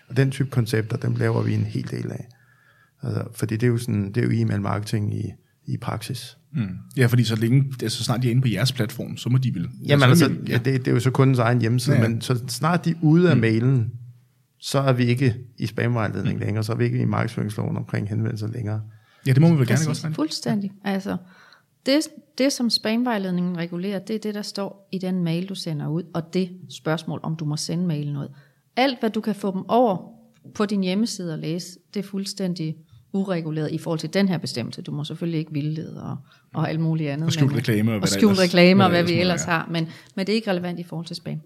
Og 0.09 0.17
den 0.17 0.31
type 0.31 0.51
koncepter, 0.51 0.97
dem 0.97 1.15
laver 1.15 1.43
vi 1.43 1.55
en 1.55 1.65
hel 1.65 1.91
del 1.91 2.13
af. 2.13 2.29
Altså, 3.03 3.25
fordi 3.33 3.57
det 3.57 3.67
er 3.67 3.71
jo, 3.71 3.79
sådan, 3.79 4.13
det 4.13 4.17
er 4.17 4.25
jo 4.25 4.45
e-mail 4.45 4.61
marketing 4.61 5.15
i, 5.15 5.33
i 5.67 5.77
praksis. 5.77 6.37
Mm. 6.53 6.69
Ja, 6.97 7.07
fordi 7.07 7.25
så, 7.25 7.37
længe, 7.37 7.65
altså, 7.83 7.99
så 7.99 8.05
snart 8.05 8.23
de 8.23 8.27
er 8.27 8.31
inde 8.31 8.43
på 8.43 8.49
jeres 8.49 8.73
platform, 8.73 9.17
så 9.17 9.29
må 9.29 9.39
de 9.39 9.55
vel... 9.55 9.69
Jamen 9.87 10.09
altså, 10.09 10.29
vil, 10.29 10.39
ja. 10.49 10.59
det, 10.59 10.65
det 10.65 10.89
er 10.89 10.93
jo 10.93 11.01
så 11.01 11.11
kundens 11.11 11.39
egen 11.39 11.61
hjemmeside, 11.61 11.97
ja, 11.97 12.03
ja. 12.03 12.09
men 12.09 12.21
så 12.21 12.45
snart 12.49 12.85
de 12.85 12.91
er 12.91 12.95
ude 13.03 13.31
af 13.31 13.37
mm. 13.37 13.41
mailen, 13.41 13.93
så 14.61 14.79
er 14.79 14.93
vi 14.93 15.05
ikke 15.05 15.37
i 15.59 15.67
spamvejledning 15.67 16.39
mm. 16.39 16.45
længere, 16.45 16.65
så 16.65 16.73
er 16.73 16.77
vi 16.77 16.85
ikke 16.85 16.99
i 16.99 17.05
markedsføringsloven 17.05 17.77
omkring 17.77 18.09
henvendelser 18.09 18.49
længere. 18.49 18.83
Ja, 19.27 19.33
det 19.33 19.41
må 19.41 19.49
man 19.49 19.59
vel 19.59 19.67
gerne 19.67 19.89
også. 19.89 20.11
Fuldstændig. 20.13 20.73
Altså, 20.85 21.17
det, 21.87 22.01
det, 22.39 22.53
som 22.53 22.71
spamvejledningen 22.71 23.57
regulerer, 23.57 23.99
det 23.99 24.17
er 24.17 24.21
det, 24.21 24.35
der 24.35 24.43
står 24.43 24.89
i 24.93 24.99
den 24.99 25.25
mail, 25.25 25.49
du 25.49 25.55
sender 25.55 25.89
ud, 25.89 26.03
og 26.15 26.35
det 26.35 26.51
spørgsmål, 26.71 27.21
om 27.23 27.37
du 27.37 27.45
må 27.45 27.57
sende 27.57 27.87
mailen 27.87 28.17
ud. 28.17 28.29
Alt, 28.77 29.01
hvad 29.01 29.11
du 29.11 29.21
kan 29.21 29.35
få 29.35 29.53
dem 29.55 29.69
over 29.69 30.13
på 30.55 30.67
din 30.67 30.83
hjemmeside 30.83 31.33
og 31.33 31.39
læse, 31.39 31.79
det 31.95 32.01
er 32.01 32.09
fuldstændig 32.09 32.77
ureguleret 33.15 33.73
i 33.73 33.79
forhold 33.79 34.01
til 34.01 34.15
den 34.15 34.29
her 34.29 34.39
bestemmelse. 34.39 34.83
Du 34.83 34.93
må 34.93 35.05
selvfølgelig 35.05 35.39
ikke 35.39 35.53
vildlede 35.53 36.03
og, 36.03 36.17
og 36.55 36.69
alt 36.69 36.81
muligt 36.81 37.11
andet. 37.11 37.27
Og 37.27 37.33
skjult 37.33 37.55
reklamer. 37.57 37.93
Og, 37.93 38.01
og 38.03 38.09
skjult 38.09 38.39
reklamer, 38.39 38.89
hvad, 38.89 39.03
hvad 39.03 39.13
vi 39.13 39.21
ellers 39.21 39.45
har. 39.45 39.69
Men, 39.71 39.89
men 40.17 40.27
det 40.27 40.33
er 40.33 40.37
ikke 40.37 40.51
relevant 40.51 40.79
i 40.79 40.83
forhold 40.83 41.07
til 41.07 41.17
spam. 41.17 41.41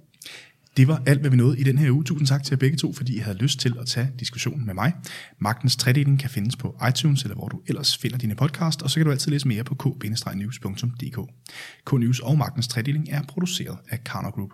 Det 0.76 0.88
var 0.88 1.02
alt, 1.07 1.20
hvad 1.20 1.31
vi 1.31 1.37
nåede 1.37 1.59
i 1.59 1.62
den 1.62 1.78
her 1.78 1.90
uge. 1.90 2.04
Tusind 2.04 2.26
tak 2.26 2.42
til 2.42 2.52
jer 2.52 2.57
begge 2.57 2.76
to, 2.76 2.92
fordi 2.92 3.16
I 3.16 3.18
havde 3.18 3.38
lyst 3.38 3.61
til 3.61 3.74
at 3.81 3.87
tage 3.87 4.09
diskussionen 4.18 4.66
med 4.66 4.74
mig. 4.74 4.92
Magtens 5.38 5.76
tredeling 5.76 6.20
kan 6.20 6.31
findes 6.31 6.57
på 6.57 6.76
iTunes, 6.88 7.22
eller 7.22 7.35
hvor 7.35 7.48
du 7.48 7.61
ellers 7.66 7.96
finder 7.96 8.18
dine 8.18 8.35
podcast, 8.35 8.83
og 8.83 8.90
så 8.90 8.94
kan 8.94 9.04
du 9.04 9.11
altid 9.11 9.33
læse 9.33 9.48
mere 9.48 9.64
på 9.64 9.74
k-news.dk. 9.74 11.18
K-News 11.90 12.20
og 12.20 12.38
Magtens 12.38 12.68
tredeling 12.68 13.09
er 13.11 13.22
produceret 13.22 13.78
af 13.90 14.04
Karner 14.04 14.31
Group. 14.31 14.50